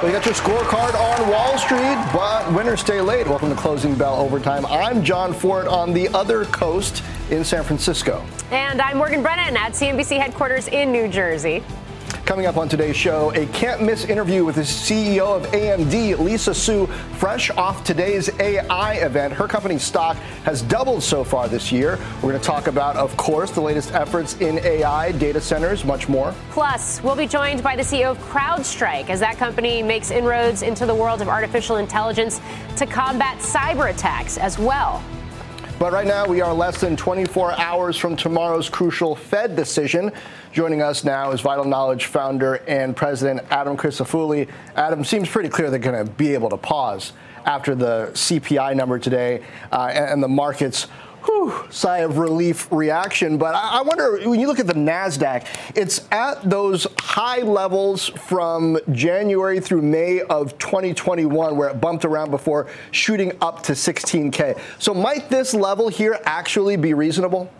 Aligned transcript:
Well, 0.00 0.10
you 0.10 0.16
got 0.16 0.24
your 0.24 0.34
scorecard 0.34 0.94
on 0.94 1.28
Wall 1.28 1.58
Street, 1.58 1.98
but 2.10 2.50
winners 2.54 2.80
stay 2.80 3.02
late. 3.02 3.26
Welcome 3.26 3.50
to 3.50 3.54
Closing 3.54 3.94
Bell 3.94 4.14
Overtime. 4.14 4.64
I'm 4.64 5.04
John 5.04 5.34
Fortt 5.34 5.66
on 5.66 5.92
the 5.92 6.08
other 6.16 6.46
coast 6.46 7.04
in 7.28 7.44
San 7.44 7.62
Francisco. 7.62 8.24
And 8.50 8.80
I'm 8.80 8.96
Morgan 8.96 9.20
Brennan 9.20 9.58
at 9.58 9.72
CNBC 9.72 10.18
headquarters 10.18 10.68
in 10.68 10.90
New 10.90 11.06
Jersey. 11.06 11.62
Coming 12.30 12.46
up 12.46 12.58
on 12.58 12.68
today's 12.68 12.94
show, 12.94 13.32
a 13.32 13.44
can't 13.46 13.82
miss 13.82 14.04
interview 14.04 14.44
with 14.44 14.54
the 14.54 14.60
CEO 14.60 15.36
of 15.36 15.50
AMD, 15.50 16.16
Lisa 16.20 16.54
Su, 16.54 16.86
fresh 17.18 17.50
off 17.50 17.82
today's 17.82 18.30
AI 18.38 18.94
event. 18.98 19.32
Her 19.32 19.48
company's 19.48 19.82
stock 19.82 20.16
has 20.44 20.62
doubled 20.62 21.02
so 21.02 21.24
far 21.24 21.48
this 21.48 21.72
year. 21.72 21.98
We're 22.22 22.30
going 22.30 22.40
to 22.40 22.46
talk 22.46 22.68
about, 22.68 22.94
of 22.94 23.16
course, 23.16 23.50
the 23.50 23.60
latest 23.60 23.90
efforts 23.94 24.36
in 24.36 24.60
AI, 24.60 25.10
data 25.10 25.40
centers, 25.40 25.84
much 25.84 26.08
more. 26.08 26.32
Plus, 26.50 27.02
we'll 27.02 27.16
be 27.16 27.26
joined 27.26 27.64
by 27.64 27.74
the 27.74 27.82
CEO 27.82 28.12
of 28.12 28.18
CrowdStrike 28.18 29.10
as 29.10 29.18
that 29.18 29.36
company 29.36 29.82
makes 29.82 30.12
inroads 30.12 30.62
into 30.62 30.86
the 30.86 30.94
world 30.94 31.20
of 31.20 31.26
artificial 31.26 31.78
intelligence 31.78 32.40
to 32.76 32.86
combat 32.86 33.38
cyber 33.38 33.90
attacks 33.90 34.38
as 34.38 34.56
well. 34.56 35.02
But 35.80 35.94
right 35.94 36.06
now, 36.06 36.26
we 36.26 36.42
are 36.42 36.52
less 36.52 36.78
than 36.78 36.94
24 36.94 37.58
hours 37.58 37.96
from 37.96 38.14
tomorrow's 38.14 38.68
crucial 38.68 39.16
Fed 39.16 39.56
decision. 39.56 40.12
Joining 40.52 40.82
us 40.82 41.04
now 41.04 41.30
is 41.30 41.40
Vital 41.40 41.64
Knowledge 41.64 42.04
founder 42.04 42.56
and 42.68 42.94
president 42.94 43.40
Adam 43.50 43.78
Crisafulli. 43.78 44.46
Adam, 44.76 45.02
seems 45.02 45.26
pretty 45.26 45.48
clear 45.48 45.70
they're 45.70 45.78
going 45.78 46.06
to 46.06 46.12
be 46.12 46.34
able 46.34 46.50
to 46.50 46.58
pause 46.58 47.14
after 47.46 47.74
the 47.74 48.10
CPI 48.12 48.76
number 48.76 48.98
today 48.98 49.42
uh, 49.72 49.86
and 49.86 50.22
the 50.22 50.28
markets 50.28 50.86
whew, 51.24 51.66
sigh 51.70 51.98
of 51.98 52.18
relief 52.18 52.70
reaction. 52.70 53.38
But 53.38 53.54
I, 53.54 53.82
wonder 53.82 54.28
when 54.28 54.40
you 54.40 54.46
look 54.46 54.58
at 54.58 54.66
the 54.66 54.74
NASDAQ, 54.74 55.46
it's 55.74 56.06
at 56.10 56.48
those 56.48 56.86
high 56.98 57.40
levels 57.40 58.08
from 58.08 58.78
January 58.92 59.60
through 59.60 59.82
May 59.82 60.20
of 60.22 60.56
2021, 60.58 61.56
where 61.56 61.68
it 61.68 61.80
bumped 61.80 62.04
around 62.04 62.30
before 62.30 62.68
shooting 62.90 63.32
up 63.40 63.62
to 63.64 63.72
16K. 63.72 64.58
So 64.78 64.94
might 64.94 65.28
this 65.28 65.54
level 65.54 65.88
here 65.88 66.18
actually 66.24 66.76
be 66.76 66.94
reasonable? 66.94 67.52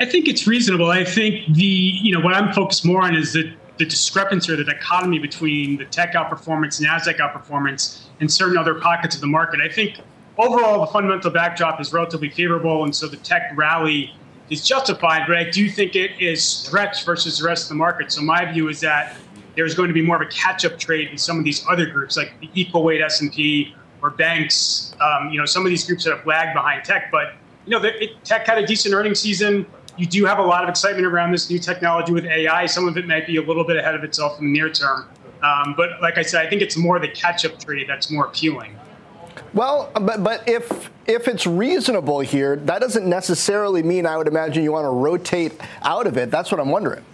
I 0.00 0.06
think 0.06 0.28
it's 0.28 0.46
reasonable. 0.46 0.90
I 0.90 1.04
think 1.04 1.46
the, 1.54 1.64
you 1.64 2.12
know, 2.12 2.20
what 2.20 2.34
I'm 2.34 2.52
focused 2.52 2.84
more 2.84 3.02
on 3.02 3.16
is 3.16 3.32
the, 3.32 3.52
the 3.78 3.84
discrepancy 3.84 4.52
or 4.52 4.56
the 4.56 4.64
dichotomy 4.64 5.18
between 5.18 5.76
the 5.76 5.86
tech 5.86 6.14
outperformance, 6.14 6.80
NASDAQ 6.80 7.18
outperformance, 7.18 8.04
and 8.20 8.30
certain 8.30 8.56
other 8.56 8.74
pockets 8.74 9.16
of 9.16 9.20
the 9.20 9.26
market. 9.26 9.60
I 9.60 9.68
think 9.68 10.00
overall, 10.38 10.80
the 10.80 10.86
fundamental 10.86 11.30
backdrop 11.30 11.80
is 11.80 11.92
relatively 11.92 12.30
favorable, 12.30 12.84
and 12.84 12.94
so 12.94 13.06
the 13.06 13.16
tech 13.18 13.52
rally 13.56 14.14
is 14.50 14.66
justified. 14.66 15.26
But 15.26 15.36
I 15.36 15.50
do 15.50 15.68
think 15.68 15.96
it 15.96 16.12
is 16.20 16.42
stretched 16.42 17.04
versus 17.04 17.38
the 17.38 17.46
rest 17.46 17.64
of 17.64 17.68
the 17.70 17.74
market. 17.74 18.12
So 18.12 18.22
my 18.22 18.50
view 18.50 18.68
is 18.68 18.80
that 18.80 19.16
there's 19.56 19.74
going 19.74 19.88
to 19.88 19.94
be 19.94 20.02
more 20.02 20.16
of 20.16 20.22
a 20.22 20.30
catch-up 20.30 20.78
trade 20.78 21.08
in 21.08 21.18
some 21.18 21.38
of 21.38 21.44
these 21.44 21.64
other 21.68 21.86
groups, 21.86 22.16
like 22.16 22.32
the 22.40 22.48
equal 22.54 22.84
weight 22.84 23.00
S&P 23.00 23.74
or 24.00 24.10
banks. 24.10 24.94
Um, 25.00 25.30
you 25.30 25.38
know, 25.38 25.44
some 25.44 25.64
of 25.66 25.70
these 25.70 25.84
groups 25.84 26.04
that 26.04 26.16
have 26.16 26.26
lagged 26.26 26.54
behind 26.54 26.84
tech, 26.84 27.10
but 27.10 27.34
you 27.66 27.72
know, 27.72 27.80
the, 27.80 28.02
it, 28.02 28.24
tech 28.24 28.46
had 28.46 28.58
a 28.58 28.66
decent 28.66 28.94
earnings 28.94 29.20
season. 29.20 29.66
You 29.96 30.06
do 30.06 30.24
have 30.24 30.38
a 30.38 30.42
lot 30.42 30.62
of 30.62 30.70
excitement 30.70 31.06
around 31.06 31.32
this 31.32 31.50
new 31.50 31.58
technology 31.58 32.12
with 32.12 32.24
AI. 32.24 32.66
Some 32.66 32.86
of 32.86 32.96
it 32.96 33.06
might 33.06 33.26
be 33.26 33.36
a 33.36 33.42
little 33.42 33.64
bit 33.64 33.76
ahead 33.76 33.96
of 33.96 34.04
itself 34.04 34.38
in 34.38 34.46
the 34.46 34.52
near 34.52 34.70
term. 34.70 35.08
Um, 35.42 35.74
but 35.76 36.00
like 36.00 36.18
I 36.18 36.22
said, 36.22 36.46
I 36.46 36.48
think 36.48 36.62
it's 36.62 36.76
more 36.76 36.98
the 36.98 37.08
catch-up 37.08 37.58
trade 37.58 37.88
that's 37.88 38.10
more 38.10 38.26
appealing. 38.26 38.78
Well, 39.54 39.90
but 39.94 40.22
but 40.22 40.48
if 40.48 40.90
if 41.06 41.26
it's 41.26 41.46
reasonable 41.46 42.20
here, 42.20 42.56
that 42.56 42.80
doesn't 42.80 43.08
necessarily 43.08 43.82
mean 43.82 44.06
I 44.06 44.16
would 44.16 44.28
imagine 44.28 44.62
you 44.62 44.72
want 44.72 44.84
to 44.84 44.90
rotate 44.90 45.52
out 45.82 46.06
of 46.06 46.16
it. 46.18 46.30
That's 46.30 46.50
what 46.50 46.60
I'm 46.60 46.70
wondering. 46.70 47.04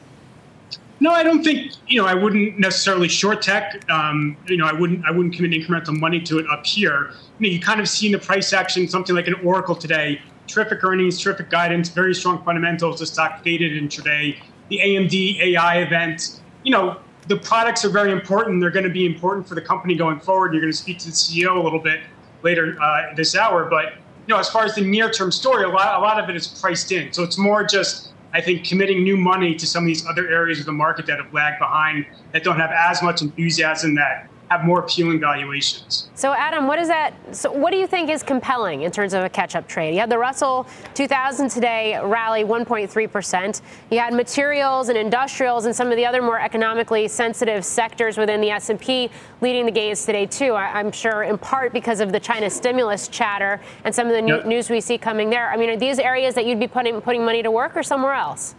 No, 1.00 1.12
I 1.12 1.22
don't 1.22 1.44
think 1.44 1.72
you 1.86 2.00
know. 2.00 2.08
I 2.08 2.14
wouldn't 2.14 2.58
necessarily 2.58 3.08
short 3.08 3.42
tech. 3.42 3.88
Um, 3.90 4.36
you 4.46 4.56
know, 4.56 4.66
I 4.66 4.72
wouldn't. 4.72 5.04
I 5.04 5.10
wouldn't 5.10 5.34
commit 5.34 5.52
incremental 5.52 5.98
money 5.98 6.20
to 6.22 6.38
it 6.38 6.46
up 6.50 6.66
here. 6.66 7.12
You 7.38 7.48
know, 7.48 7.52
you 7.52 7.60
kind 7.60 7.80
of 7.80 7.88
seen 7.88 8.12
the 8.12 8.18
price 8.18 8.52
action. 8.52 8.88
Something 8.88 9.14
like 9.14 9.28
an 9.28 9.34
Oracle 9.44 9.76
today. 9.76 10.20
Terrific 10.46 10.84
earnings, 10.84 11.20
terrific 11.20 11.50
guidance, 11.50 11.88
very 11.88 12.14
strong 12.14 12.44
fundamentals. 12.44 13.00
The 13.00 13.06
stock 13.06 13.42
faded 13.42 13.72
intraday. 13.72 14.38
The 14.68 14.78
AMD 14.78 15.40
AI 15.40 15.78
event. 15.78 16.40
You 16.62 16.72
know, 16.72 17.00
the 17.28 17.36
products 17.36 17.84
are 17.84 17.90
very 17.90 18.12
important. 18.12 18.60
They're 18.60 18.70
going 18.70 18.84
to 18.84 18.90
be 18.90 19.06
important 19.06 19.48
for 19.48 19.54
the 19.54 19.60
company 19.60 19.94
going 19.94 20.20
forward. 20.20 20.52
You're 20.52 20.62
going 20.62 20.72
to 20.72 20.78
speak 20.78 20.98
to 21.00 21.06
the 21.06 21.12
CEO 21.12 21.56
a 21.56 21.60
little 21.60 21.78
bit 21.78 22.00
later 22.44 22.76
uh, 22.80 23.14
this 23.16 23.34
hour. 23.34 23.64
But 23.68 23.94
you 24.26 24.34
know, 24.34 24.38
as 24.38 24.48
far 24.48 24.64
as 24.64 24.74
the 24.74 24.82
near-term 24.82 25.32
story, 25.32 25.64
a 25.64 25.68
lot 25.68 25.98
a 25.98 26.02
lot 26.02 26.22
of 26.22 26.28
it 26.30 26.36
is 26.36 26.46
priced 26.46 26.92
in. 26.92 27.12
So 27.12 27.24
it's 27.24 27.38
more 27.38 27.64
just 27.64 28.12
I 28.32 28.40
think 28.40 28.66
committing 28.66 29.02
new 29.02 29.16
money 29.16 29.54
to 29.54 29.66
some 29.66 29.84
of 29.84 29.86
these 29.86 30.06
other 30.06 30.28
areas 30.28 30.58
of 30.60 30.66
the 30.66 30.72
market 30.72 31.06
that 31.06 31.18
have 31.18 31.32
lagged 31.32 31.58
behind, 31.58 32.06
that 32.32 32.44
don't 32.44 32.58
have 32.58 32.70
as 32.70 33.02
much 33.02 33.22
enthusiasm, 33.22 33.94
that 33.94 34.28
have 34.50 34.64
more 34.64 34.80
appealing 34.80 35.20
valuations. 35.20 36.08
So, 36.14 36.32
Adam, 36.32 36.66
what 36.66 36.78
is 36.78 36.88
that? 36.88 37.14
So, 37.34 37.50
what 37.50 37.70
do 37.70 37.76
you 37.76 37.86
think 37.86 38.10
is 38.10 38.22
compelling 38.22 38.82
in 38.82 38.90
terms 38.90 39.14
of 39.14 39.24
a 39.24 39.28
catch-up 39.28 39.66
trade? 39.66 39.94
You 39.94 40.00
had 40.00 40.10
the 40.10 40.18
Russell 40.18 40.66
2000 40.94 41.48
today 41.48 41.98
rally 42.02 42.44
1.3 42.44 43.10
percent. 43.10 43.62
You 43.90 43.98
had 43.98 44.12
materials 44.12 44.88
and 44.88 44.98
industrials 44.98 45.64
and 45.64 45.74
some 45.74 45.90
of 45.90 45.96
the 45.96 46.06
other 46.06 46.22
more 46.22 46.40
economically 46.40 47.08
sensitive 47.08 47.64
sectors 47.64 48.18
within 48.18 48.40
the 48.40 48.50
S&P 48.50 49.10
leading 49.40 49.66
the 49.66 49.72
gains 49.72 50.04
today 50.04 50.26
too. 50.26 50.52
I, 50.52 50.80
am 50.80 50.92
sure 50.92 51.22
in 51.24 51.38
part 51.38 51.72
because 51.72 52.00
of 52.00 52.12
the 52.12 52.20
China 52.20 52.50
stimulus 52.50 53.08
chatter 53.08 53.60
and 53.84 53.94
some 53.94 54.06
of 54.06 54.12
the 54.12 54.26
yep. 54.26 54.46
news 54.46 54.70
we 54.70 54.80
see 54.80 54.98
coming 54.98 55.30
there. 55.30 55.50
I 55.50 55.56
mean, 55.56 55.70
are 55.70 55.76
these 55.76 55.98
areas 55.98 56.34
that 56.34 56.46
you'd 56.46 56.60
be 56.60 56.68
putting 56.68 57.00
putting 57.00 57.24
money 57.24 57.42
to 57.42 57.50
work 57.50 57.76
or 57.76 57.82
somewhere 57.82 58.14
else? 58.14 58.54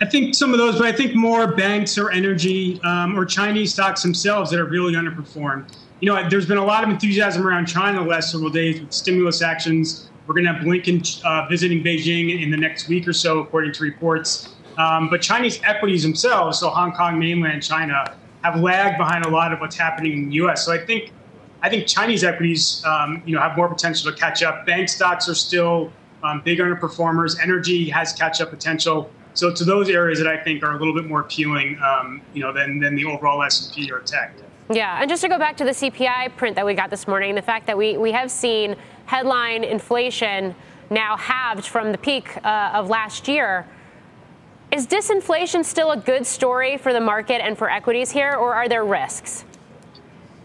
I 0.00 0.06
think 0.06 0.34
some 0.34 0.52
of 0.52 0.58
those, 0.58 0.78
but 0.78 0.86
I 0.86 0.92
think 0.92 1.14
more 1.14 1.46
banks 1.46 1.96
or 1.96 2.10
energy 2.10 2.80
um, 2.82 3.18
or 3.18 3.24
Chinese 3.24 3.72
stocks 3.72 4.02
themselves 4.02 4.50
that 4.50 4.58
have 4.58 4.70
really 4.70 4.94
underperformed. 4.94 5.76
You 6.00 6.12
know, 6.12 6.28
there's 6.28 6.46
been 6.46 6.58
a 6.58 6.64
lot 6.64 6.82
of 6.82 6.90
enthusiasm 6.90 7.46
around 7.46 7.66
China 7.66 8.02
the 8.02 8.08
last 8.08 8.32
several 8.32 8.50
days 8.50 8.80
with 8.80 8.92
stimulus 8.92 9.42
actions. 9.42 10.10
We're 10.26 10.34
going 10.34 10.46
to 10.46 10.52
have 10.52 10.62
Blinken 10.62 11.24
uh, 11.24 11.46
visiting 11.48 11.82
Beijing 11.82 12.42
in 12.42 12.50
the 12.50 12.56
next 12.56 12.88
week 12.88 13.06
or 13.06 13.12
so, 13.12 13.40
according 13.40 13.72
to 13.74 13.84
reports. 13.84 14.54
Um, 14.78 15.10
but 15.10 15.20
Chinese 15.20 15.60
equities 15.62 16.02
themselves, 16.02 16.58
so 16.58 16.70
Hong 16.70 16.92
Kong, 16.92 17.18
mainland 17.18 17.62
China, 17.62 18.16
have 18.42 18.60
lagged 18.60 18.98
behind 18.98 19.24
a 19.24 19.28
lot 19.28 19.52
of 19.52 19.60
what's 19.60 19.76
happening 19.76 20.12
in 20.12 20.28
the 20.28 20.34
U.S. 20.36 20.64
So 20.64 20.72
I 20.72 20.78
think, 20.78 21.12
I 21.62 21.68
think 21.68 21.86
Chinese 21.86 22.24
equities, 22.24 22.82
um, 22.84 23.22
you 23.24 23.34
know, 23.34 23.40
have 23.40 23.56
more 23.56 23.68
potential 23.68 24.10
to 24.10 24.16
catch 24.16 24.42
up. 24.42 24.66
Bank 24.66 24.88
stocks 24.88 25.28
are 25.28 25.34
still 25.34 25.92
um, 26.22 26.40
big 26.44 26.58
underperformers. 26.58 27.40
Energy 27.40 27.88
has 27.90 28.12
catch-up 28.12 28.50
potential. 28.50 29.10
So 29.34 29.52
to 29.52 29.64
those 29.64 29.88
areas 29.88 30.18
that 30.18 30.28
I 30.28 30.36
think 30.36 30.62
are 30.62 30.72
a 30.72 30.78
little 30.78 30.94
bit 30.94 31.06
more 31.06 31.20
appealing, 31.20 31.78
um, 31.82 32.20
you 32.34 32.42
know, 32.42 32.52
than, 32.52 32.78
than 32.78 32.94
the 32.94 33.04
overall 33.04 33.42
S&P 33.42 33.90
or 33.90 34.00
tech. 34.00 34.34
Yeah, 34.70 35.00
and 35.00 35.08
just 35.08 35.22
to 35.22 35.28
go 35.28 35.38
back 35.38 35.56
to 35.58 35.64
the 35.64 35.70
CPI 35.70 36.36
print 36.36 36.56
that 36.56 36.64
we 36.64 36.74
got 36.74 36.90
this 36.90 37.06
morning, 37.06 37.34
the 37.34 37.42
fact 37.42 37.66
that 37.66 37.76
we, 37.76 37.96
we 37.96 38.12
have 38.12 38.30
seen 38.30 38.76
headline 39.06 39.64
inflation 39.64 40.54
now 40.90 41.16
halved 41.16 41.66
from 41.66 41.92
the 41.92 41.98
peak 41.98 42.36
uh, 42.44 42.72
of 42.74 42.88
last 42.88 43.28
year. 43.28 43.66
Is 44.70 44.86
disinflation 44.86 45.64
still 45.64 45.90
a 45.90 45.96
good 45.96 46.26
story 46.26 46.78
for 46.78 46.92
the 46.92 47.00
market 47.00 47.42
and 47.44 47.58
for 47.58 47.70
equities 47.70 48.10
here, 48.10 48.34
or 48.34 48.54
are 48.54 48.68
there 48.68 48.84
risks? 48.84 49.44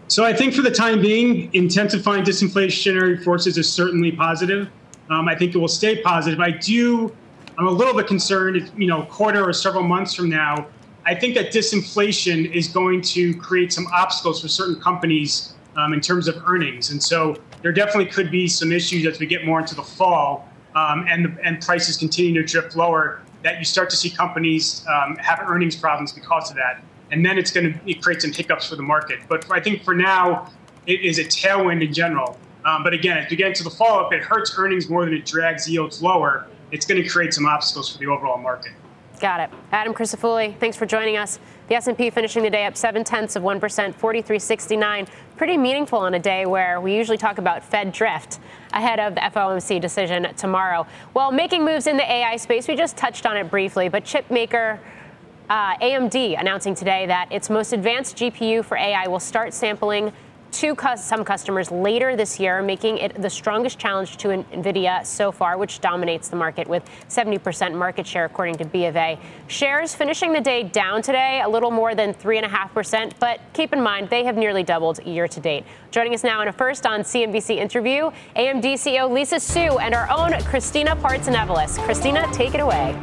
So 0.08 0.24
I 0.24 0.32
think 0.32 0.54
for 0.54 0.62
the 0.62 0.70
time 0.70 1.00
being, 1.00 1.50
intensifying 1.54 2.24
disinflationary 2.24 3.22
forces 3.22 3.56
is 3.56 3.70
certainly 3.70 4.12
positive. 4.12 4.68
Um, 5.10 5.28
I 5.28 5.34
think 5.34 5.54
it 5.54 5.58
will 5.58 5.68
stay 5.68 6.02
positive. 6.02 6.40
I 6.40 6.50
do 6.50 7.14
I'm 7.58 7.66
a 7.66 7.72
little 7.72 7.92
bit 7.92 8.06
concerned, 8.06 8.70
you 8.78 8.86
know, 8.86 9.02
quarter 9.06 9.44
or 9.44 9.52
several 9.52 9.82
months 9.82 10.14
from 10.14 10.28
now, 10.28 10.68
I 11.04 11.14
think 11.16 11.34
that 11.34 11.52
disinflation 11.52 12.48
is 12.52 12.68
going 12.68 13.00
to 13.02 13.34
create 13.34 13.72
some 13.72 13.88
obstacles 13.92 14.40
for 14.40 14.46
certain 14.46 14.80
companies 14.80 15.54
um, 15.74 15.92
in 15.92 16.00
terms 16.00 16.28
of 16.28 16.40
earnings. 16.46 16.90
And 16.90 17.02
so 17.02 17.36
there 17.62 17.72
definitely 17.72 18.06
could 18.06 18.30
be 18.30 18.46
some 18.46 18.70
issues 18.70 19.06
as 19.06 19.18
we 19.18 19.26
get 19.26 19.44
more 19.44 19.58
into 19.58 19.74
the 19.74 19.82
fall 19.82 20.48
um, 20.76 21.06
and 21.08 21.24
the, 21.24 21.36
and 21.44 21.60
prices 21.60 21.96
continue 21.96 22.40
to 22.40 22.46
drift 22.46 22.76
lower. 22.76 23.22
That 23.42 23.58
you 23.58 23.64
start 23.64 23.90
to 23.90 23.96
see 23.96 24.10
companies 24.10 24.84
um, 24.88 25.16
have 25.16 25.40
earnings 25.40 25.74
problems 25.74 26.12
because 26.12 26.50
of 26.50 26.56
that, 26.56 26.82
and 27.10 27.24
then 27.24 27.38
it's 27.38 27.50
going 27.52 27.72
to 27.72 27.94
create 27.94 28.22
some 28.22 28.32
hiccups 28.32 28.68
for 28.68 28.76
the 28.76 28.82
market. 28.82 29.20
But 29.28 29.50
I 29.50 29.60
think 29.60 29.84
for 29.84 29.94
now, 29.94 30.52
it 30.86 31.00
is 31.00 31.18
a 31.18 31.24
tailwind 31.24 31.84
in 31.84 31.92
general. 31.92 32.36
Um, 32.64 32.82
but 32.82 32.92
again, 32.92 33.16
as 33.16 33.30
we 33.30 33.36
get 33.36 33.48
into 33.48 33.62
the 33.62 33.70
fall, 33.70 34.06
if 34.06 34.12
it 34.12 34.22
hurts 34.22 34.52
earnings 34.58 34.88
more 34.88 35.04
than 35.04 35.14
it 35.14 35.24
drags 35.24 35.68
yields 35.68 36.02
lower, 36.02 36.48
it's 36.70 36.86
going 36.86 37.02
to 37.02 37.08
create 37.08 37.34
some 37.34 37.46
obstacles 37.46 37.92
for 37.92 37.98
the 37.98 38.06
overall 38.06 38.38
market. 38.38 38.72
Got 39.20 39.40
it. 39.40 39.50
Adam 39.72 39.94
Crisafulli, 39.94 40.56
thanks 40.58 40.76
for 40.76 40.86
joining 40.86 41.16
us. 41.16 41.40
The 41.66 41.74
S&P 41.74 42.10
finishing 42.10 42.44
the 42.44 42.50
day 42.50 42.66
up 42.66 42.76
7 42.76 43.02
tenths 43.02 43.34
of 43.34 43.42
1%, 43.42 43.60
43.69. 43.60 45.08
Pretty 45.36 45.56
meaningful 45.56 45.98
on 45.98 46.14
a 46.14 46.18
day 46.18 46.46
where 46.46 46.80
we 46.80 46.94
usually 46.94 47.18
talk 47.18 47.38
about 47.38 47.64
Fed 47.64 47.92
drift 47.92 48.38
ahead 48.72 49.00
of 49.00 49.14
the 49.16 49.20
FOMC 49.20 49.80
decision 49.80 50.34
tomorrow. 50.36 50.86
Well, 51.14 51.32
making 51.32 51.64
moves 51.64 51.86
in 51.86 51.96
the 51.96 52.10
AI 52.10 52.36
space, 52.36 52.68
we 52.68 52.76
just 52.76 52.96
touched 52.96 53.26
on 53.26 53.36
it 53.36 53.50
briefly, 53.50 53.88
but 53.88 54.04
chip 54.04 54.30
maker 54.30 54.78
uh, 55.50 55.76
AMD 55.78 56.38
announcing 56.38 56.74
today 56.74 57.06
that 57.06 57.30
its 57.32 57.50
most 57.50 57.72
advanced 57.72 58.16
GPU 58.16 58.64
for 58.64 58.76
AI 58.76 59.08
will 59.08 59.20
start 59.20 59.52
sampling 59.52 60.12
to 60.52 60.76
some 60.96 61.24
customers 61.24 61.70
later 61.70 62.16
this 62.16 62.40
year, 62.40 62.62
making 62.62 62.98
it 62.98 63.20
the 63.20 63.30
strongest 63.30 63.78
challenge 63.78 64.16
to 64.18 64.28
NVIDIA 64.28 65.04
so 65.04 65.30
far, 65.30 65.58
which 65.58 65.80
dominates 65.80 66.28
the 66.28 66.36
market 66.36 66.66
with 66.68 66.82
70% 67.08 67.74
market 67.74 68.06
share, 68.06 68.24
according 68.24 68.56
to 68.56 68.64
B 68.64 68.86
of 68.86 68.96
A. 68.96 69.18
Shares 69.46 69.94
finishing 69.94 70.32
the 70.32 70.40
day 70.40 70.62
down 70.62 71.02
today, 71.02 71.42
a 71.44 71.48
little 71.48 71.70
more 71.70 71.94
than 71.94 72.14
3.5%, 72.14 73.12
but 73.18 73.40
keep 73.52 73.72
in 73.72 73.82
mind 73.82 74.10
they 74.10 74.24
have 74.24 74.36
nearly 74.36 74.62
doubled 74.62 75.04
year 75.04 75.28
to 75.28 75.40
date. 75.40 75.64
Joining 75.90 76.14
us 76.14 76.24
now 76.24 76.42
in 76.42 76.48
a 76.48 76.52
first 76.52 76.86
on 76.86 77.00
CNBC 77.00 77.56
interview, 77.56 78.10
AMD 78.36 78.64
CEO 78.74 79.10
Lisa 79.10 79.40
Su 79.40 79.78
and 79.78 79.94
our 79.94 80.10
own 80.10 80.32
Christina 80.44 80.96
Partsinevelos. 80.96 81.78
Christina, 81.84 82.26
take 82.32 82.54
it 82.54 82.60
away. 82.60 82.96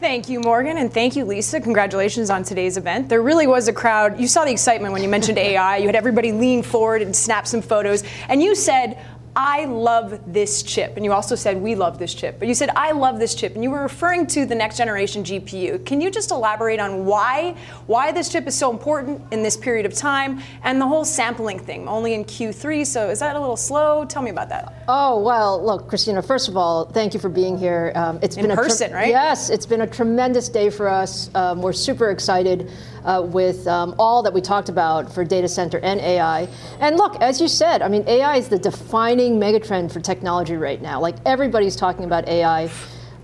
Thank 0.00 0.30
you, 0.30 0.40
Morgan, 0.40 0.78
and 0.78 0.90
thank 0.90 1.14
you, 1.14 1.26
Lisa. 1.26 1.60
Congratulations 1.60 2.30
on 2.30 2.42
today's 2.42 2.78
event. 2.78 3.10
There 3.10 3.20
really 3.20 3.46
was 3.46 3.68
a 3.68 3.72
crowd. 3.74 4.18
You 4.18 4.28
saw 4.28 4.46
the 4.46 4.50
excitement 4.50 4.94
when 4.94 5.02
you 5.02 5.10
mentioned 5.10 5.36
AI. 5.36 5.76
You 5.76 5.84
had 5.84 5.94
everybody 5.94 6.32
lean 6.32 6.62
forward 6.62 7.02
and 7.02 7.14
snap 7.14 7.46
some 7.46 7.60
photos. 7.60 8.02
And 8.30 8.42
you 8.42 8.54
said, 8.54 8.98
I 9.42 9.64
love 9.64 10.20
this 10.30 10.62
chip. 10.62 10.96
And 10.96 11.04
you 11.04 11.14
also 11.14 11.34
said, 11.34 11.62
we 11.62 11.74
love 11.74 11.98
this 11.98 12.12
chip. 12.12 12.38
But 12.38 12.46
you 12.46 12.52
said, 12.52 12.68
I 12.76 12.90
love 12.92 13.18
this 13.18 13.34
chip. 13.34 13.54
And 13.54 13.64
you 13.64 13.70
were 13.70 13.80
referring 13.80 14.26
to 14.26 14.44
the 14.44 14.54
next 14.54 14.76
generation 14.76 15.24
GPU. 15.24 15.82
Can 15.86 16.02
you 16.02 16.10
just 16.10 16.30
elaborate 16.30 16.78
on 16.78 17.06
why, 17.06 17.56
why 17.86 18.12
this 18.12 18.28
chip 18.28 18.46
is 18.46 18.54
so 18.54 18.70
important 18.70 19.22
in 19.32 19.42
this 19.42 19.56
period 19.56 19.86
of 19.86 19.94
time 19.94 20.42
and 20.62 20.78
the 20.78 20.86
whole 20.86 21.06
sampling 21.06 21.58
thing, 21.58 21.88
only 21.88 22.12
in 22.12 22.26
Q3? 22.26 22.86
So 22.86 23.08
is 23.08 23.20
that 23.20 23.34
a 23.34 23.40
little 23.40 23.56
slow? 23.56 24.04
Tell 24.04 24.20
me 24.20 24.30
about 24.30 24.50
that. 24.50 24.74
Oh, 24.88 25.18
well, 25.22 25.64
look, 25.64 25.88
Christina, 25.88 26.20
first 26.20 26.48
of 26.48 26.58
all, 26.58 26.84
thank 26.84 27.14
you 27.14 27.20
for 27.20 27.30
being 27.30 27.56
here. 27.56 27.92
Um, 27.94 28.18
it's 28.22 28.36
in 28.36 28.46
been 28.46 28.54
person, 28.54 28.92
a 28.92 28.94
right? 28.94 29.08
Yes, 29.08 29.48
it's 29.48 29.64
been 29.64 29.80
a 29.80 29.86
tremendous 29.86 30.50
day 30.50 30.68
for 30.68 30.86
us. 30.86 31.30
Um, 31.34 31.62
we're 31.62 31.72
super 31.72 32.10
excited 32.10 32.70
uh, 33.04 33.22
with 33.26 33.66
um, 33.66 33.94
all 33.98 34.22
that 34.22 34.34
we 34.34 34.40
talked 34.40 34.68
about 34.68 35.10
for 35.10 35.24
data 35.24 35.48
center 35.48 35.78
and 35.78 35.98
AI. 36.00 36.46
And 36.80 36.96
look, 36.96 37.16
as 37.22 37.40
you 37.40 37.48
said, 37.48 37.80
I 37.80 37.88
mean, 37.88 38.04
AI 38.06 38.36
is 38.36 38.48
the 38.48 38.58
defining 38.58 39.29
megatrend 39.38 39.92
for 39.92 40.00
technology 40.00 40.56
right 40.56 40.80
now. 40.80 41.00
Like 41.00 41.16
everybody's 41.24 41.76
talking 41.76 42.04
about 42.04 42.26
AI. 42.28 42.70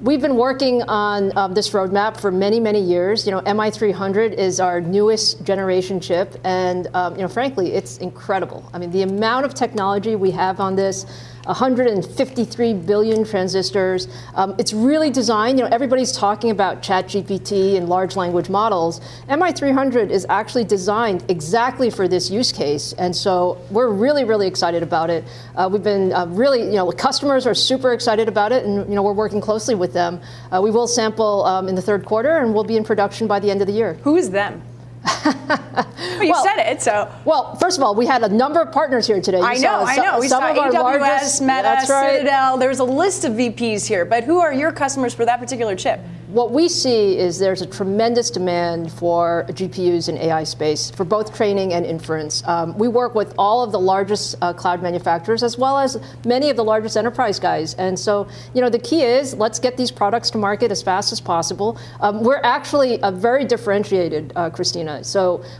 We've 0.03 0.21
been 0.21 0.37
working 0.37 0.83
on 0.83 1.37
um, 1.39 1.55
this 1.55 1.71
roadmap 1.71 2.21
for 2.21 2.31
many, 2.31 2.61
many 2.61 2.81
years. 2.81 3.25
You 3.25 3.33
know, 3.33 3.41
MI300 3.41 4.35
is 4.35 4.61
our 4.61 4.79
newest 4.79 5.43
generation 5.43 6.01
chip, 6.01 6.39
and 6.45 6.89
um, 6.95 7.17
you 7.17 7.23
know, 7.23 7.29
frankly, 7.29 7.73
it's 7.73 7.97
incredible. 7.99 8.69
I 8.75 8.79
mean, 8.79 8.91
the 8.91 9.03
amount 9.03 9.47
of 9.47 9.55
technology 9.55 10.15
we 10.15 10.31
have 10.33 10.61
on 10.61 10.77
this. 10.77 11.07
153 11.47 12.75
billion 12.75 13.25
transistors. 13.25 14.09
Um, 14.35 14.55
it's 14.59 14.73
really 14.73 15.11
designed, 15.11 15.59
you 15.59 15.65
know, 15.65 15.71
everybody's 15.71 16.13
talking 16.13 16.51
about 16.51 16.83
ChatGPT 16.83 17.77
and 17.77 17.89
large 17.89 18.17
language 18.17 18.49
models. 18.49 19.01
MI300 19.29 20.11
is 20.11 20.27
actually 20.29 20.65
designed 20.65 21.25
exactly 21.29 21.91
for 21.91 22.09
this 22.09 22.31
use 22.31 22.53
case. 22.53 22.93
And 22.95 23.15
so 23.15 23.61
we're 23.71 23.91
really, 23.91 24.25
really 24.25 24.47
excited 24.47 24.83
about 24.83 25.11
it. 25.11 25.25
Uh, 25.55 25.69
we've 25.71 25.83
been 25.83 26.13
uh, 26.13 26.27
really, 26.27 26.63
you 26.63 26.73
know, 26.73 26.91
customers 26.93 27.47
are 27.47 27.55
super 27.55 27.93
excited 27.93 28.29
about 28.29 28.53
it, 28.53 28.65
and, 28.65 28.89
you 28.89 28.95
know, 28.95 29.03
we're 29.03 29.13
working 29.13 29.41
closely 29.41 29.75
with 29.75 29.93
them. 29.93 30.21
Uh, 30.51 30.61
we 30.63 30.71
will 30.71 30.87
sample 30.87 31.45
um, 31.45 31.69
in 31.69 31.75
the 31.75 31.83
third 31.83 32.05
quarter, 32.05 32.39
and 32.39 32.55
we'll 32.55 32.65
be 32.65 32.77
in 32.77 32.85
production 32.85 33.27
by 33.27 33.41
the 33.41 33.51
end 33.51 33.61
of 33.61 33.67
the 33.67 33.73
year. 33.73 33.95
Who 34.03 34.17
is 34.17 34.31
them? 34.31 34.63
well, 35.27 36.23
you 36.23 36.31
well, 36.31 36.45
said 36.45 36.71
it, 36.71 36.81
so. 36.81 37.13
Well, 37.25 37.57
first 37.57 37.79
of 37.79 37.85
all, 37.85 37.95
we 37.95 38.07
had 38.07 38.23
a 38.23 38.29
number 38.29 38.61
of 38.61 38.73
partners 38.73 39.07
here 39.07 39.21
today. 39.21 39.39
You 39.39 39.45
I 39.45 39.57
know, 39.59 39.85
I 39.85 39.97
know. 39.97 40.21
We 40.21 40.29
some 40.29 40.43
saw 40.43 40.51
of 40.51 40.59
our 40.59 40.71
AWS, 40.71 41.01
largest, 41.01 41.41
Meta, 41.41 41.63
that's 41.63 41.91
right. 41.91 42.19
Citadel. 42.19 42.59
There's 42.59 42.79
a 42.79 42.85
list 42.85 43.25
of 43.25 43.33
VPs 43.33 43.87
here, 43.87 44.05
but 44.05 44.25
who 44.25 44.39
are 44.39 44.53
your 44.53 44.73
customers 44.73 45.15
for 45.15 45.25
that 45.25 45.41
particular 45.41 45.75
chip? 45.75 46.01
what 46.37 46.51
we 46.51 46.69
see 46.69 47.17
is 47.17 47.39
there's 47.39 47.63
a 47.63 47.67
tremendous 47.67 48.31
demand 48.31 48.93
for 48.93 49.47
GPUs 49.49 50.11
in 50.11 50.19
AI 50.19 50.45
space 50.45 50.91
for 50.91 51.05
both 51.05 51.35
training 51.35 51.73
and 51.73 51.87
inference. 51.87 52.47
Um, 52.47 52.77
we 52.77 52.89
work 52.89 53.15
with 53.15 53.35
all 53.39 53.63
of 53.63 53.73
the 53.73 53.79
largest 53.79 54.35
uh, 54.43 54.53
cloud 54.53 54.83
manufacturers 54.83 55.43
as 55.43 55.57
well 55.57 55.79
as 55.79 55.99
many 56.27 56.51
of 56.51 56.57
the 56.57 56.65
largest 56.65 56.97
enterprise 56.99 57.39
guys. 57.39 57.73
And 57.75 57.99
so, 57.99 58.29
you 58.55 58.61
know, 58.61 58.69
the 58.69 58.79
key 58.79 59.03
is 59.03 59.35
let's 59.35 59.59
get 59.59 59.79
these 59.79 59.91
products 59.91 60.29
to 60.31 60.39
market 60.39 60.71
as 60.71 60.83
fast 60.83 61.11
as 61.11 61.23
possible. 61.23 61.79
Um, 62.01 62.23
we're 62.23 62.43
actually 62.43 62.99
a 63.03 63.11
very 63.11 63.47
differentiated, 63.47 64.33
uh, 64.37 64.51
Christina. 64.51 65.05
So 65.05 65.16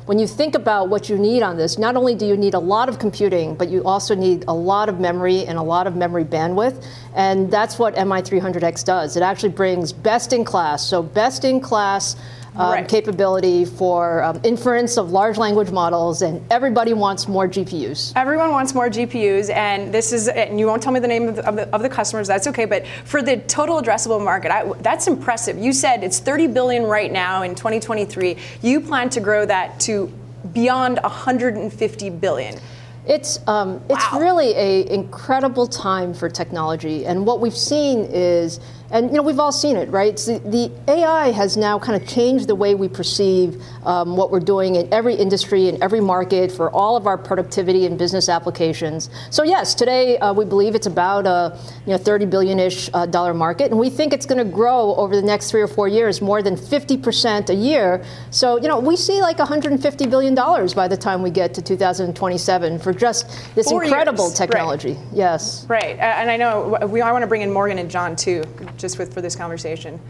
when 0.07 0.19
you 0.19 0.27
think 0.27 0.55
about 0.55 0.89
what 0.89 1.09
you 1.09 1.19
need 1.19 1.43
on 1.43 1.57
this, 1.57 1.79
not 1.79 1.97
only 1.97 2.15
do 2.15 2.27
you 2.27 2.37
need 2.37 2.55
a 2.55 2.59
lot 2.59 2.89
of 2.89 2.99
computing, 2.99 3.55
but 3.55 3.69
you 3.69 3.83
also 3.85 4.15
need 4.15 4.45
a 4.49 4.55
lot 4.55 4.89
of 4.89 5.01
memory 5.01 5.45
and 5.47 5.59
a 5.59 5.63
lot 5.63 5.87
of 5.87 5.97
memory 5.97 6.25
bandwidth. 6.25 6.85
And 7.15 7.51
that's 7.51 7.79
what 7.79 7.95
MI300X 7.95 8.85
does. 8.85 9.17
It 9.17 9.23
actually 9.23 9.51
brings 9.51 9.93
best 9.93 10.33
in 10.33 10.45
class, 10.45 10.87
so 10.87 11.03
best 11.03 11.45
in 11.45 11.61
class 11.61 12.17
um, 12.59 12.73
right. 12.73 12.89
capability 12.89 13.65
for 13.65 14.23
um, 14.23 14.41
inference 14.43 14.97
of 14.97 15.13
large 15.13 15.37
language 15.39 15.71
models, 15.71 16.23
and 16.23 16.41
everybody 16.51 16.95
wants 16.95 17.29
more 17.29 17.47
GPUs. 17.49 18.13
Everyone 18.17 18.51
wants 18.51 18.75
more 18.75 18.89
GPUs, 18.89 19.51
and 19.51 19.93
this 19.93 20.13
is, 20.13 20.29
and 20.29 20.59
you 20.59 20.67
won't 20.67 20.83
tell 20.83 20.93
me 20.93 21.01
the 21.01 21.09
name 21.09 21.29
of 21.29 21.37
the, 21.37 21.47
of 21.47 21.57
the, 21.57 21.75
of 21.75 21.83
the 21.83 21.89
customers, 21.89 22.27
that's 22.27 22.47
okay, 22.47 22.65
but 22.65 22.87
for 23.05 23.23
the 23.23 23.39
total 23.41 23.81
addressable 23.81 24.23
market, 24.23 24.51
I, 24.51 24.73
that's 24.81 25.07
impressive. 25.07 25.59
You 25.59 25.73
said 25.73 26.03
it's 26.03 26.19
30 26.19 26.49
billion 26.49 26.85
right 26.85 27.13
now 27.13 27.43
in 27.43 27.55
2023. 27.55 28.37
You 28.63 28.81
plan 28.81 29.11
to 29.11 29.21
grow 29.21 29.45
that 29.47 29.79
to 29.81 30.13
beyond 30.53 30.99
150 31.03 32.11
billion. 32.11 32.59
It's 33.07 33.39
um, 33.47 33.75
wow. 33.75 33.85
it's 33.91 34.13
really 34.15 34.53
a 34.55 34.93
incredible 34.93 35.69
time 35.69 36.13
for 36.13 36.29
technology, 36.29 37.07
and 37.07 37.25
what 37.25 37.41
we've 37.41 37.57
seen 37.57 38.01
is 38.11 38.59
and 38.91 39.11
you 39.11 39.17
know 39.17 39.23
we've 39.23 39.39
all 39.39 39.53
seen 39.53 39.77
it, 39.77 39.89
right? 39.89 40.17
The, 40.17 40.41
the, 40.45 40.71
AI 40.89 41.33
has 41.33 41.57
now 41.57 41.79
kind 41.79 42.01
of 42.01 42.09
changed 42.09 42.47
the 42.47 42.55
way 42.55 42.75
we 42.75 42.89
perceive 42.89 43.61
um, 43.85 44.17
what 44.17 44.31
we're 44.31 44.41
doing 44.41 44.77
in 44.77 44.93
every 44.93 45.15
industry 45.15 45.69
in 45.69 45.83
every 45.83 46.01
market 46.01 46.53
for 46.53 46.71
all 46.71 46.97
of 46.97 47.07
our 47.07 47.19
productivity 47.19 47.87
and 47.87 47.99
business 47.99 48.29
applications. 48.29 49.11
So 49.31 49.43
yes, 49.43 49.75
today 49.75 50.19
uh, 50.19 50.33
we 50.33 50.45
believe 50.45 50.75
it's 50.75 50.87
about 50.87 51.27
a 51.27 51.59
you 51.87 51.93
know 51.93 51.99
30 51.99 52.27
billion-ish 52.27 52.91
uh, 52.95 53.07
dollar 53.07 53.35
market, 53.35 53.71
and 53.71 53.81
we 53.81 53.91
think 53.91 54.13
it's 54.13 54.27
going 54.27 54.45
to 54.45 54.51
grow 54.51 54.95
over 54.95 55.17
the 55.17 55.23
next 55.23 55.51
three 55.51 55.63
or 55.63 55.69
four 55.69 55.89
years 55.89 56.21
more 56.21 56.43
than 56.43 56.57
50 56.57 56.97
percent 56.99 57.51
a 57.51 57.55
year. 57.55 58.05
So 58.31 58.61
you 58.61 58.69
know 58.69 58.79
we 58.79 58.97
see 58.97 59.21
like 59.21 59.39
150 59.39 60.07
billion 60.07 60.35
dollars 60.35 60.75
by 60.75 60.87
the 60.87 60.97
time 60.97 61.23
we 61.23 61.31
get 61.31 61.55
to 61.55 61.63
2027 61.63 62.79
for 62.79 62.93
just 62.93 63.29
this 63.55 63.69
four 63.69 63.83
incredible 63.83 64.27
years. 64.27 64.39
technology. 64.39 64.93
Right. 64.93 65.07
Yes. 65.13 65.67
Right, 65.69 65.99
and 65.99 66.31
I 66.31 66.37
know 66.37 66.79
we, 66.87 67.01
I 67.01 67.11
want 67.11 67.23
to 67.23 67.27
bring 67.27 67.43
in 67.43 67.53
Morgan 67.53 67.79
and 67.79 67.91
John 67.91 68.15
too 68.15 68.45
just 68.77 68.99
with 68.99 69.13
for 69.13 69.21
this 69.21 69.37
conversation. 69.37 70.01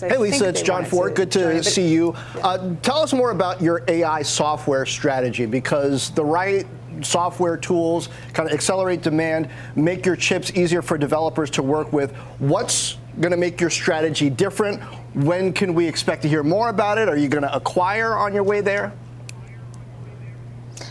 Hey 0.00 0.16
Lisa, 0.16 0.48
it's 0.48 0.62
John 0.62 0.84
Fortt. 0.84 1.14
Good 1.14 1.30
to 1.32 1.62
see 1.62 1.86
you. 1.86 2.16
Yeah. 2.34 2.46
Uh, 2.46 2.74
tell 2.82 2.98
us 2.98 3.12
more 3.12 3.30
about 3.30 3.62
your 3.62 3.84
AI 3.86 4.22
software 4.22 4.84
strategy 4.86 5.46
because 5.46 6.10
the 6.10 6.24
right 6.24 6.66
software 7.02 7.56
tools 7.56 8.08
kind 8.32 8.48
of 8.48 8.54
accelerate 8.54 9.02
demand, 9.02 9.48
make 9.76 10.04
your 10.04 10.16
chips 10.16 10.50
easier 10.54 10.82
for 10.82 10.98
developers 10.98 11.50
to 11.50 11.62
work 11.62 11.92
with. 11.92 12.12
What's 12.38 12.96
going 13.20 13.30
to 13.30 13.36
make 13.36 13.60
your 13.60 13.70
strategy 13.70 14.30
different? 14.30 14.82
When 15.14 15.52
can 15.52 15.74
we 15.74 15.86
expect 15.86 16.22
to 16.22 16.28
hear 16.28 16.42
more 16.42 16.70
about 16.70 16.98
it? 16.98 17.08
Are 17.08 17.16
you 17.16 17.28
going 17.28 17.42
to 17.42 17.54
acquire 17.54 18.16
on 18.16 18.34
your 18.34 18.42
way 18.42 18.60
there? 18.60 18.92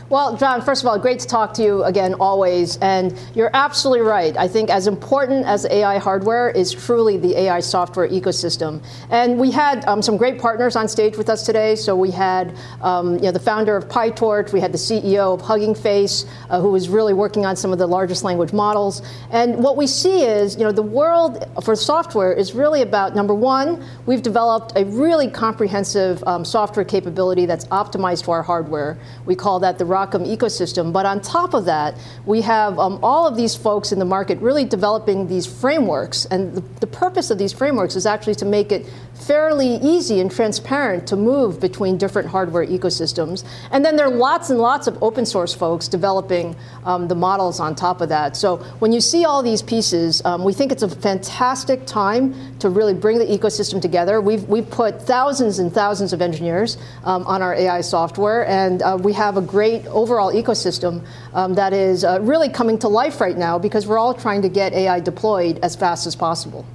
Well, 0.10 0.36
John, 0.36 0.62
first 0.62 0.84
of 0.84 0.88
all, 0.88 1.00
great 1.00 1.20
to 1.20 1.28
talk 1.28 1.54
to 1.56 1.64
you 1.64 1.84
again, 1.86 2.14
always. 2.16 2.78
And 2.78 3.18
you're 3.34 3.50
absolutely 3.54 4.06
right. 4.06 4.36
I 4.36 4.50
think 4.50 4.70
as 4.70 4.86
important 4.86 5.46
as 5.46 5.66
AI 5.66 5.98
hardware 5.98 6.50
is 6.50 6.74
truly 6.74 7.18
the 7.18 7.38
AI 7.40 7.62
software 7.62 8.08
ecosystem. 8.10 8.84
And 9.10 9.40
we 9.40 9.50
had 9.50 9.86
um, 9.86 10.02
some 10.02 10.18
great 10.18 10.40
partners 10.40 10.76
on 10.76 10.90
stage 10.90 11.18
with 11.18 11.30
us 11.30 11.46
today. 11.46 11.76
So 11.76 11.96
we 11.96 12.12
had 12.12 12.54
um, 12.82 13.16
you 13.16 13.22
know, 13.22 13.32
the 13.32 13.40
founder 13.40 13.78
of 13.78 13.88
PyTorch, 13.88 14.52
we 14.52 14.60
had 14.60 14.74
the 14.74 14.78
CEO 14.78 15.34
of 15.34 15.42
Hugging 15.42 15.74
Face, 15.74 16.26
uh, 16.50 16.60
who 16.60 16.70
was 16.70 16.90
really 16.90 17.14
working 17.14 17.46
on 17.46 17.56
some 17.56 17.72
of 17.72 17.80
the 17.80 17.88
largest 17.88 18.26
language 18.26 18.52
models. 18.52 19.02
And 19.32 19.64
what 19.64 19.78
we 19.78 19.88
see 19.88 20.24
is, 20.24 20.58
you 20.58 20.64
know, 20.64 20.74
the 20.74 20.82
world 20.82 21.48
for 21.64 21.78
software 21.78 22.34
is 22.34 22.54
really 22.54 22.82
about 22.82 23.16
number 23.16 23.34
one, 23.34 23.82
we've 24.06 24.22
developed 24.22 24.74
a 24.76 24.84
really 24.84 25.30
comprehensive 25.30 26.22
um, 26.28 26.44
software 26.44 26.86
capability 26.86 27.46
that's 27.46 27.66
optimized 27.68 28.26
to 28.26 28.32
our 28.32 28.44
hardware. 28.44 28.98
We 29.26 29.36
call 29.36 29.62
that 29.62 29.78
the 29.78 29.86
ROCm 29.94 30.26
ecosystem. 30.36 30.92
But 30.92 31.06
on 31.06 31.22
top 31.22 31.54
of 31.54 31.66
that, 31.66 31.96
we 32.26 32.42
have 32.42 32.80
um, 32.80 33.00
all 33.04 33.28
of 33.28 33.36
these 33.36 33.56
folks 33.56 33.92
in 33.92 34.00
the 34.00 34.06
market 34.06 34.40
really 34.40 34.66
developing 34.66 35.28
these 35.28 35.46
frameworks. 35.46 36.26
And 36.26 36.56
the, 36.56 36.62
the 36.80 36.88
purpose 36.88 37.30
of 37.32 37.38
these 37.38 37.54
frameworks 37.54 37.96
is 37.96 38.06
actually 38.06 38.36
to 38.36 38.46
make 38.46 38.72
it 38.72 38.86
fairly 39.14 39.76
easy 39.78 40.20
and 40.20 40.32
transparent 40.32 41.08
to 41.08 41.16
move 41.16 41.60
between 41.60 41.98
different 41.98 42.28
hardware 42.28 42.66
ecosystems. 42.66 43.44
And 43.72 43.84
then 43.86 43.96
there 43.96 44.08
are 44.08 44.14
lots 44.14 44.50
and 44.50 44.60
lots 44.60 44.88
of 44.88 45.02
open 45.02 45.26
source 45.26 45.54
folks 45.54 45.88
developing 45.88 46.56
um, 46.84 47.08
the 47.08 47.16
models 47.16 47.60
on 47.60 47.76
top 47.76 48.02
of 48.02 48.10
that. 48.10 48.36
So 48.36 48.58
when 48.80 48.92
you 48.92 49.00
see 49.00 49.26
all 49.26 49.44
these 49.44 49.62
pieces, 49.62 50.24
um, 50.26 50.44
we 50.44 50.54
think 50.54 50.72
it's 50.72 50.84
a 50.84 50.90
fantastic 50.90 51.86
time 51.86 52.58
to 52.60 52.70
really 52.70 52.94
bring 52.94 53.20
the 53.20 53.26
ecosystem 53.26 53.82
together. 53.82 54.20
We've, 54.20 54.44
we've 54.46 54.70
put 54.70 55.02
thousands 55.02 55.60
and 55.60 55.72
thousands 55.72 56.14
of 56.14 56.22
engineers 56.22 56.78
um, 57.04 57.26
on 57.26 57.42
our 57.42 57.54
AI 57.54 57.82
software, 57.82 58.48
and 58.48 58.82
uh, 58.82 58.98
we 59.02 59.14
have 59.14 59.38
a 59.38 59.42
great 59.42 59.86
overall 59.88 60.34
ecosystem 60.34 61.06
um, 61.34 61.54
that 61.54 61.74
is 61.74 62.04
uh, 62.04 62.20
really 62.22 62.50
coming 62.50 62.78
to 62.80 62.88
life 62.88 63.22
right 63.22 63.38
now 63.38 63.58
because 63.58 63.88
we're 63.88 63.98
all 63.98 64.14
trying 64.14 64.42
to 64.42 64.50
get 64.50 64.74
AI 64.74 65.00
deployed 65.00 65.60
as 65.64 65.76
fast 65.76 66.08
as 66.08 66.16
possible. 66.16 66.66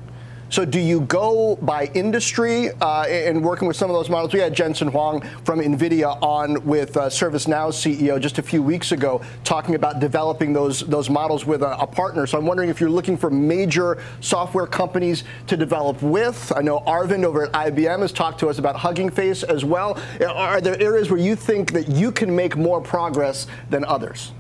So, 0.51 0.65
do 0.65 0.81
you 0.81 1.03
go 1.03 1.57
by 1.57 1.91
industry 1.93 2.71
uh, 2.81 3.07
in 3.07 3.43
working 3.43 3.69
with 3.69 3.77
some 3.77 3.91
of 3.91 3.95
those 3.95 4.09
models? 4.09 4.33
We 4.33 4.41
had 4.41 4.55
Jensen 4.55 4.89
Huang 4.89 5.21
from 5.45 5.61
NVIDIA 5.61 6.17
on 6.23 6.65
with 6.65 6.97
uh, 6.97 7.11
ServiceNow's 7.11 7.77
CEO 7.77 8.19
just 8.19 8.39
a 8.39 8.43
few 8.43 8.63
weeks 8.63 8.93
ago, 8.93 9.21
talking 9.45 9.75
about 9.75 10.01
developing 10.01 10.55
those 10.55 10.81
those 10.81 11.11
models 11.11 11.45
with 11.45 11.63
a, 11.63 11.79
a, 11.79 11.87
partner. 11.87 12.27
So, 12.27 12.39
I'm 12.39 12.47
wondering 12.47 12.71
if 12.71 12.81
you're 12.81 12.89
looking 12.89 13.19
for 13.19 13.29
major 13.29 14.03
software 14.21 14.67
companies 14.67 15.25
to 15.49 15.57
develop 15.57 16.01
with. 16.01 16.51
I 16.57 16.63
know 16.63 16.81
Arvind 16.81 17.25
over 17.25 17.45
at 17.45 17.53
IBM 17.53 18.01
has 18.01 18.11
talked 18.11 18.41
to 18.41 18.49
us 18.49 18.59
about 18.59 18.75
Hugging 18.75 19.11
Face 19.11 19.43
as 19.43 19.67
well. 19.67 20.01
Are 20.27 20.63
there 20.63 20.81
areas 20.81 21.11
where 21.11 21.21
you 21.21 21.37
think 21.37 21.73
that 21.73 21.89
you 21.89 22.11
can 22.11 22.35
make 22.35 22.57
more 22.57 22.81
progress 22.81 23.49
than 23.69 23.85
others? 23.85 24.33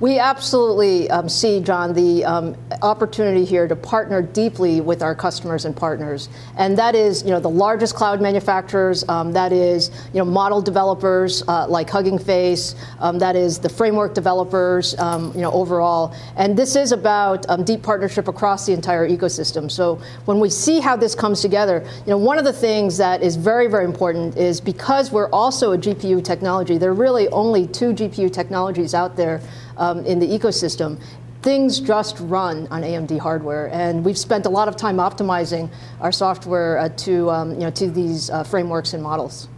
We 0.00 0.20
absolutely 0.20 1.10
um, 1.10 1.28
see, 1.28 1.58
John, 1.58 1.92
the 1.92 2.24
um, 2.24 2.56
opportunity 2.82 3.44
here 3.44 3.66
to 3.66 3.74
partner 3.74 4.22
deeply 4.22 4.80
with 4.80 5.02
our 5.02 5.12
customers 5.12 5.64
and 5.64 5.76
partners, 5.76 6.28
and 6.56 6.78
that 6.78 6.94
is, 6.94 7.24
you 7.24 7.30
know, 7.30 7.40
the 7.40 7.50
largest 7.50 7.96
cloud 7.96 8.20
manufacturers. 8.20 9.04
Um, 9.08 9.32
that 9.32 9.52
is, 9.52 9.90
you 10.12 10.20
know, 10.20 10.24
model 10.24 10.62
developers 10.62 11.42
uh, 11.48 11.66
like 11.66 11.90
Hugging 11.90 12.20
Face. 12.20 12.76
Um, 13.00 13.18
that 13.18 13.34
is 13.34 13.58
the 13.58 13.68
framework 13.68 14.14
developers, 14.14 14.96
um, 15.00 15.32
you 15.34 15.40
know, 15.40 15.50
overall. 15.50 16.14
And 16.36 16.56
this 16.56 16.76
is 16.76 16.92
about 16.92 17.44
um, 17.48 17.64
deep 17.64 17.82
partnership 17.82 18.28
across 18.28 18.66
the 18.66 18.74
entire 18.74 19.08
ecosystem. 19.08 19.68
So 19.68 20.00
when 20.26 20.38
we 20.38 20.48
see 20.48 20.78
how 20.78 20.94
this 20.94 21.16
comes 21.16 21.40
together, 21.40 21.84
you 22.06 22.10
know, 22.10 22.18
one 22.18 22.38
of 22.38 22.44
the 22.44 22.52
things 22.52 22.98
that 22.98 23.20
is 23.20 23.34
very, 23.34 23.66
very 23.66 23.84
important 23.84 24.36
is 24.36 24.60
because 24.60 25.10
we're 25.10 25.30
also 25.30 25.72
a 25.72 25.78
GPU 25.78 26.22
technology. 26.22 26.78
There 26.78 26.90
are 26.90 26.94
really 26.94 27.26
only 27.30 27.66
two 27.66 27.92
GPU 27.92 28.32
technologies 28.32 28.94
out 28.94 29.16
there 29.16 29.40
um, 29.78 30.04
in 30.04 30.18
the 30.18 30.26
ecosystem 30.26 31.00
things 31.42 31.80
just 31.80 32.18
run 32.20 32.66
on 32.68 32.82
AMD 32.82 33.18
hardware, 33.18 33.70
and 33.72 34.04
we've 34.04 34.18
spent 34.18 34.46
a 34.46 34.48
lot 34.48 34.68
of 34.68 34.76
time 34.76 34.96
optimizing 34.96 35.70
our 36.00 36.12
software 36.12 36.78
uh, 36.78 36.88
to 36.90 37.30
um, 37.30 37.52
you 37.52 37.60
know 37.60 37.70
to 37.70 37.90
these 37.90 38.30
uh, 38.30 38.42
frameworks 38.42 38.92
and 38.92 39.02
models. 39.02 39.48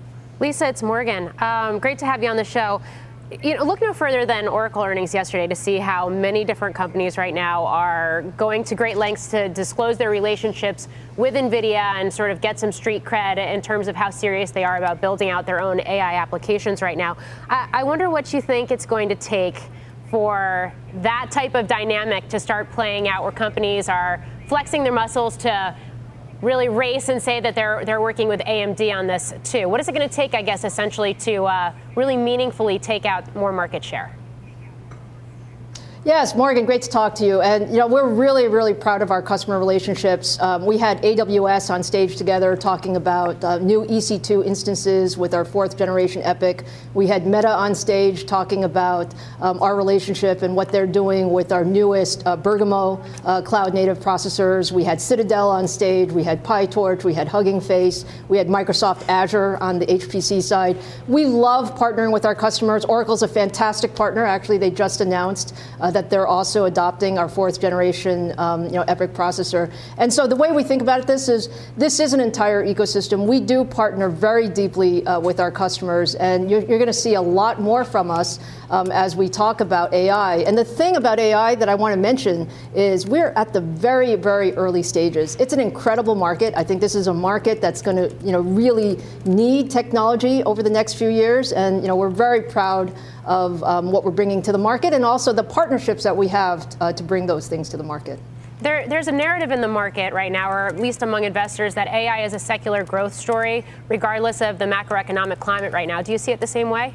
Lisa, 0.40 0.68
it's 0.68 0.82
Morgan. 0.82 1.32
Um, 1.38 1.78
great 1.78 1.98
to 1.98 2.06
have 2.06 2.22
you 2.22 2.28
on 2.28 2.36
the 2.36 2.44
show. 2.44 2.80
You 3.44 3.56
know, 3.56 3.62
look 3.62 3.80
no 3.80 3.92
further 3.92 4.26
than 4.26 4.48
Oracle 4.48 4.82
earnings 4.82 5.14
yesterday 5.14 5.46
to 5.46 5.54
see 5.54 5.78
how 5.78 6.08
many 6.08 6.44
different 6.44 6.74
companies 6.74 7.16
right 7.16 7.32
now 7.32 7.64
are 7.64 8.22
going 8.36 8.64
to 8.64 8.74
great 8.74 8.96
lengths 8.96 9.28
to 9.28 9.48
disclose 9.48 9.98
their 9.98 10.10
relationships 10.10 10.88
with 11.16 11.34
NVIDIA 11.34 12.00
and 12.00 12.12
sort 12.12 12.32
of 12.32 12.40
get 12.40 12.58
some 12.58 12.72
street 12.72 13.04
cred 13.04 13.36
in 13.36 13.62
terms 13.62 13.86
of 13.86 13.94
how 13.94 14.10
serious 14.10 14.50
they 14.50 14.64
are 14.64 14.78
about 14.78 15.00
building 15.00 15.30
out 15.30 15.46
their 15.46 15.60
own 15.60 15.78
AI 15.80 16.14
applications 16.14 16.82
right 16.82 16.98
now. 16.98 17.16
I, 17.48 17.68
I 17.72 17.84
wonder 17.84 18.10
what 18.10 18.32
you 18.32 18.42
think 18.42 18.72
it's 18.72 18.86
going 18.86 19.08
to 19.10 19.14
take 19.14 19.60
for 20.10 20.72
that 20.94 21.30
type 21.30 21.54
of 21.54 21.66
dynamic 21.66 22.28
to 22.28 22.40
start 22.40 22.70
playing 22.72 23.08
out 23.08 23.22
where 23.22 23.32
companies 23.32 23.88
are 23.88 24.24
flexing 24.48 24.82
their 24.82 24.92
muscles 24.92 25.36
to 25.36 25.76
really 26.42 26.68
race 26.68 27.08
and 27.08 27.22
say 27.22 27.40
that 27.40 27.54
they're 27.54 27.84
they're 27.84 28.00
working 28.00 28.26
with 28.26 28.40
AMD 28.40 28.92
on 28.94 29.06
this 29.06 29.32
too. 29.44 29.68
What 29.68 29.80
is 29.80 29.88
it 29.88 29.94
going 29.94 30.08
to 30.08 30.14
take, 30.14 30.34
I 30.34 30.42
guess, 30.42 30.64
essentially 30.64 31.14
to 31.14 31.44
uh, 31.44 31.72
really 31.94 32.16
meaningfully 32.16 32.78
take 32.78 33.04
out 33.04 33.34
more 33.36 33.52
market 33.52 33.84
share? 33.84 34.16
Yes, 36.02 36.34
Morgan, 36.34 36.64
great 36.64 36.80
to 36.80 36.88
talk 36.88 37.14
to 37.16 37.26
you. 37.26 37.42
And 37.42 37.70
you 37.70 37.76
know, 37.76 37.86
we're 37.86 38.08
really, 38.08 38.48
really 38.48 38.72
proud 38.72 39.02
of 39.02 39.10
our 39.10 39.20
customer 39.20 39.58
relationships. 39.58 40.40
Um, 40.40 40.64
we 40.64 40.78
had 40.78 41.02
AWS 41.02 41.68
on 41.68 41.82
stage 41.82 42.16
together 42.16 42.56
talking 42.56 42.96
about 42.96 43.44
uh, 43.44 43.58
new 43.58 43.82
EC2 43.84 44.46
instances 44.46 45.18
with 45.18 45.34
our 45.34 45.44
fourth 45.44 45.76
generation 45.76 46.22
EPYC. 46.22 46.66
We 46.94 47.06
had 47.06 47.26
Meta 47.26 47.50
on 47.50 47.74
stage 47.74 48.24
talking 48.24 48.64
about 48.64 49.14
um, 49.42 49.62
our 49.62 49.76
relationship 49.76 50.40
and 50.40 50.56
what 50.56 50.72
they're 50.72 50.86
doing 50.86 51.32
with 51.32 51.52
our 51.52 51.66
newest 51.66 52.26
uh, 52.26 52.34
Bergamo 52.34 53.04
uh, 53.26 53.42
cloud 53.42 53.74
native 53.74 53.98
processors. 53.98 54.72
We 54.72 54.84
had 54.84 55.02
Citadel 55.02 55.50
on 55.50 55.68
stage. 55.68 56.12
We 56.12 56.24
had 56.24 56.42
PyTorch. 56.42 57.04
We 57.04 57.12
had 57.12 57.28
Hugging 57.28 57.60
Face. 57.60 58.06
We 58.30 58.38
had 58.38 58.46
Microsoft 58.46 59.06
Azure 59.10 59.58
on 59.58 59.78
the 59.78 59.84
HPC 59.84 60.40
side. 60.42 60.78
We 61.08 61.26
love 61.26 61.78
partnering 61.78 62.10
with 62.10 62.24
our 62.24 62.34
customers. 62.34 62.86
Oracle's 62.86 63.22
a 63.22 63.28
fantastic 63.28 63.94
partner. 63.94 64.24
Actually, 64.24 64.56
they 64.56 64.70
just 64.70 65.02
announced 65.02 65.54
uh, 65.90 65.92
that 65.92 66.08
they're 66.08 66.26
also 66.26 66.64
adopting 66.66 67.18
our 67.18 67.28
fourth 67.28 67.60
generation 67.60 68.32
um, 68.38 68.64
you 68.64 68.72
know, 68.72 68.84
EPYC 68.84 69.08
processor. 69.08 69.72
And 69.98 70.12
so 70.12 70.26
the 70.26 70.36
way 70.36 70.52
we 70.52 70.62
think 70.62 70.82
about 70.82 71.06
this 71.06 71.28
is 71.28 71.48
this 71.76 72.00
is 72.00 72.12
an 72.12 72.20
entire 72.20 72.64
ecosystem. 72.64 73.26
We 73.26 73.40
do 73.40 73.64
partner 73.64 74.08
very 74.08 74.48
deeply 74.48 75.04
uh, 75.06 75.18
with 75.20 75.40
our 75.40 75.50
customers, 75.50 76.14
and 76.14 76.50
you're, 76.50 76.60
you're 76.60 76.78
going 76.78 76.86
to 76.86 76.92
see 76.92 77.14
a 77.14 77.20
lot 77.20 77.60
more 77.60 77.84
from 77.84 78.10
us 78.10 78.38
um, 78.70 78.92
as 78.92 79.16
we 79.16 79.28
talk 79.28 79.60
about 79.60 79.92
AI. 79.92 80.36
And 80.38 80.56
the 80.56 80.64
thing 80.64 80.96
about 80.96 81.18
AI 81.18 81.56
that 81.56 81.68
I 81.68 81.74
want 81.74 81.92
to 81.92 82.00
mention 82.00 82.48
is 82.74 83.06
we're 83.06 83.32
at 83.36 83.52
the 83.52 83.60
very, 83.60 84.14
very 84.14 84.52
early 84.54 84.82
stages. 84.82 85.36
It's 85.36 85.52
an 85.52 85.60
incredible 85.60 86.14
market. 86.14 86.54
I 86.56 86.62
think 86.62 86.80
this 86.80 86.94
is 86.94 87.08
a 87.08 87.14
market 87.14 87.60
that's 87.60 87.82
going 87.82 87.96
to, 87.96 88.14
you 88.24 88.30
know, 88.30 88.40
really 88.40 88.98
need 89.24 89.70
technology 89.70 90.44
over 90.44 90.62
the 90.62 90.70
next 90.70 90.94
few 90.94 91.08
years, 91.08 91.52
and 91.52 91.82
you 91.82 91.88
know, 91.88 91.96
we're 91.96 92.10
very 92.10 92.42
proud 92.42 92.94
of 93.24 93.62
um, 93.64 93.92
what 93.92 94.04
we're 94.04 94.10
bringing 94.10 94.42
to 94.42 94.52
the 94.52 94.58
market 94.58 94.92
and 94.92 95.04
also 95.04 95.32
the 95.32 95.42
partnerships 95.42 96.02
that 96.04 96.16
we 96.16 96.28
have 96.28 96.66
uh, 96.80 96.92
to 96.92 97.02
bring 97.02 97.26
those 97.26 97.48
things 97.48 97.68
to 97.68 97.76
the 97.76 97.82
market. 97.82 98.18
There, 98.60 98.86
there's 98.86 99.08
a 99.08 99.12
narrative 99.12 99.52
in 99.52 99.62
the 99.62 99.68
market 99.68 100.12
right 100.12 100.30
now, 100.30 100.50
or 100.50 100.66
at 100.66 100.78
least 100.78 101.02
among 101.02 101.24
investors, 101.24 101.74
that 101.74 101.88
AI 101.88 102.24
is 102.24 102.34
a 102.34 102.38
secular 102.38 102.84
growth 102.84 103.14
story, 103.14 103.64
regardless 103.88 104.42
of 104.42 104.58
the 104.58 104.66
macroeconomic 104.66 105.38
climate 105.38 105.72
right 105.72 105.88
now. 105.88 106.02
Do 106.02 106.12
you 106.12 106.18
see 106.18 106.32
it 106.32 106.40
the 106.40 106.46
same 106.46 106.68
way? 106.68 106.94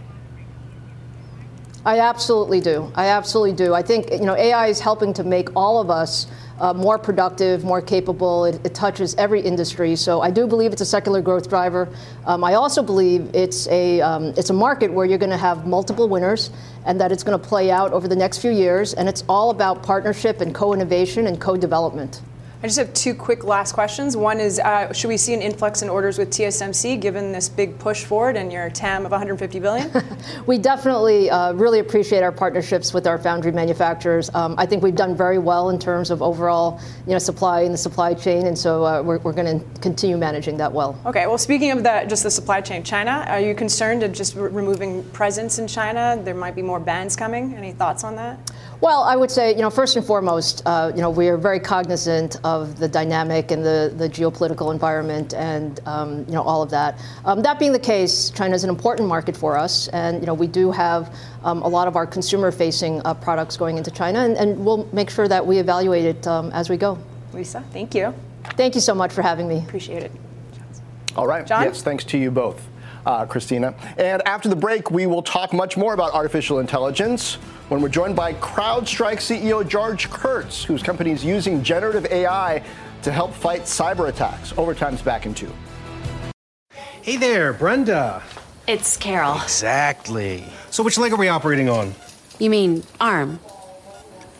I 1.86 2.00
absolutely 2.00 2.62
do. 2.62 2.91
I 2.96 3.08
absolutely 3.08 3.53
do. 3.53 3.74
I 3.74 3.84
think 3.84 4.12
you 4.12 4.25
know 4.25 4.36
AI 4.36 4.67
is 4.67 4.79
helping 4.79 5.13
to 5.13 5.24
make 5.24 5.50
all 5.55 5.79
of 5.79 5.91
us 5.91 6.25
uh, 6.59 6.74
more 6.74 6.97
productive, 6.97 7.63
more 7.63 7.81
capable. 7.81 8.45
It, 8.45 8.65
it, 8.65 8.74
touches 8.75 9.15
every 9.15 9.41
industry. 9.41 9.95
So 9.95 10.21
I 10.21 10.31
do 10.31 10.47
believe 10.47 10.71
it's 10.74 10.81
a 10.81 10.85
secular 10.85 11.21
growth 11.21 11.50
driver. 11.50 11.88
Um, 12.25 12.43
I 12.43 12.55
also 12.55 12.83
believe 12.83 13.29
it's 13.33 13.67
a 13.67 14.01
um, 14.01 14.33
it's 14.38 14.50
a 14.50 14.53
market 14.53 14.91
where 14.91 15.05
you're 15.05 15.17
going 15.17 15.31
to 15.31 15.38
have 15.38 15.65
multiple 15.65 16.07
winners, 16.07 16.51
and 16.85 17.00
that 17.00 17.12
it's 17.12 17.24
going 17.24 17.39
to 17.39 17.47
play 17.47 17.71
out 17.71 17.93
over 17.93 18.07
the 18.07 18.15
next 18.15 18.39
few 18.39 18.51
years. 18.51 18.93
And 18.93 19.07
it's 19.07 19.24
all 19.27 19.50
about 19.50 19.83
partnership 19.83 20.41
and 20.41 20.53
co-innovation 20.53 21.27
and 21.27 21.39
co-development. 21.39 22.21
I 22.65 22.67
just 22.67 22.79
have 22.79 22.95
two 22.95 23.13
quick 23.13 23.43
last 23.43 23.74
questions. 23.74 24.17
One 24.17 24.39
is, 24.39 24.57
uh, 24.57 24.91
should 24.91 25.10
we 25.10 25.17
see 25.17 25.36
an 25.36 25.41
influx 25.43 25.84
in 25.84 25.88
orders 25.88 26.17
with 26.17 26.31
TSMC 26.31 27.00
given 27.00 27.31
this 27.31 27.48
big 27.48 27.77
push 27.77 28.05
forward 28.05 28.38
and 28.38 28.51
your 28.51 28.72
TAM 28.72 29.05
of 29.05 29.12
150 29.12 29.60
billion? 29.60 29.91
we 30.48 30.57
definitely 30.57 31.29
uh, 31.29 31.53
really 31.53 31.77
appreciate 31.77 32.24
our 32.24 32.31
partnerships 32.31 32.91
with 32.91 33.05
our 33.05 33.19
foundry 33.19 33.51
manufacturers. 33.51 34.34
Um, 34.34 34.55
I 34.57 34.65
think 34.65 34.81
we've 34.81 34.95
done 34.95 35.15
very 35.15 35.38
well 35.38 35.69
in 35.69 35.77
terms 35.77 36.10
of 36.10 36.24
overall, 36.24 36.81
you 37.05 37.12
know, 37.12 37.19
supply 37.19 37.62
in 37.62 37.72
the 37.72 37.77
supply 37.77 38.15
chain, 38.15 38.48
and 38.48 38.57
so 38.57 38.84
uh, 38.84 39.03
we're, 39.03 39.19
we're 39.19 39.31
going 39.31 39.60
to 39.60 39.79
continue 39.81 40.17
managing 40.17 40.57
that 40.57 40.74
well. 40.74 41.00
Okay. 41.05 41.27
Well, 41.27 41.38
speaking 41.38 41.69
of 41.69 41.84
that, 41.84 42.10
just 42.10 42.24
the 42.24 42.31
supply 42.31 42.62
chain, 42.62 42.81
China, 42.81 43.25
are 43.27 43.41
you 43.41 43.53
concerned 43.53 44.01
of 44.01 44.12
just 44.12 44.34
re- 44.34 44.50
removing 44.50 45.03
presence 45.12 45.60
in 45.60 45.67
China? 45.67 46.19
There 46.19 46.34
might 46.34 46.55
be 46.55 46.63
more 46.63 46.79
bans 46.79 47.15
coming. 47.15 47.53
Any 47.53 47.74
thoughts 47.74 48.03
on 48.03 48.15
that? 48.15 48.39
Well, 48.82 49.03
I 49.03 49.15
would 49.15 49.32
say, 49.32 49.55
you 49.55 49.62
know, 49.62 49.70
first 49.70 49.96
and 49.96 50.05
foremost, 50.05 50.62
uh, 50.65 50.91
you 50.94 51.01
know, 51.01 51.10
we 51.10 51.29
are 51.29 51.38
very 51.38 51.60
cognizant 51.60 52.38
of 52.44 52.77
the 52.77 52.88
dynamic 52.88 53.51
and 53.51 53.63
the, 53.63 53.94
the 53.96 54.10
geopolitical 54.10 54.72
environment 54.74 55.34
and, 55.34 55.79
um, 55.86 56.25
you 56.27 56.34
know, 56.34 56.44
all 56.44 56.62
of 56.62 56.70
that. 56.72 57.00
Um, 57.24 57.41
that 57.41 57.58
being 57.58 57.72
the 57.72 57.79
case, 57.79 58.29
China 58.32 58.53
is 58.53 58.63
an 58.63 58.70
important 58.70 59.08
market 59.08 59.36
for 59.36 59.58
us, 59.58 59.88
and, 59.89 60.20
you 60.20 60.25
know, 60.25 60.34
we 60.34 60.48
do 60.48 60.72
have 60.72 61.15
um, 61.44 61.62
a 61.62 61.67
lot 61.67 61.88
of 61.88 61.96
our 61.96 62.05
consumer-facing 62.05 63.01
uh, 63.05 63.13
products 63.13 63.55
going 63.55 63.77
into 63.77 63.91
China, 63.91 64.20
and, 64.20 64.36
and, 64.38 64.65
we'll 64.65 64.88
make 64.91 65.10
sure 65.10 65.27
that 65.27 65.46
we 65.46 65.58
evaluate 65.58 66.05
it 66.05 66.27
um, 66.27 66.51
as 66.51 66.70
we 66.70 66.77
go. 66.77 66.98
Lisa, 67.34 67.63
thank 67.72 67.94
you. 67.94 68.13
Thank 68.51 68.75
you 68.75 68.82
so 68.82 68.96
much 68.96 69.12
for 69.12 69.22
having 69.22 69.48
me. 69.48 69.60
Appreciate 69.60 70.03
it. 70.03 70.12
All 71.15 71.27
right. 71.27 71.46
John? 71.46 71.63
Yes, 71.63 71.82
thanks 71.82 72.03
to 72.05 72.17
you 72.17 72.32
both 72.32 72.67
uh, 73.05 73.25
Christina. 73.25 73.75
And 73.98 74.25
after 74.27 74.50
the 74.50 74.55
break, 74.55 74.91
we 74.91 75.05
will 75.05 75.22
talk 75.22 75.53
much 75.53 75.77
more 75.77 75.94
about 75.94 76.13
artificial 76.13 76.60
intelligence 76.60 77.38
when 77.69 77.81
we're 77.81 77.89
joined 77.89 78.15
by 78.15 78.34
CrowdStrike 78.34 79.17
CEO 79.17 79.67
George 79.67 80.10
Kurtz, 80.10 80.63
whose 80.63 80.84
company 80.84 81.12
is 81.12 81.24
using 81.24 81.63
generative 81.63 82.05
AI 82.07 82.63
to 83.01 83.12
help 83.12 83.34
fight 83.34 83.62
cyber 83.62 84.10
attacks. 84.10 84.53
Overtime's 84.57 85.01
back 85.01 85.25
in 85.25 85.34
two. 85.34 85.51
Hey 87.01 87.17
there, 87.17 87.53
Brenda. 87.53 88.24
It's 88.67 88.98
Carol. 88.98 89.36
Exactly. 89.43 90.43
So, 90.72 90.81
which 90.81 90.98
leg 90.98 91.13
are 91.13 91.17
we 91.17 91.27
operating 91.27 91.69
on? 91.69 91.93
You 92.39 92.50
mean 92.50 92.84
arm? 93.00 93.39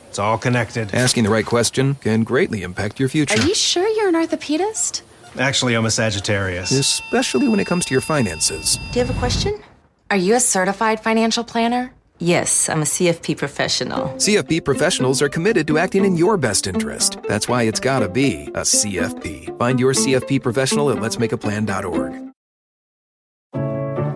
It's 0.10 0.18
all 0.18 0.38
connected. 0.38 0.94
Asking 0.96 1.26
the 1.26 1.30
right 1.30 1.46
question 1.46 1.96
can 1.96 2.24
greatly 2.24 2.64
impact 2.64 3.00
your 3.00 3.10
future. 3.10 3.40
Are 3.40 3.46
you 3.46 3.54
sure 3.54 3.88
you're 3.88 4.08
an 4.08 4.16
orthopedist? 4.16 5.02
Actually, 5.38 5.76
I'm 5.76 5.86
a 5.86 5.92
Sagittarius. 5.92 6.72
Especially 6.72 7.48
when 7.48 7.60
it 7.60 7.68
comes 7.68 7.86
to 7.86 7.94
your 7.94 8.02
finances. 8.02 8.78
Do 8.92 9.00
you 9.00 9.06
have 9.06 9.16
a 9.16 9.20
question? 9.20 9.62
Are 10.10 10.18
you 10.18 10.36
a 10.36 10.40
certified 10.40 11.02
financial 11.02 11.44
planner? 11.44 11.94
Yes, 12.20 12.70
I'm 12.70 12.82
a 12.82 12.86
CFP 12.86 13.38
professional. 13.38 14.08
CFP 14.16 14.64
professionals 14.64 15.22
are 15.22 15.28
committed 15.28 15.68
to 15.68 15.78
acting 15.78 16.06
in 16.06 16.16
your 16.16 16.38
best 16.38 16.66
interest. 16.66 17.18
That's 17.28 17.50
why 17.50 17.64
it's 17.64 17.82
gotta 17.82 18.08
be 18.08 18.44
a 18.56 18.62
CFP. 18.62 19.58
Find 19.60 19.80
your 19.80 19.94
CFP 19.94 20.42
professional 20.42 20.90
at 20.92 20.98
letsmakeaplan.org. 21.00 22.32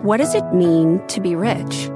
What 0.02 0.16
does 0.16 0.34
it 0.34 0.54
mean 0.54 1.06
to 1.08 1.20
be 1.20 1.34
rich? 1.34 1.90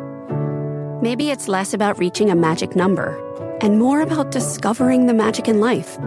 Maybe 1.01 1.31
it's 1.31 1.49
less 1.49 1.73
about 1.73 1.99
reaching 1.99 2.31
a 2.31 2.35
magic 2.35 2.77
number 2.77 3.19
and 3.63 3.79
more 3.79 4.03
about 4.03 4.31
discovering 4.31 5.07
the 5.07 5.15
magic 5.15 5.49
in 5.49 5.59
life. 5.59 5.99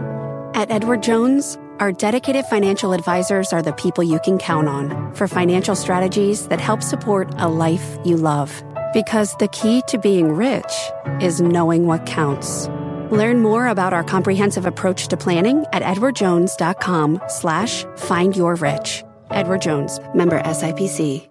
At 0.54 0.70
Edward 0.70 1.02
Jones, 1.02 1.58
our 1.80 1.92
dedicated 1.92 2.44
financial 2.46 2.92
advisors 2.92 3.52
are 3.52 3.62
the 3.62 3.72
people 3.72 4.04
you 4.04 4.20
can 4.20 4.38
count 4.38 4.68
on 4.68 5.12
for 5.14 5.28
financial 5.28 5.74
strategies 5.74 6.48
that 6.48 6.60
help 6.60 6.82
support 6.82 7.32
a 7.38 7.48
life 7.48 7.98
you 8.04 8.16
love. 8.16 8.62
Because 8.92 9.34
the 9.36 9.48
key 9.48 9.82
to 9.88 9.98
being 9.98 10.32
rich 10.32 10.72
is 11.20 11.40
knowing 11.40 11.86
what 11.86 12.06
counts. 12.06 12.68
Learn 13.10 13.40
more 13.40 13.68
about 13.68 13.92
our 13.92 14.04
comprehensive 14.04 14.66
approach 14.66 15.08
to 15.08 15.16
planning 15.16 15.64
at 15.72 15.82
edwardjones.com 15.82 17.22
slash 17.28 17.84
find 17.96 18.36
your 18.36 18.54
rich. 18.56 19.04
Edward 19.30 19.62
Jones, 19.62 19.98
member 20.14 20.40
SIPC. 20.42 21.28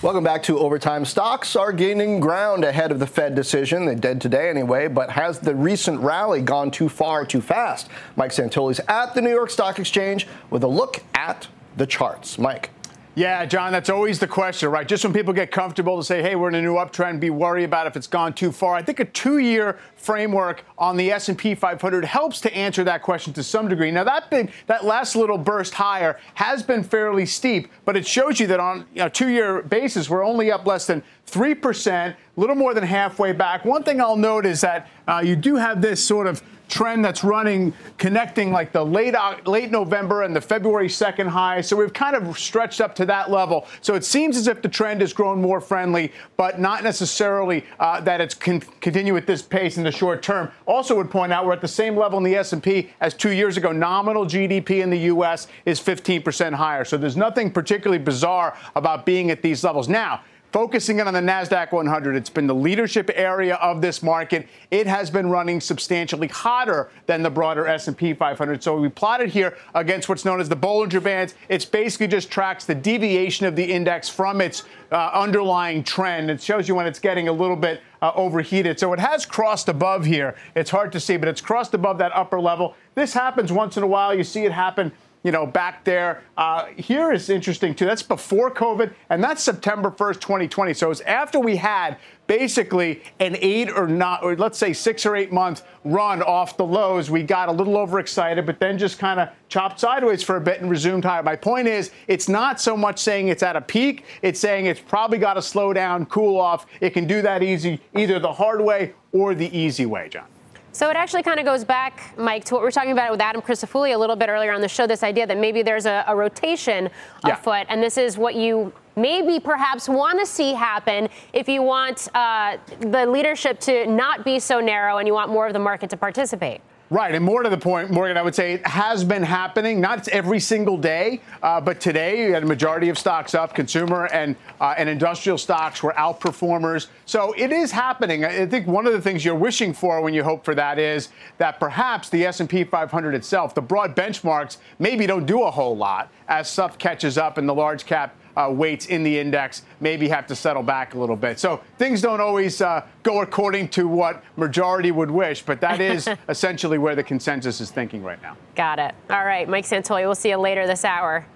Welcome 0.00 0.22
back 0.22 0.44
to 0.44 0.60
Overtime. 0.60 1.04
Stocks 1.04 1.56
are 1.56 1.72
gaining 1.72 2.20
ground 2.20 2.62
ahead 2.62 2.92
of 2.92 3.00
the 3.00 3.06
Fed 3.06 3.34
decision. 3.34 3.84
They 3.84 3.96
did 3.96 4.20
today 4.20 4.48
anyway, 4.48 4.86
but 4.86 5.10
has 5.10 5.40
the 5.40 5.56
recent 5.56 5.98
rally 6.00 6.40
gone 6.40 6.70
too 6.70 6.88
far, 6.88 7.26
too 7.26 7.40
fast? 7.40 7.88
Mike 8.14 8.30
Santoli's 8.30 8.80
at 8.86 9.16
the 9.16 9.20
New 9.20 9.30
York 9.30 9.50
Stock 9.50 9.80
Exchange 9.80 10.28
with 10.50 10.62
a 10.62 10.68
look 10.68 11.02
at 11.14 11.48
the 11.76 11.84
charts. 11.84 12.38
Mike. 12.38 12.70
Yeah, 13.18 13.44
John, 13.46 13.72
that's 13.72 13.90
always 13.90 14.20
the 14.20 14.28
question, 14.28 14.68
right? 14.68 14.86
Just 14.86 15.02
when 15.02 15.12
people 15.12 15.34
get 15.34 15.50
comfortable 15.50 15.96
to 15.96 16.04
say, 16.04 16.22
hey, 16.22 16.36
we're 16.36 16.50
in 16.50 16.54
a 16.54 16.62
new 16.62 16.74
uptrend, 16.74 17.18
be 17.18 17.30
worried 17.30 17.64
about 17.64 17.88
if 17.88 17.96
it's 17.96 18.06
gone 18.06 18.32
too 18.32 18.52
far. 18.52 18.76
I 18.76 18.82
think 18.82 19.00
a 19.00 19.06
two-year 19.06 19.76
framework 19.96 20.62
on 20.78 20.96
the 20.96 21.10
S&P 21.10 21.56
500 21.56 22.04
helps 22.04 22.40
to 22.42 22.54
answer 22.54 22.84
that 22.84 23.02
question 23.02 23.32
to 23.32 23.42
some 23.42 23.66
degree. 23.66 23.90
Now, 23.90 24.04
that 24.04 24.30
big, 24.30 24.52
that 24.68 24.84
last 24.84 25.16
little 25.16 25.36
burst 25.36 25.74
higher 25.74 26.20
has 26.34 26.62
been 26.62 26.84
fairly 26.84 27.26
steep, 27.26 27.72
but 27.84 27.96
it 27.96 28.06
shows 28.06 28.38
you 28.38 28.46
that 28.46 28.60
on 28.60 28.78
a 28.78 28.86
you 28.94 29.00
know, 29.00 29.08
two-year 29.08 29.62
basis, 29.62 30.08
we're 30.08 30.24
only 30.24 30.52
up 30.52 30.64
less 30.64 30.86
than 30.86 31.02
3%, 31.26 32.10
a 32.10 32.16
little 32.36 32.54
more 32.54 32.72
than 32.72 32.84
halfway 32.84 33.32
back. 33.32 33.64
One 33.64 33.82
thing 33.82 34.00
I'll 34.00 34.14
note 34.14 34.46
is 34.46 34.60
that 34.60 34.88
uh, 35.08 35.22
you 35.24 35.34
do 35.34 35.56
have 35.56 35.82
this 35.82 36.00
sort 36.00 36.28
of 36.28 36.40
trend 36.68 37.04
that's 37.04 37.24
running, 37.24 37.72
connecting 37.96 38.52
like 38.52 38.72
the 38.72 38.84
late 38.84 39.14
late 39.46 39.70
November 39.70 40.22
and 40.22 40.34
the 40.34 40.40
February 40.40 40.88
2nd 40.88 41.26
high. 41.26 41.60
So 41.60 41.76
we've 41.76 41.92
kind 41.92 42.14
of 42.14 42.38
stretched 42.38 42.80
up 42.80 42.94
to 42.96 43.06
that 43.06 43.30
level. 43.30 43.66
So 43.80 43.94
it 43.94 44.04
seems 44.04 44.36
as 44.36 44.46
if 44.46 44.62
the 44.62 44.68
trend 44.68 45.00
has 45.00 45.12
grown 45.12 45.40
more 45.40 45.60
friendly, 45.60 46.12
but 46.36 46.60
not 46.60 46.84
necessarily 46.84 47.64
uh, 47.80 48.00
that 48.02 48.20
it's 48.20 48.34
con- 48.34 48.60
continue 48.80 49.16
at 49.16 49.26
this 49.26 49.42
pace 49.42 49.76
in 49.78 49.84
the 49.84 49.92
short 49.92 50.22
term. 50.22 50.50
Also, 50.66 50.96
would 50.96 51.10
point 51.10 51.32
out 51.32 51.46
we're 51.46 51.52
at 51.52 51.60
the 51.60 51.68
same 51.68 51.96
level 51.96 52.18
in 52.18 52.24
the 52.24 52.36
S&P 52.36 52.90
as 53.00 53.14
two 53.14 53.32
years 53.32 53.56
ago. 53.56 53.72
Nominal 53.72 54.26
GDP 54.26 54.82
in 54.82 54.90
the 54.90 54.98
U.S. 54.98 55.48
is 55.64 55.80
15% 55.80 56.52
higher. 56.52 56.84
So 56.84 56.96
there's 56.96 57.16
nothing 57.16 57.50
particularly 57.50 58.02
bizarre 58.02 58.56
about 58.76 59.06
being 59.06 59.30
at 59.30 59.42
these 59.42 59.64
levels 59.64 59.88
now. 59.88 60.20
Focusing 60.52 60.98
in 60.98 61.06
on 61.06 61.12
the 61.12 61.20
NASDAQ 61.20 61.72
100, 61.72 62.16
it's 62.16 62.30
been 62.30 62.46
the 62.46 62.54
leadership 62.54 63.10
area 63.12 63.56
of 63.56 63.82
this 63.82 64.02
market. 64.02 64.48
It 64.70 64.86
has 64.86 65.10
been 65.10 65.28
running 65.28 65.60
substantially 65.60 66.28
hotter 66.28 66.88
than 67.04 67.22
the 67.22 67.28
broader 67.28 67.66
S&P 67.66 68.14
500. 68.14 68.62
So 68.62 68.80
we 68.80 68.88
plotted 68.88 69.28
here 69.28 69.58
against 69.74 70.08
what's 70.08 70.24
known 70.24 70.40
as 70.40 70.48
the 70.48 70.56
Bollinger 70.56 71.02
Bands. 71.02 71.34
It's 71.50 71.66
basically 71.66 72.06
just 72.06 72.30
tracks 72.30 72.64
the 72.64 72.74
deviation 72.74 73.44
of 73.44 73.56
the 73.56 73.64
index 73.64 74.08
from 74.08 74.40
its 74.40 74.64
uh, 74.90 75.10
underlying 75.12 75.84
trend. 75.84 76.30
It 76.30 76.40
shows 76.40 76.66
you 76.66 76.74
when 76.74 76.86
it's 76.86 76.98
getting 76.98 77.28
a 77.28 77.32
little 77.32 77.56
bit 77.56 77.82
uh, 78.00 78.12
overheated. 78.14 78.80
So 78.80 78.94
it 78.94 79.00
has 79.00 79.26
crossed 79.26 79.68
above 79.68 80.06
here. 80.06 80.34
It's 80.54 80.70
hard 80.70 80.92
to 80.92 81.00
see, 81.00 81.18
but 81.18 81.28
it's 81.28 81.42
crossed 81.42 81.74
above 81.74 81.98
that 81.98 82.12
upper 82.14 82.40
level. 82.40 82.74
This 82.94 83.12
happens 83.12 83.52
once 83.52 83.76
in 83.76 83.82
a 83.82 83.86
while. 83.86 84.14
You 84.14 84.24
see 84.24 84.46
it 84.46 84.52
happen 84.52 84.92
you 85.22 85.32
know, 85.32 85.46
back 85.46 85.84
there. 85.84 86.22
Uh, 86.36 86.66
here 86.76 87.12
is 87.12 87.28
interesting 87.28 87.74
too. 87.74 87.86
That's 87.86 88.02
before 88.02 88.50
COVID, 88.50 88.92
and 89.10 89.22
that's 89.22 89.42
September 89.42 89.90
1st, 89.90 90.20
2020. 90.20 90.74
So 90.74 90.90
it's 90.90 91.00
after 91.02 91.40
we 91.40 91.56
had 91.56 91.98
basically 92.26 93.02
an 93.18 93.36
eight 93.40 93.70
or 93.70 93.88
not, 93.88 94.22
or 94.22 94.36
let's 94.36 94.58
say 94.58 94.72
six 94.72 95.04
or 95.04 95.16
eight 95.16 95.32
month 95.32 95.62
run 95.84 96.22
off 96.22 96.56
the 96.56 96.64
lows. 96.64 97.10
We 97.10 97.22
got 97.22 97.48
a 97.48 97.52
little 97.52 97.76
overexcited, 97.76 98.46
but 98.46 98.60
then 98.60 98.78
just 98.78 98.98
kind 98.98 99.18
of 99.18 99.30
chopped 99.48 99.80
sideways 99.80 100.22
for 100.22 100.36
a 100.36 100.40
bit 100.40 100.60
and 100.60 100.70
resumed 100.70 101.04
higher. 101.04 101.22
My 101.22 101.36
point 101.36 101.66
is, 101.66 101.90
it's 102.06 102.28
not 102.28 102.60
so 102.60 102.76
much 102.76 102.98
saying 102.98 103.28
it's 103.28 103.42
at 103.42 103.56
a 103.56 103.60
peak. 103.60 104.04
It's 104.22 104.38
saying 104.38 104.66
it's 104.66 104.80
probably 104.80 105.18
got 105.18 105.34
to 105.34 105.42
slow 105.42 105.72
down, 105.72 106.06
cool 106.06 106.38
off. 106.38 106.66
It 106.80 106.90
can 106.90 107.06
do 107.06 107.22
that 107.22 107.42
easy, 107.42 107.80
either 107.96 108.18
the 108.18 108.32
hard 108.32 108.60
way 108.60 108.94
or 109.12 109.34
the 109.34 109.56
easy 109.56 109.86
way, 109.86 110.08
John. 110.08 110.26
So 110.72 110.90
it 110.90 110.96
actually 110.96 111.22
kind 111.22 111.40
of 111.40 111.46
goes 111.46 111.64
back, 111.64 112.14
Mike, 112.16 112.44
to 112.44 112.54
what 112.54 112.60
we 112.60 112.64
were 112.64 112.70
talking 112.70 112.92
about 112.92 113.10
with 113.10 113.20
Adam 113.20 113.40
Crisafulli 113.40 113.94
a 113.94 113.98
little 113.98 114.16
bit 114.16 114.28
earlier 114.28 114.52
on 114.52 114.60
the 114.60 114.68
show. 114.68 114.86
This 114.86 115.02
idea 115.02 115.26
that 115.26 115.38
maybe 115.38 115.62
there's 115.62 115.86
a, 115.86 116.04
a 116.06 116.14
rotation 116.14 116.90
yeah. 117.26 117.34
afoot, 117.34 117.66
and 117.68 117.82
this 117.82 117.96
is 117.96 118.18
what 118.18 118.34
you 118.34 118.72
maybe 118.94 119.40
perhaps 119.40 119.88
want 119.88 120.18
to 120.18 120.26
see 120.26 120.52
happen 120.52 121.08
if 121.32 121.48
you 121.48 121.62
want 121.62 122.08
uh, 122.14 122.58
the 122.80 123.06
leadership 123.06 123.60
to 123.60 123.86
not 123.86 124.24
be 124.24 124.38
so 124.38 124.60
narrow 124.60 124.98
and 124.98 125.06
you 125.06 125.14
want 125.14 125.30
more 125.30 125.46
of 125.46 125.52
the 125.52 125.58
market 125.58 125.88
to 125.90 125.96
participate. 125.96 126.60
Right, 126.90 127.14
and 127.14 127.22
more 127.22 127.42
to 127.42 127.50
the 127.50 127.58
point, 127.58 127.90
Morgan, 127.90 128.16
I 128.16 128.22
would 128.22 128.34
say 128.34 128.54
it 128.54 128.66
has 128.66 129.04
been 129.04 129.22
happening, 129.22 129.78
not 129.78 130.08
every 130.08 130.40
single 130.40 130.78
day, 130.78 131.20
uh, 131.42 131.60
but 131.60 131.80
today 131.80 132.24
you 132.24 132.32
had 132.32 132.44
a 132.44 132.46
majority 132.46 132.88
of 132.88 132.98
stocks 132.98 133.34
up. 133.34 133.54
Consumer 133.54 134.06
and 134.06 134.36
uh, 134.58 134.74
and 134.78 134.88
industrial 134.88 135.36
stocks 135.36 135.82
were 135.82 135.92
outperformers, 135.98 136.86
so 137.04 137.34
it 137.36 137.52
is 137.52 137.70
happening. 137.70 138.24
I 138.24 138.46
think 138.46 138.66
one 138.66 138.86
of 138.86 138.94
the 138.94 139.02
things 139.02 139.22
you're 139.22 139.34
wishing 139.34 139.74
for 139.74 140.00
when 140.00 140.14
you 140.14 140.22
hope 140.22 140.46
for 140.46 140.54
that 140.54 140.78
is 140.78 141.10
that 141.36 141.60
perhaps 141.60 142.08
the 142.08 142.24
S&P 142.24 142.64
500 142.64 143.14
itself, 143.14 143.54
the 143.54 143.60
broad 143.60 143.94
benchmarks, 143.94 144.56
maybe 144.78 145.06
don't 145.06 145.26
do 145.26 145.42
a 145.42 145.50
whole 145.50 145.76
lot 145.76 146.10
as 146.26 146.48
stuff 146.48 146.78
catches 146.78 147.18
up 147.18 147.36
in 147.36 147.44
the 147.44 147.54
large 147.54 147.84
cap 147.84 148.16
uh, 148.38 148.48
weights 148.48 148.86
in 148.86 149.02
the 149.02 149.18
index 149.18 149.62
maybe 149.80 150.08
have 150.08 150.26
to 150.28 150.36
settle 150.36 150.62
back 150.62 150.94
a 150.94 150.98
little 150.98 151.16
bit. 151.16 151.40
So 151.40 151.60
things 151.76 152.00
don't 152.00 152.20
always 152.20 152.60
uh, 152.60 152.86
go 153.02 153.20
according 153.20 153.68
to 153.70 153.88
what 153.88 154.22
majority 154.36 154.92
would 154.92 155.10
wish, 155.10 155.42
but 155.42 155.60
that 155.60 155.80
is 155.80 156.08
essentially 156.28 156.78
where 156.78 156.94
the 156.94 157.02
consensus 157.02 157.60
is 157.60 157.70
thinking 157.70 158.02
right 158.02 158.22
now. 158.22 158.36
Got 158.54 158.78
it. 158.78 158.94
All 159.10 159.24
right, 159.24 159.48
Mike 159.48 159.64
Santoli, 159.64 160.02
we'll 160.02 160.14
see 160.14 160.30
you 160.30 160.36
later 160.36 160.66
this 160.66 160.84
hour. 160.84 161.26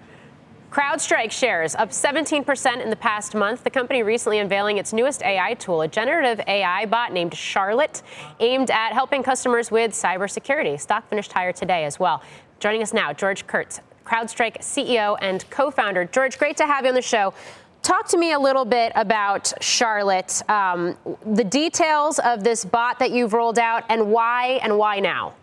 CrowdStrike 0.71 1.29
shares 1.29 1.75
up 1.75 1.89
17% 1.89 2.81
in 2.81 2.89
the 2.89 2.95
past 2.95 3.35
month. 3.35 3.63
The 3.63 3.69
company 3.69 4.01
recently 4.01 4.39
unveiling 4.39 4.79
its 4.79 4.91
newest 4.91 5.21
AI 5.21 5.53
tool, 5.53 5.81
a 5.81 5.87
generative 5.87 6.41
AI 6.47 6.87
bot 6.87 7.11
named 7.13 7.35
Charlotte, 7.35 8.01
aimed 8.39 8.71
at 8.71 8.91
helping 8.93 9.21
customers 9.21 9.69
with 9.69 9.91
cybersecurity. 9.91 10.79
Stock 10.79 11.07
finished 11.09 11.31
higher 11.31 11.51
today 11.51 11.85
as 11.85 11.99
well. 11.99 12.23
Joining 12.59 12.81
us 12.81 12.91
now, 12.91 13.13
George 13.13 13.45
Kurtz, 13.45 13.81
CrowdStrike 14.05 14.59
CEO 14.59 15.17
and 15.21 15.49
co 15.49 15.71
founder. 15.71 16.05
George, 16.05 16.37
great 16.37 16.57
to 16.57 16.65
have 16.65 16.83
you 16.83 16.89
on 16.89 16.95
the 16.95 17.01
show. 17.01 17.33
Talk 17.81 18.07
to 18.09 18.17
me 18.17 18.31
a 18.31 18.39
little 18.39 18.63
bit 18.63 18.93
about 18.95 19.51
Charlotte, 19.61 20.41
um, 20.49 20.97
the 21.25 21.43
details 21.43 22.17
of 22.19 22.43
this 22.43 22.63
bot 22.63 22.99
that 22.99 23.11
you've 23.11 23.33
rolled 23.33 23.59
out, 23.59 23.83
and 23.89 24.09
why 24.09 24.59
and 24.63 24.77
why 24.77 24.99
now. 25.01 25.33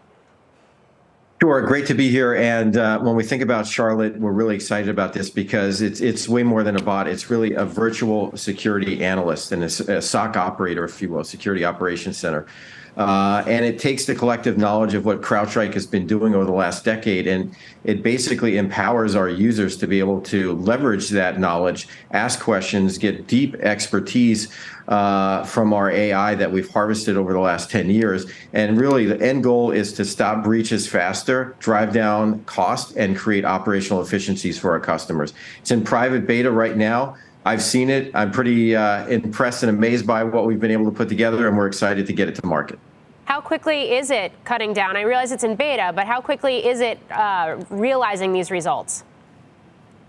Sure, 1.42 1.62
great 1.62 1.86
to 1.86 1.94
be 1.94 2.10
here. 2.10 2.34
And 2.34 2.76
uh, 2.76 2.98
when 2.98 3.16
we 3.16 3.24
think 3.24 3.42
about 3.42 3.66
Charlotte, 3.66 4.18
we're 4.18 4.32
really 4.32 4.54
excited 4.54 4.90
about 4.90 5.14
this 5.14 5.30
because 5.30 5.80
it's 5.80 6.02
it's 6.02 6.28
way 6.28 6.42
more 6.42 6.62
than 6.62 6.76
a 6.76 6.82
bot. 6.82 7.08
It's 7.08 7.30
really 7.30 7.54
a 7.54 7.64
virtual 7.64 8.36
security 8.36 9.02
analyst 9.02 9.52
and 9.52 9.62
a, 9.62 9.96
a 9.96 10.02
SOC 10.02 10.36
operator, 10.36 10.84
if 10.84 11.00
you 11.00 11.08
will, 11.08 11.24
security 11.24 11.64
operations 11.64 12.18
center. 12.18 12.46
Uh, 12.96 13.42
and 13.46 13.64
it 13.64 13.78
takes 13.78 14.04
the 14.04 14.14
collective 14.14 14.58
knowledge 14.58 14.94
of 14.94 15.04
what 15.04 15.20
CrowdStrike 15.20 15.74
has 15.74 15.86
been 15.86 16.06
doing 16.06 16.34
over 16.34 16.44
the 16.44 16.52
last 16.52 16.84
decade, 16.84 17.26
and 17.26 17.54
it 17.84 18.02
basically 18.02 18.56
empowers 18.56 19.14
our 19.14 19.28
users 19.28 19.76
to 19.78 19.86
be 19.86 19.98
able 19.98 20.20
to 20.20 20.52
leverage 20.54 21.08
that 21.10 21.38
knowledge, 21.38 21.88
ask 22.10 22.40
questions, 22.40 22.98
get 22.98 23.26
deep 23.26 23.54
expertise 23.56 24.48
uh, 24.88 25.44
from 25.44 25.72
our 25.72 25.90
AI 25.90 26.34
that 26.34 26.50
we've 26.50 26.68
harvested 26.68 27.16
over 27.16 27.32
the 27.32 27.38
last 27.38 27.70
10 27.70 27.88
years. 27.90 28.26
And 28.52 28.78
really, 28.78 29.06
the 29.06 29.20
end 29.20 29.44
goal 29.44 29.70
is 29.70 29.92
to 29.94 30.04
stop 30.04 30.42
breaches 30.42 30.88
faster, 30.88 31.54
drive 31.60 31.92
down 31.92 32.44
cost, 32.44 32.96
and 32.96 33.16
create 33.16 33.44
operational 33.44 34.02
efficiencies 34.02 34.58
for 34.58 34.72
our 34.72 34.80
customers. 34.80 35.32
It's 35.60 35.70
in 35.70 35.84
private 35.84 36.26
beta 36.26 36.50
right 36.50 36.76
now. 36.76 37.16
I've 37.44 37.62
seen 37.62 37.88
it. 37.88 38.10
I'm 38.14 38.30
pretty 38.30 38.76
uh, 38.76 39.06
impressed 39.06 39.62
and 39.62 39.70
amazed 39.70 40.06
by 40.06 40.24
what 40.24 40.46
we've 40.46 40.60
been 40.60 40.70
able 40.70 40.84
to 40.84 40.90
put 40.90 41.08
together, 41.08 41.48
and 41.48 41.56
we're 41.56 41.66
excited 41.66 42.06
to 42.06 42.12
get 42.12 42.28
it 42.28 42.34
to 42.36 42.46
market. 42.46 42.78
How 43.24 43.40
quickly 43.40 43.92
is 43.92 44.10
it 44.10 44.32
cutting 44.44 44.72
down? 44.72 44.96
I 44.96 45.02
realize 45.02 45.32
it's 45.32 45.44
in 45.44 45.56
beta, 45.56 45.92
but 45.94 46.06
how 46.06 46.20
quickly 46.20 46.66
is 46.66 46.80
it 46.80 46.98
uh, 47.10 47.62
realizing 47.70 48.32
these 48.32 48.50
results? 48.50 49.04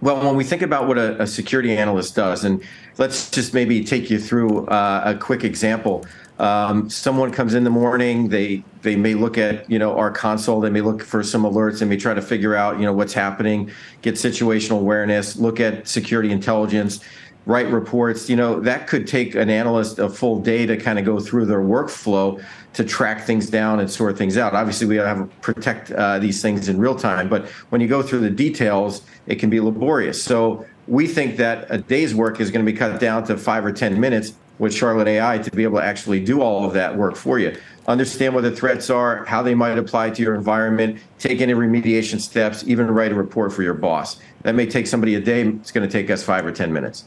Well, 0.01 0.25
when 0.25 0.35
we 0.35 0.43
think 0.43 0.63
about 0.63 0.87
what 0.87 0.97
a, 0.97 1.21
a 1.21 1.27
security 1.27 1.77
analyst 1.77 2.15
does, 2.15 2.43
and 2.43 2.63
let's 2.97 3.29
just 3.29 3.53
maybe 3.53 3.83
take 3.83 4.09
you 4.09 4.19
through 4.19 4.65
uh, 4.65 5.03
a 5.05 5.15
quick 5.15 5.43
example. 5.43 6.05
Um, 6.39 6.89
someone 6.89 7.31
comes 7.31 7.53
in 7.53 7.63
the 7.63 7.69
morning, 7.69 8.27
they 8.27 8.63
they 8.81 8.95
may 8.95 9.13
look 9.13 9.37
at 9.37 9.69
you 9.69 9.77
know 9.77 9.95
our 9.95 10.09
console, 10.09 10.59
they 10.59 10.71
may 10.71 10.81
look 10.81 11.03
for 11.03 11.21
some 11.21 11.43
alerts, 11.43 11.79
they 11.79 11.85
may 11.85 11.97
try 11.97 12.15
to 12.15 12.21
figure 12.21 12.55
out 12.55 12.79
you 12.79 12.85
know 12.85 12.93
what's 12.93 13.13
happening, 13.13 13.69
get 14.01 14.15
situational 14.15 14.79
awareness, 14.79 15.35
look 15.35 15.59
at 15.59 15.87
security 15.87 16.31
intelligence, 16.31 17.01
write 17.45 17.67
reports. 17.67 18.29
You 18.29 18.35
know 18.35 18.59
that 18.61 18.87
could 18.87 19.07
take 19.07 19.35
an 19.35 19.49
analyst 19.49 19.99
a 19.99 20.09
full 20.09 20.39
day 20.39 20.65
to 20.65 20.77
kind 20.77 20.99
of 20.99 21.05
go 21.05 21.19
through 21.19 21.45
their 21.45 21.61
workflow 21.61 22.43
to 22.73 22.83
track 22.83 23.25
things 23.25 23.49
down 23.49 23.79
and 23.79 23.89
sort 23.89 24.17
things 24.17 24.37
out. 24.37 24.53
Obviously, 24.53 24.87
we 24.87 24.95
have 24.95 25.17
to 25.17 25.35
protect 25.41 25.91
uh, 25.91 26.19
these 26.19 26.41
things 26.41 26.69
in 26.69 26.79
real 26.79 26.95
time, 26.95 27.27
but 27.27 27.47
when 27.69 27.81
you 27.81 27.87
go 27.87 28.01
through 28.01 28.19
the 28.19 28.29
details, 28.29 29.01
it 29.27 29.35
can 29.35 29.49
be 29.49 29.59
laborious. 29.59 30.21
So 30.21 30.65
we 30.87 31.07
think 31.07 31.37
that 31.37 31.67
a 31.69 31.77
day's 31.77 32.15
work 32.15 32.39
is 32.39 32.51
going 32.51 32.65
to 32.65 32.71
be 32.71 32.77
cut 32.77 32.99
down 32.99 33.25
to 33.25 33.37
five 33.37 33.65
or 33.65 33.71
10 33.71 33.99
minutes 33.99 34.33
with 34.59 34.73
Charlotte 34.73 35.07
AI 35.07 35.39
to 35.39 35.51
be 35.51 35.63
able 35.63 35.79
to 35.79 35.83
actually 35.83 36.23
do 36.23 36.41
all 36.41 36.65
of 36.65 36.73
that 36.73 36.95
work 36.95 37.15
for 37.15 37.39
you. 37.39 37.55
Understand 37.87 38.35
what 38.35 38.41
the 38.41 38.51
threats 38.51 38.91
are, 38.91 39.25
how 39.25 39.41
they 39.41 39.55
might 39.55 39.77
apply 39.77 40.11
to 40.11 40.21
your 40.21 40.35
environment, 40.35 40.99
take 41.17 41.41
any 41.41 41.53
remediation 41.53 42.21
steps, 42.21 42.63
even 42.67 42.89
write 42.91 43.11
a 43.11 43.15
report 43.15 43.51
for 43.51 43.63
your 43.63 43.73
boss. 43.73 44.19
That 44.43 44.53
may 44.53 44.67
take 44.67 44.85
somebody 44.85 45.15
a 45.15 45.19
day. 45.19 45.47
It's 45.47 45.71
going 45.71 45.87
to 45.87 45.91
take 45.91 46.11
us 46.11 46.23
five 46.23 46.45
or 46.45 46.51
10 46.51 46.71
minutes. 46.71 47.05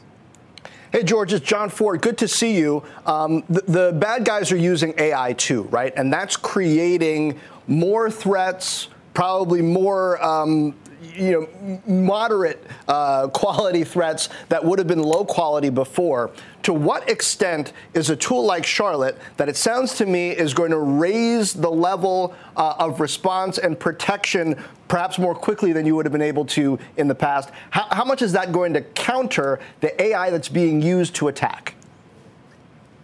Hey, 0.91 1.01
George, 1.03 1.33
it's 1.33 1.45
John 1.45 1.69
Fortt. 1.69 2.01
Good 2.01 2.17
to 2.19 2.27
see 2.27 2.57
you. 2.57 2.83
Um, 3.07 3.43
the, 3.49 3.61
the 3.61 3.93
bad 3.93 4.23
guys 4.23 4.51
are 4.51 4.57
using 4.57 4.93
AI 4.99 5.33
too, 5.33 5.63
right? 5.63 5.91
And 5.97 6.13
that's 6.13 6.37
creating 6.37 7.39
more 7.67 8.11
threats, 8.11 8.89
probably 9.15 9.63
more 9.63 10.23
um, 10.23 10.75
you 11.15 11.31
know, 11.31 11.81
moderate 11.87 12.65
uh, 12.87 13.27
quality 13.29 13.83
threats 13.83 14.29
that 14.49 14.63
would 14.63 14.79
have 14.79 14.87
been 14.87 15.01
low 15.01 15.25
quality 15.25 15.69
before. 15.69 16.31
To 16.63 16.73
what 16.73 17.09
extent 17.09 17.73
is 17.93 18.09
a 18.09 18.15
tool 18.15 18.43
like 18.43 18.65
Charlotte, 18.65 19.17
that 19.37 19.49
it 19.49 19.55
sounds 19.55 19.95
to 19.95 20.05
me 20.05 20.31
is 20.31 20.53
going 20.53 20.71
to 20.71 20.79
raise 20.79 21.53
the 21.53 21.69
level 21.69 22.35
uh, 22.57 22.75
of 22.79 22.99
response 22.99 23.57
and 23.57 23.79
protection 23.79 24.61
perhaps 24.87 25.17
more 25.17 25.35
quickly 25.35 25.73
than 25.73 25.85
you 25.85 25.95
would 25.95 26.05
have 26.05 26.13
been 26.13 26.21
able 26.21 26.45
to 26.45 26.77
in 26.97 27.07
the 27.07 27.15
past? 27.15 27.49
How, 27.71 27.87
how 27.91 28.05
much 28.05 28.21
is 28.21 28.31
that 28.33 28.51
going 28.51 28.73
to 28.73 28.81
counter 28.81 29.59
the 29.81 29.99
AI 30.01 30.29
that's 30.29 30.49
being 30.49 30.81
used 30.81 31.15
to 31.15 31.27
attack? 31.27 31.75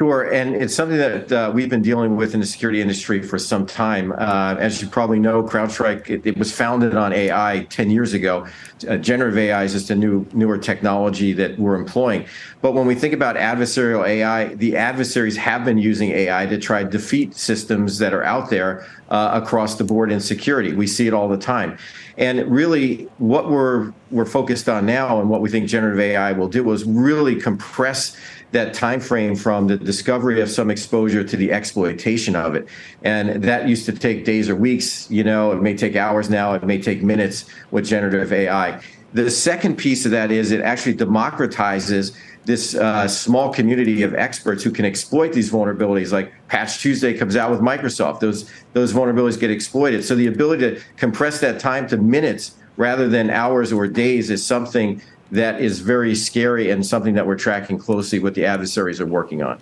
Sure, 0.01 0.23
and 0.33 0.55
it's 0.55 0.73
something 0.73 0.97
that 0.97 1.31
uh, 1.31 1.51
we've 1.53 1.69
been 1.69 1.83
dealing 1.83 2.15
with 2.15 2.33
in 2.33 2.39
the 2.39 2.45
security 2.47 2.81
industry 2.81 3.21
for 3.21 3.37
some 3.37 3.67
time. 3.67 4.11
Uh, 4.13 4.55
as 4.57 4.81
you 4.81 4.87
probably 4.87 5.19
know, 5.19 5.43
CrowdStrike 5.43 6.09
it, 6.09 6.25
it, 6.25 6.39
was 6.39 6.51
founded 6.51 6.95
on 6.95 7.13
AI 7.13 7.67
10 7.69 7.91
years 7.91 8.13
ago. 8.13 8.47
Uh, 8.89 8.97
generative 8.97 9.37
AI 9.37 9.63
is 9.63 9.73
just 9.73 9.91
a 9.91 9.95
new, 9.95 10.25
newer 10.33 10.57
technology 10.57 11.33
that 11.33 11.59
we're 11.59 11.75
employing. 11.75 12.25
But 12.63 12.71
when 12.71 12.87
we 12.87 12.95
think 12.95 13.13
about 13.13 13.35
adversarial 13.35 14.03
AI, 14.07 14.55
the 14.55 14.75
adversaries 14.75 15.37
have 15.37 15.63
been 15.63 15.77
using 15.77 16.09
AI 16.09 16.47
to 16.47 16.57
try 16.57 16.83
to 16.83 16.89
defeat 16.89 17.35
systems 17.35 17.99
that 17.99 18.11
are 18.11 18.23
out 18.23 18.49
there 18.49 18.87
uh, 19.11 19.39
across 19.43 19.75
the 19.75 19.83
board 19.83 20.11
in 20.11 20.19
security. 20.19 20.73
We 20.73 20.87
see 20.87 21.05
it 21.05 21.13
all 21.13 21.29
the 21.29 21.37
time. 21.37 21.77
And 22.17 22.51
really, 22.51 23.07
what 23.19 23.51
we're 23.51 23.93
we're 24.09 24.25
focused 24.25 24.67
on 24.67 24.85
now, 24.85 25.21
and 25.21 25.29
what 25.29 25.41
we 25.41 25.49
think 25.49 25.69
generative 25.69 25.99
AI 25.99 26.33
will 26.33 26.49
do, 26.49 26.69
is 26.71 26.83
really 26.85 27.35
compress 27.35 28.17
that 28.51 28.73
time 28.73 28.99
frame 28.99 29.35
from 29.35 29.67
the 29.67 29.77
discovery 29.77 30.41
of 30.41 30.49
some 30.49 30.69
exposure 30.69 31.23
to 31.23 31.37
the 31.37 31.51
exploitation 31.51 32.35
of 32.35 32.55
it. 32.55 32.67
And 33.03 33.41
that 33.43 33.67
used 33.67 33.85
to 33.85 33.93
take 33.93 34.25
days 34.25 34.49
or 34.49 34.55
weeks 34.55 35.09
you 35.09 35.23
know 35.23 35.51
it 35.51 35.61
may 35.61 35.75
take 35.75 35.95
hours 35.95 36.29
now 36.29 36.53
it 36.53 36.63
may 36.63 36.81
take 36.81 37.03
minutes 37.03 37.45
with 37.71 37.85
generative 37.85 38.31
ai 38.31 38.81
the 39.13 39.29
second 39.29 39.75
piece 39.75 40.05
of 40.05 40.11
that 40.11 40.31
is 40.31 40.51
it 40.51 40.61
actually 40.61 40.95
democratizes 40.95 42.15
this 42.45 42.75
uh, 42.75 43.07
small 43.07 43.53
community 43.53 44.01
of 44.03 44.15
experts 44.15 44.63
who 44.63 44.71
can 44.71 44.85
exploit 44.85 45.33
these 45.33 45.51
vulnerabilities 45.51 46.11
like 46.11 46.33
patch 46.47 46.79
tuesday 46.79 47.13
comes 47.13 47.35
out 47.35 47.51
with 47.51 47.59
microsoft. 47.59 48.19
Those 48.19 48.49
those 48.73 48.93
vulnerabilities 48.93 49.39
get 49.39 49.51
exploited. 49.51 50.03
So 50.03 50.15
the 50.15 50.27
ability 50.27 50.75
to 50.75 50.81
compress 50.97 51.39
that 51.41 51.59
time 51.59 51.87
to 51.89 51.97
minutes 51.97 52.55
rather 52.77 53.07
than 53.07 53.29
hours 53.29 53.71
or 53.71 53.87
days 53.87 54.29
is 54.29 54.43
something 54.45 55.01
that 55.31 55.61
is 55.61 55.79
very 55.79 56.13
scary 56.13 56.71
and 56.71 56.85
something 56.85 57.13
that 57.15 57.25
we're 57.25 57.37
tracking 57.37 57.77
closely 57.77 58.19
what 58.19 58.35
the 58.35 58.45
adversaries 58.45 58.99
are 58.99 59.05
working 59.05 59.41
on. 59.41 59.59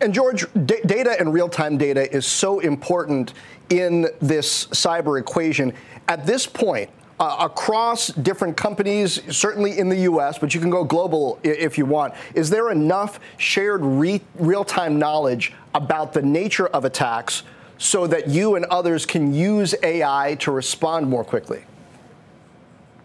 And 0.00 0.14
George, 0.14 0.46
d- 0.64 0.80
data 0.86 1.16
and 1.18 1.32
real 1.32 1.48
time 1.48 1.76
data 1.76 2.10
is 2.14 2.26
so 2.26 2.60
important 2.60 3.34
in 3.68 4.08
this 4.20 4.66
cyber 4.68 5.20
equation. 5.20 5.72
At 6.06 6.24
this 6.24 6.46
point, 6.46 6.88
uh, 7.20 7.36
across 7.40 8.08
different 8.08 8.56
companies, 8.56 9.20
certainly 9.36 9.78
in 9.78 9.88
the 9.88 10.00
US, 10.02 10.38
but 10.38 10.54
you 10.54 10.60
can 10.60 10.70
go 10.70 10.84
global 10.84 11.40
if 11.42 11.76
you 11.76 11.84
want, 11.84 12.14
is 12.34 12.48
there 12.48 12.70
enough 12.70 13.18
shared 13.38 13.84
re- 13.84 14.22
real 14.36 14.64
time 14.64 14.98
knowledge 14.98 15.52
about 15.74 16.12
the 16.12 16.22
nature 16.22 16.68
of 16.68 16.84
attacks 16.84 17.42
so 17.76 18.06
that 18.06 18.28
you 18.28 18.54
and 18.54 18.64
others 18.66 19.04
can 19.04 19.34
use 19.34 19.74
AI 19.82 20.36
to 20.40 20.52
respond 20.52 21.08
more 21.08 21.24
quickly? 21.24 21.64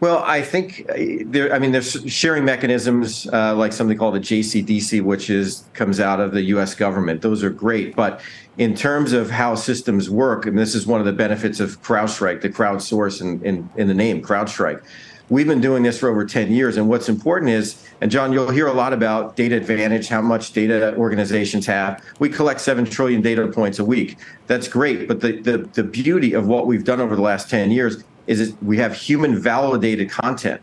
Well, 0.03 0.21
I 0.25 0.41
think 0.41 0.85
uh, 0.89 1.23
there. 1.27 1.53
I 1.53 1.59
mean, 1.59 1.71
there's 1.71 2.03
sharing 2.11 2.43
mechanisms 2.43 3.25
uh, 3.31 3.55
like 3.55 3.71
something 3.71 3.97
called 3.97 4.15
the 4.15 4.19
JCDC, 4.19 5.01
which 5.01 5.29
is 5.29 5.63
comes 5.73 6.01
out 6.01 6.19
of 6.19 6.33
the 6.33 6.41
U.S. 6.55 6.75
government. 6.75 7.21
Those 7.21 7.41
are 7.41 7.49
great, 7.49 7.95
but 7.95 8.19
in 8.57 8.75
terms 8.75 9.13
of 9.13 9.31
how 9.31 9.55
systems 9.55 10.09
work, 10.09 10.45
and 10.45 10.59
this 10.59 10.75
is 10.75 10.85
one 10.85 10.99
of 10.99 11.05
the 11.05 11.13
benefits 11.13 11.61
of 11.61 11.81
CrowdStrike, 11.81 12.41
the 12.41 12.49
crowdsource 12.49 13.21
in, 13.21 13.41
in, 13.45 13.69
in 13.77 13.87
the 13.87 13.93
name 13.93 14.21
CrowdStrike. 14.21 14.83
We've 15.29 15.47
been 15.47 15.61
doing 15.61 15.83
this 15.83 15.97
for 15.97 16.09
over 16.09 16.25
10 16.25 16.51
years, 16.51 16.75
and 16.75 16.89
what's 16.89 17.07
important 17.07 17.51
is, 17.51 17.81
and 18.01 18.11
John, 18.11 18.33
you'll 18.33 18.51
hear 18.51 18.67
a 18.67 18.73
lot 18.73 18.91
about 18.91 19.37
data 19.37 19.55
advantage, 19.55 20.09
how 20.09 20.21
much 20.21 20.51
data 20.51 20.93
organizations 20.97 21.65
have. 21.67 22.03
We 22.19 22.27
collect 22.27 22.59
seven 22.59 22.83
trillion 22.83 23.21
data 23.21 23.47
points 23.47 23.79
a 23.79 23.85
week. 23.85 24.17
That's 24.47 24.67
great, 24.67 25.07
but 25.07 25.21
the 25.21 25.39
the, 25.39 25.59
the 25.59 25.83
beauty 25.83 26.33
of 26.33 26.45
what 26.45 26.67
we've 26.67 26.83
done 26.83 26.99
over 26.99 27.15
the 27.15 27.21
last 27.21 27.49
10 27.49 27.71
years 27.71 28.03
is 28.27 28.39
it 28.39 28.55
we 28.61 28.77
have 28.77 28.95
human 28.95 29.39
validated 29.39 30.09
content. 30.09 30.61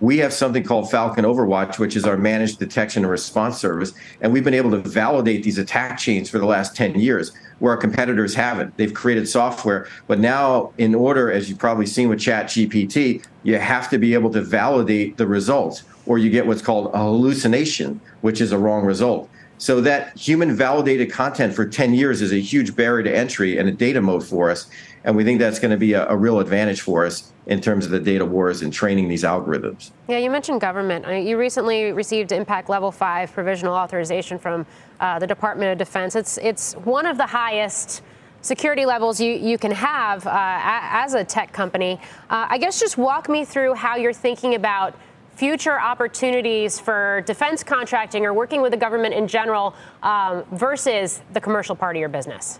We 0.00 0.18
have 0.18 0.32
something 0.32 0.62
called 0.62 0.90
Falcon 0.90 1.24
Overwatch, 1.24 1.78
which 1.78 1.96
is 1.96 2.04
our 2.04 2.18
managed 2.18 2.58
detection 2.58 3.02
and 3.02 3.10
response 3.10 3.58
service. 3.58 3.94
And 4.20 4.30
we've 4.30 4.44
been 4.44 4.52
able 4.52 4.70
to 4.72 4.78
validate 4.78 5.42
these 5.42 5.56
attack 5.56 5.98
chains 5.98 6.28
for 6.28 6.38
the 6.38 6.44
last 6.44 6.76
10 6.76 7.00
years, 7.00 7.32
where 7.60 7.72
our 7.72 7.78
competitors 7.78 8.34
haven't. 8.34 8.76
They've 8.76 8.92
created 8.92 9.26
software. 9.26 9.88
But 10.06 10.18
now, 10.18 10.74
in 10.76 10.94
order, 10.94 11.32
as 11.32 11.48
you've 11.48 11.58
probably 11.58 11.86
seen 11.86 12.10
with 12.10 12.20
Chat 12.20 12.46
GPT, 12.46 13.24
you 13.42 13.58
have 13.58 13.88
to 13.88 13.96
be 13.96 14.12
able 14.12 14.30
to 14.32 14.42
validate 14.42 15.16
the 15.16 15.26
results, 15.26 15.84
or 16.04 16.18
you 16.18 16.28
get 16.28 16.46
what's 16.46 16.60
called 16.60 16.90
a 16.92 16.98
hallucination, 16.98 17.98
which 18.20 18.42
is 18.42 18.52
a 18.52 18.58
wrong 18.58 18.84
result. 18.84 19.30
So 19.58 19.80
that 19.80 20.16
human 20.18 20.54
validated 20.54 21.10
content 21.10 21.54
for 21.54 21.66
10 21.66 21.94
years 21.94 22.20
is 22.20 22.32
a 22.32 22.40
huge 22.40 22.76
barrier 22.76 23.02
to 23.04 23.16
entry 23.16 23.56
and 23.56 23.68
a 23.68 23.72
data 23.72 24.02
moat 24.02 24.22
for 24.22 24.50
us. 24.50 24.68
And 25.06 25.14
we 25.14 25.22
think 25.22 25.38
that's 25.38 25.60
going 25.60 25.70
to 25.70 25.76
be 25.76 25.92
a, 25.92 26.06
a, 26.08 26.16
real 26.16 26.40
advantage 26.40 26.80
for 26.80 27.06
us 27.06 27.32
in 27.46 27.60
terms 27.60 27.84
of 27.84 27.92
the 27.92 28.00
data 28.00 28.24
wars 28.24 28.62
and 28.62 28.72
training 28.72 29.06
these 29.06 29.22
algorithms. 29.22 29.92
Yeah, 30.08 30.18
you 30.18 30.28
mentioned 30.30 30.60
government. 30.60 31.06
You 31.24 31.38
recently 31.38 31.92
received 31.92 32.32
Impact 32.32 32.68
Level 32.68 32.90
5 32.90 33.32
provisional 33.32 33.72
authorization 33.72 34.36
from 34.36 34.66
uh, 34.98 35.20
the 35.20 35.26
Department 35.26 35.70
of 35.70 35.78
Defense. 35.78 36.16
It's, 36.16 36.38
it's 36.38 36.74
one 36.74 37.06
of 37.06 37.18
the 37.18 37.26
highest 37.26 38.02
security 38.42 38.84
levels 38.84 39.20
you, 39.20 39.32
you 39.32 39.58
can 39.58 39.70
have 39.70 40.26
uh, 40.26 40.30
as 40.32 41.14
a 41.14 41.24
tech 41.24 41.52
company. 41.52 42.00
Uh, 42.28 42.46
I 42.48 42.58
guess 42.58 42.80
just 42.80 42.98
walk 42.98 43.28
me 43.28 43.44
through 43.44 43.74
how 43.74 43.94
you're 43.94 44.12
thinking 44.12 44.56
about 44.56 44.96
future 45.36 45.80
opportunities 45.80 46.80
for 46.80 47.22
defense 47.26 47.62
contracting 47.62 48.26
or 48.26 48.34
working 48.34 48.60
with 48.60 48.72
the 48.72 48.76
government 48.76 49.14
in 49.14 49.28
general 49.28 49.72
um, 50.02 50.42
versus 50.50 51.20
the 51.32 51.40
commercial 51.40 51.76
part 51.76 51.94
of 51.94 52.00
your 52.00 52.08
business. 52.08 52.58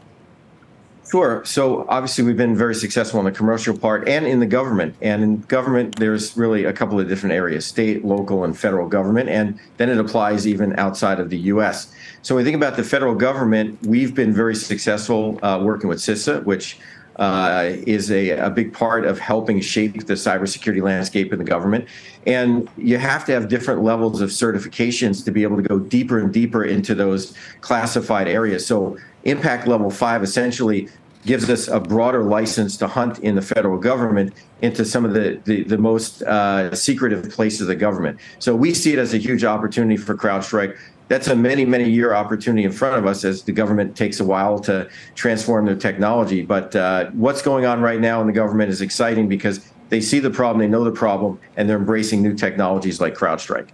Sure. 1.11 1.45
So 1.45 1.87
obviously, 1.89 2.25
we've 2.25 2.37
been 2.37 2.57
very 2.57 2.75
successful 2.75 3.21
in 3.21 3.27
the 3.27 3.33
commercial 3.33 3.79
part 3.79 4.09
and 4.09 4.27
in 4.27 4.41
the 4.41 4.47
government. 4.47 4.97
And 5.01 5.23
in 5.23 5.41
government, 5.43 5.97
there's 5.97 6.37
really 6.37 6.65
a 6.65 6.73
couple 6.73 6.99
of 6.99 7.09
different 7.09 7.33
areas 7.35 7.65
state, 7.65 8.05
local, 8.05 8.43
and 8.43 8.59
federal 8.59 8.89
government. 8.89 9.29
And 9.29 9.59
then 9.77 9.89
it 9.89 9.99
applies 9.99 10.49
even 10.49 10.77
outside 10.79 11.21
of 11.21 11.31
the 11.31 11.39
US. 11.39 11.93
So 12.23 12.35
when 12.35 12.45
we 12.45 12.51
think 12.51 12.61
about 12.61 12.77
the 12.77 12.83
federal 12.83 13.15
government, 13.15 13.79
we've 13.87 14.15
been 14.15 14.33
very 14.33 14.57
successful 14.57 15.39
uh, 15.45 15.61
working 15.63 15.89
with 15.89 15.99
CISA, 15.99 16.43
which 16.45 16.79
uh, 17.17 17.71
is 17.87 18.11
a, 18.11 18.31
a 18.31 18.51
big 18.51 18.73
part 18.73 19.07
of 19.07 19.19
helping 19.19 19.61
shape 19.61 20.07
the 20.07 20.15
cybersecurity 20.15 20.83
landscape 20.83 21.33
in 21.33 21.39
the 21.39 21.45
government. 21.45 21.87
And 22.27 22.69
you 22.77 22.99
have 22.99 23.25
to 23.27 23.33
have 23.33 23.49
different 23.49 23.83
levels 23.83 24.21
of 24.21 24.31
certifications 24.31 25.25
to 25.25 25.31
be 25.31 25.45
able 25.45 25.57
to 25.57 25.63
go 25.63 25.79
deeper 25.79 26.19
and 26.19 26.33
deeper 26.33 26.65
into 26.65 26.95
those 26.95 27.35
classified 27.61 28.29
areas. 28.29 28.67
So, 28.67 28.99
impact 29.29 29.67
level 29.67 29.91
five 29.91 30.23
essentially 30.23 30.89
gives 31.25 31.51
us 31.51 31.67
a 31.67 31.81
broader 31.81 32.23
license 32.23 32.77
to 32.77 32.87
hunt 32.87 33.19
in 33.19 33.35
the 33.35 33.43
federal 33.43 33.79
government 33.79 34.33
into 34.63 34.85
some 34.85 35.05
of 35.05 35.13
the, 35.13 35.41
the, 35.45 35.65
the 35.65 35.79
most 35.79 36.23
uh, 36.23 36.73
secretive 36.75 37.29
places 37.31 37.63
of 37.63 37.67
the 37.67 37.75
government. 37.75 38.19
So 38.39 38.55
we 38.55 38.73
see 38.73 38.93
it 38.93 38.99
as 38.99 39.13
a 39.13 39.19
huge 39.19 39.45
opportunity 39.45 39.97
for 39.97 40.15
CrowdStrike 40.15 40.79
that's 41.09 41.29
a 41.29 41.37
many, 41.37 41.65
many 41.65 41.89
year 41.89 42.15
opportunity 42.15 42.65
in 42.65 42.73
front 42.73 42.97
of 42.97 43.07
us 43.07 43.25
as 43.25 43.45
the 43.45 43.53
government 43.53 43.97
takes 43.97 44.19
a 44.19 44.25
while 44.25 44.59
to 44.59 44.89
transform 45.15 45.65
their 45.67 45.77
technology. 45.77 46.43
But 46.43 46.75
uh, 46.75 47.11
what's 47.13 47.43
going 47.43 47.65
on 47.65 47.81
right 47.81 48.01
now 48.01 48.21
in 48.21 48.27
the 48.27 48.33
government 48.33 48.71
is 48.71 48.81
exciting 48.81 49.29
because 49.29 49.61
They 49.89 50.01
see 50.01 50.19
the 50.19 50.31
problem, 50.31 50.59
they 50.59 50.69
know 50.69 50.85
the 50.85 50.91
problem, 50.91 51.39
and 51.57 51.69
they're 51.69 51.79
embracing 51.79 52.23
new 52.23 52.35
technologies 52.35 53.01
like 53.01 53.15
CrowdStrike. 53.15 53.69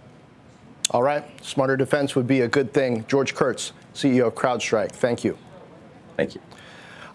All 0.91 1.03
right. 1.03 1.23
Smarter 1.43 1.77
defense 1.77 2.15
would 2.15 2.27
be 2.27 2.41
a 2.41 2.47
good 2.47 2.73
thing. 2.73 3.05
George 3.07 3.35
Kurtz, 3.35 3.71
CEO 3.93 4.27
of 4.27 4.35
CrowdStrike. 4.35 4.91
Thank 4.91 5.23
you. 5.23 5.37
Thank 6.17 6.35
you. 6.35 6.41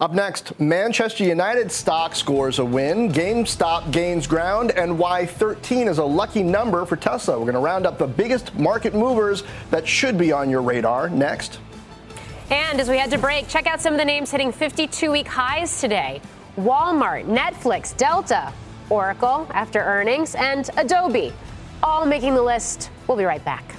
Up 0.01 0.13
next, 0.13 0.57
Manchester 0.61 1.25
United 1.25 1.69
stock 1.69 2.15
scores 2.15 2.59
a 2.59 2.65
win, 2.65 3.11
GameStop 3.11 3.91
gains 3.91 4.27
ground, 4.27 4.71
and 4.71 4.97
why 4.97 5.25
13 5.25 5.89
is 5.89 5.97
a 5.97 6.03
lucky 6.03 6.41
number 6.41 6.85
for 6.85 6.95
Tesla. 6.95 7.37
We're 7.37 7.43
going 7.43 7.55
to 7.55 7.59
round 7.59 7.85
up 7.85 7.97
the 7.97 8.07
biggest 8.07 8.55
market 8.55 8.93
movers 8.93 9.43
that 9.71 9.85
should 9.85 10.17
be 10.17 10.31
on 10.31 10.49
your 10.49 10.61
radar 10.61 11.09
next. 11.09 11.59
And 12.49 12.79
as 12.79 12.87
we 12.89 12.97
head 12.97 13.11
to 13.11 13.17
break, 13.17 13.49
check 13.49 13.67
out 13.67 13.81
some 13.81 13.91
of 13.93 13.99
the 13.99 14.05
names 14.05 14.31
hitting 14.31 14.53
52 14.53 15.11
week 15.11 15.27
highs 15.27 15.81
today 15.81 16.21
Walmart, 16.57 17.25
Netflix, 17.25 17.95
Delta, 17.95 18.53
Oracle 18.89 19.47
after 19.53 19.79
earnings, 19.79 20.33
and 20.35 20.69
Adobe, 20.77 21.33
all 21.83 22.05
making 22.05 22.35
the 22.35 22.41
list. 22.41 22.89
We'll 23.09 23.17
be 23.17 23.25
right 23.25 23.43
back. 23.43 23.75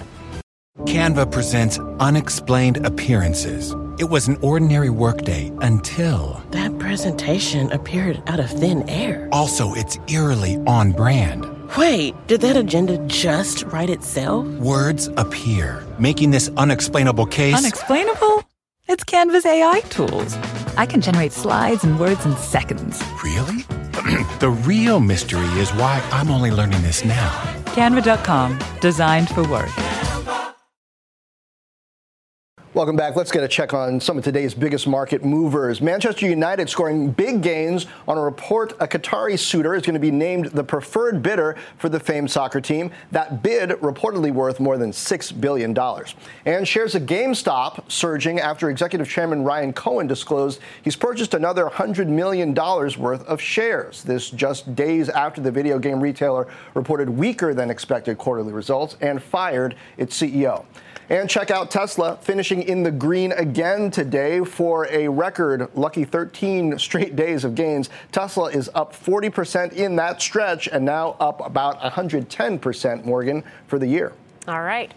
Canva 0.79 1.31
presents 1.31 1.79
unexplained 1.99 2.85
appearances. 2.85 3.73
It 3.97 4.09
was 4.09 4.27
an 4.27 4.37
ordinary 4.41 4.89
workday 4.89 5.53
until. 5.61 6.43
That 6.51 6.77
presentation 6.79 7.71
appeared 7.71 8.21
out 8.27 8.41
of 8.41 8.49
thin 8.49 8.87
air. 8.89 9.29
Also, 9.31 9.73
it's 9.73 9.97
eerily 10.09 10.57
on 10.67 10.91
brand. 10.91 11.45
Wait, 11.77 12.13
did 12.27 12.41
that 12.41 12.57
agenda 12.57 12.97
just 13.07 13.63
write 13.67 13.89
itself? 13.89 14.45
Words 14.57 15.07
appear, 15.15 15.81
making 15.97 16.31
this 16.31 16.49
unexplainable 16.57 17.27
case. 17.27 17.55
Unexplainable? 17.55 18.43
It's 18.89 19.05
Canva's 19.05 19.45
AI 19.45 19.79
tools. 19.89 20.35
I 20.77 20.85
can 20.85 21.01
generate 21.01 21.31
slides 21.31 21.83
and 21.83 21.99
words 21.99 22.25
in 22.25 22.35
seconds. 22.37 23.01
Really? 23.23 23.63
the 24.39 24.49
real 24.65 24.99
mystery 24.99 25.47
is 25.59 25.71
why 25.71 26.01
I'm 26.11 26.29
only 26.29 26.51
learning 26.51 26.81
this 26.81 27.05
now. 27.05 27.29
Canva.com, 27.65 28.59
designed 28.79 29.29
for 29.29 29.47
work. 29.47 29.71
Welcome 32.73 32.95
back. 32.95 33.17
Let's 33.17 33.33
get 33.33 33.43
a 33.43 33.49
check 33.49 33.73
on 33.73 33.99
some 33.99 34.17
of 34.17 34.23
today's 34.23 34.53
biggest 34.53 34.87
market 34.87 35.25
movers. 35.25 35.81
Manchester 35.81 36.25
United 36.25 36.69
scoring 36.69 37.11
big 37.11 37.41
gains 37.41 37.85
on 38.07 38.17
a 38.17 38.21
report 38.21 38.71
a 38.79 38.87
Qatari 38.87 39.37
suitor 39.37 39.75
is 39.75 39.81
going 39.81 39.95
to 39.95 39.99
be 39.99 40.09
named 40.09 40.45
the 40.45 40.63
preferred 40.63 41.21
bidder 41.21 41.57
for 41.77 41.89
the 41.89 41.99
famed 41.99 42.31
soccer 42.31 42.61
team. 42.61 42.89
That 43.11 43.43
bid 43.43 43.71
reportedly 43.81 44.31
worth 44.31 44.61
more 44.61 44.77
than 44.77 44.91
$6 44.91 45.41
billion. 45.41 45.77
And 46.45 46.65
shares 46.65 46.95
of 46.95 47.01
GameStop 47.01 47.91
surging 47.91 48.39
after 48.39 48.69
executive 48.69 49.09
chairman 49.09 49.43
Ryan 49.43 49.73
Cohen 49.73 50.07
disclosed 50.07 50.61
he's 50.81 50.95
purchased 50.95 51.33
another 51.33 51.65
$100 51.65 52.07
million 52.07 52.53
worth 52.53 53.25
of 53.25 53.41
shares. 53.41 54.01
This 54.01 54.29
just 54.29 54.73
days 54.75 55.09
after 55.09 55.41
the 55.41 55.51
video 55.51 55.77
game 55.77 55.99
retailer 55.99 56.47
reported 56.73 57.09
weaker 57.09 57.53
than 57.53 57.69
expected 57.69 58.17
quarterly 58.17 58.53
results 58.53 58.95
and 59.01 59.21
fired 59.21 59.75
its 59.97 60.17
CEO. 60.17 60.63
And 61.11 61.29
check 61.29 61.51
out 61.51 61.69
Tesla 61.69 62.17
finishing 62.21 62.63
in 62.63 62.83
the 62.83 62.91
green 62.91 63.33
again 63.33 63.91
today 63.91 64.45
for 64.45 64.87
a 64.89 65.09
record 65.09 65.67
lucky 65.75 66.05
13 66.05 66.79
straight 66.79 67.17
days 67.17 67.43
of 67.43 67.53
gains. 67.53 67.89
Tesla 68.13 68.45
is 68.45 68.69
up 68.75 68.93
40% 68.95 69.73
in 69.73 69.97
that 69.97 70.21
stretch 70.21 70.69
and 70.69 70.85
now 70.85 71.17
up 71.19 71.45
about 71.45 71.81
110%, 71.81 73.03
Morgan, 73.03 73.43
for 73.67 73.77
the 73.77 73.85
year. 73.85 74.13
All 74.47 74.61
right. 74.61 74.93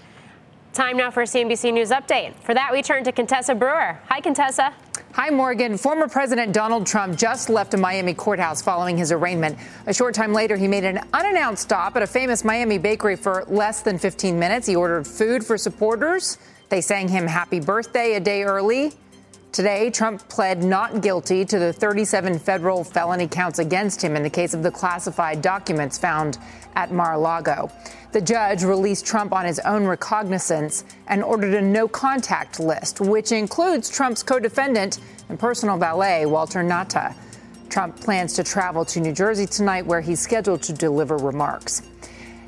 Time 0.72 0.96
now 0.96 1.10
for 1.10 1.22
a 1.22 1.26
CNBC 1.26 1.74
News 1.74 1.90
update. 1.90 2.32
For 2.44 2.54
that, 2.54 2.70
we 2.70 2.80
turn 2.80 3.02
to 3.02 3.10
Contessa 3.10 3.52
Brewer. 3.52 3.98
Hi, 4.08 4.20
Contessa. 4.20 4.72
Hi, 5.12 5.30
Morgan. 5.30 5.78
Former 5.78 6.08
President 6.08 6.52
Donald 6.52 6.86
Trump 6.86 7.16
just 7.16 7.48
left 7.48 7.72
a 7.74 7.76
Miami 7.76 8.14
courthouse 8.14 8.60
following 8.60 8.98
his 8.98 9.12
arraignment. 9.12 9.58
A 9.86 9.94
short 9.94 10.14
time 10.14 10.32
later, 10.32 10.56
he 10.56 10.68
made 10.68 10.84
an 10.84 11.00
unannounced 11.12 11.62
stop 11.62 11.96
at 11.96 12.02
a 12.02 12.06
famous 12.06 12.44
Miami 12.44 12.78
bakery 12.78 13.16
for 13.16 13.44
less 13.46 13.80
than 13.80 13.98
15 13.98 14.38
minutes. 14.38 14.66
He 14.66 14.76
ordered 14.76 15.06
food 15.06 15.44
for 15.44 15.56
supporters. 15.56 16.38
They 16.68 16.80
sang 16.80 17.08
him 17.08 17.26
happy 17.26 17.60
birthday 17.60 18.14
a 18.14 18.20
day 18.20 18.42
early. 18.42 18.92
Today, 19.52 19.88
Trump 19.88 20.28
pled 20.28 20.64
not 20.64 21.00
guilty 21.00 21.44
to 21.44 21.60
the 21.60 21.72
37 21.72 22.40
federal 22.40 22.82
felony 22.82 23.28
counts 23.28 23.60
against 23.60 24.02
him 24.02 24.16
in 24.16 24.24
the 24.24 24.30
case 24.30 24.52
of 24.52 24.64
the 24.64 24.70
classified 24.72 25.40
documents 25.42 25.96
found 25.96 26.38
at 26.74 26.90
Mar 26.90 27.14
a 27.14 27.18
Lago. 27.18 27.70
The 28.14 28.20
judge 28.20 28.62
released 28.62 29.04
Trump 29.04 29.32
on 29.32 29.44
his 29.44 29.58
own 29.58 29.86
recognizance 29.86 30.84
and 31.08 31.20
ordered 31.20 31.52
a 31.52 31.60
no 31.60 31.88
contact 31.88 32.60
list, 32.60 33.00
which 33.00 33.32
includes 33.32 33.90
Trump's 33.90 34.22
co 34.22 34.38
defendant 34.38 35.00
and 35.28 35.36
personal 35.36 35.76
valet, 35.76 36.24
Walter 36.24 36.62
Nauta. 36.62 37.12
Trump 37.68 37.98
plans 37.98 38.34
to 38.34 38.44
travel 38.44 38.84
to 38.84 39.00
New 39.00 39.10
Jersey 39.10 39.46
tonight, 39.46 39.84
where 39.84 40.00
he's 40.00 40.20
scheduled 40.20 40.62
to 40.62 40.72
deliver 40.72 41.16
remarks. 41.16 41.82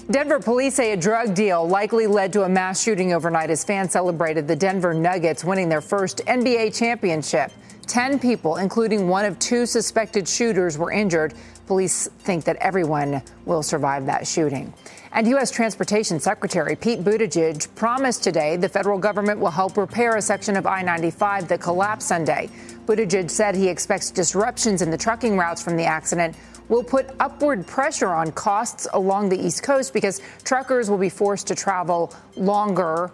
Denver 0.09 0.39
police 0.39 0.77
say 0.77 0.93
a 0.93 0.97
drug 0.97 1.35
deal 1.35 1.67
likely 1.67 2.07
led 2.07 2.33
to 2.35 2.45
a 2.45 2.49
mass 2.49 2.81
shooting 2.81 3.13
overnight 3.13 3.51
as 3.51 3.65
fans 3.65 3.91
celebrated 3.91 4.47
the 4.47 4.55
Denver 4.55 4.95
Nuggets 4.95 5.45
winning 5.45 5.69
their 5.69 5.81
first 5.81 6.19
NBA 6.29 6.79
championship. 6.79 7.51
Ten 7.89 8.21
people, 8.21 8.59
including 8.59 9.09
one 9.09 9.25
of 9.25 9.37
two 9.41 9.67
suspected 9.67 10.29
shooters, 10.29 10.79
were 10.79 10.93
injured. 10.93 11.35
Police 11.67 12.09
think 12.21 12.45
that 12.45 12.57
everyone 12.57 13.23
will 13.45 13.63
survive 13.63 14.07
that 14.07 14.27
shooting. 14.27 14.73
And 15.13 15.27
U.S. 15.29 15.51
Transportation 15.51 16.21
Secretary 16.21 16.77
Pete 16.77 17.03
Buttigieg 17.03 17.75
promised 17.75 18.23
today 18.23 18.57
the 18.57 18.69
federal 18.69 18.99
government 18.99 19.41
will 19.41 19.51
help 19.51 19.77
repair 19.77 20.17
a 20.17 20.23
section 20.23 20.57
of 20.57 20.67
I 20.67 20.83
95 20.83 21.49
that 21.49 21.61
collapsed 21.61 22.09
Sunday. 22.09 22.51
Buttigieg 22.87 23.31
said 23.31 23.55
he 23.55 23.69
expects 23.69 24.11
disruptions 24.11 24.83
in 24.83 24.91
the 24.91 24.99
trucking 24.99 25.37
routes 25.37 25.63
from 25.63 25.77
the 25.77 25.85
accident 25.85 26.37
will 26.69 26.83
put 26.83 27.09
upward 27.21 27.67
pressure 27.67 28.09
on 28.09 28.33
costs 28.33 28.87
along 28.93 29.29
the 29.29 29.39
East 29.39 29.63
Coast 29.63 29.93
because 29.93 30.21
truckers 30.45 30.91
will 30.91 30.99
be 30.99 31.09
forced 31.09 31.47
to 31.47 31.55
travel 31.55 32.13
longer, 32.37 33.11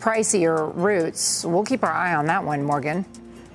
pricier 0.00 0.72
routes. 0.74 1.44
We'll 1.44 1.64
keep 1.64 1.82
our 1.84 1.92
eye 1.92 2.14
on 2.14 2.26
that 2.26 2.44
one, 2.44 2.62
Morgan. 2.62 3.04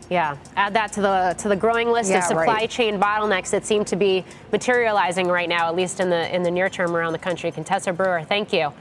Yeah, 0.09 0.37
add 0.55 0.73
that 0.73 0.91
to 0.93 1.01
the 1.01 1.35
to 1.39 1.49
the 1.49 1.55
growing 1.55 1.89
list 1.91 2.09
Yeah, 2.09 2.19
of 2.19 2.23
supply 2.25 2.45
right. 2.45 2.69
chain 2.69 2.99
bottlenecks 2.99 3.49
that 3.51 3.65
seem 3.65 3.85
to 3.85 3.95
be 3.95 4.23
materializing 4.51 5.27
right 5.27 5.49
now, 5.49 5.67
at 5.67 5.75
least 5.75 5.99
in 5.99 6.09
the 6.09 6.33
in 6.33 6.43
the 6.43 6.51
near 6.51 6.69
term 6.69 6.95
around 6.95 7.13
the 7.13 7.19
country. 7.19 7.51
Contessa 7.51 7.93
Brewer, 7.93 8.23
thank 8.23 8.53
you. 8.53 8.73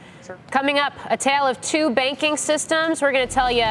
Coming 0.50 0.78
up, 0.78 0.92
a 1.10 1.16
tale 1.16 1.46
of 1.46 1.60
two 1.60 1.90
banking 1.90 2.36
systems. 2.36 3.02
We're 3.02 3.12
going 3.12 3.26
to 3.26 3.34
tell 3.34 3.50
you 3.50 3.64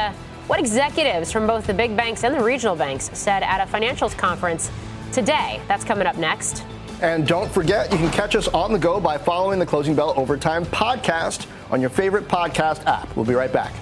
what 0.48 0.60
executives 0.60 1.32
from 1.32 1.46
both 1.46 1.66
the 1.66 1.74
big 1.74 1.96
banks 1.96 2.24
and 2.24 2.34
the 2.34 2.42
regional 2.42 2.76
banks 2.76 3.10
said 3.14 3.42
at 3.42 3.66
a 3.66 3.70
financials 3.72 4.16
conference 4.16 4.70
today. 5.12 5.60
That's 5.66 5.84
coming 5.84 6.06
up 6.06 6.16
next. 6.16 6.64
And 7.00 7.26
don't 7.26 7.50
forget, 7.50 7.90
you 7.90 7.98
can 7.98 8.10
catch 8.10 8.36
us 8.36 8.48
on 8.48 8.72
the 8.72 8.78
go 8.78 9.00
by 9.00 9.18
following 9.18 9.58
the 9.58 9.66
Closing 9.66 9.96
Bell 9.96 10.14
Overtime 10.16 10.64
podcast 10.66 11.46
on 11.70 11.80
your 11.80 11.90
favorite 11.90 12.28
podcast 12.28 12.84
app. 12.86 13.14
We'll 13.16 13.24
be 13.24 13.34
right 13.34 13.52
back. 13.52 13.72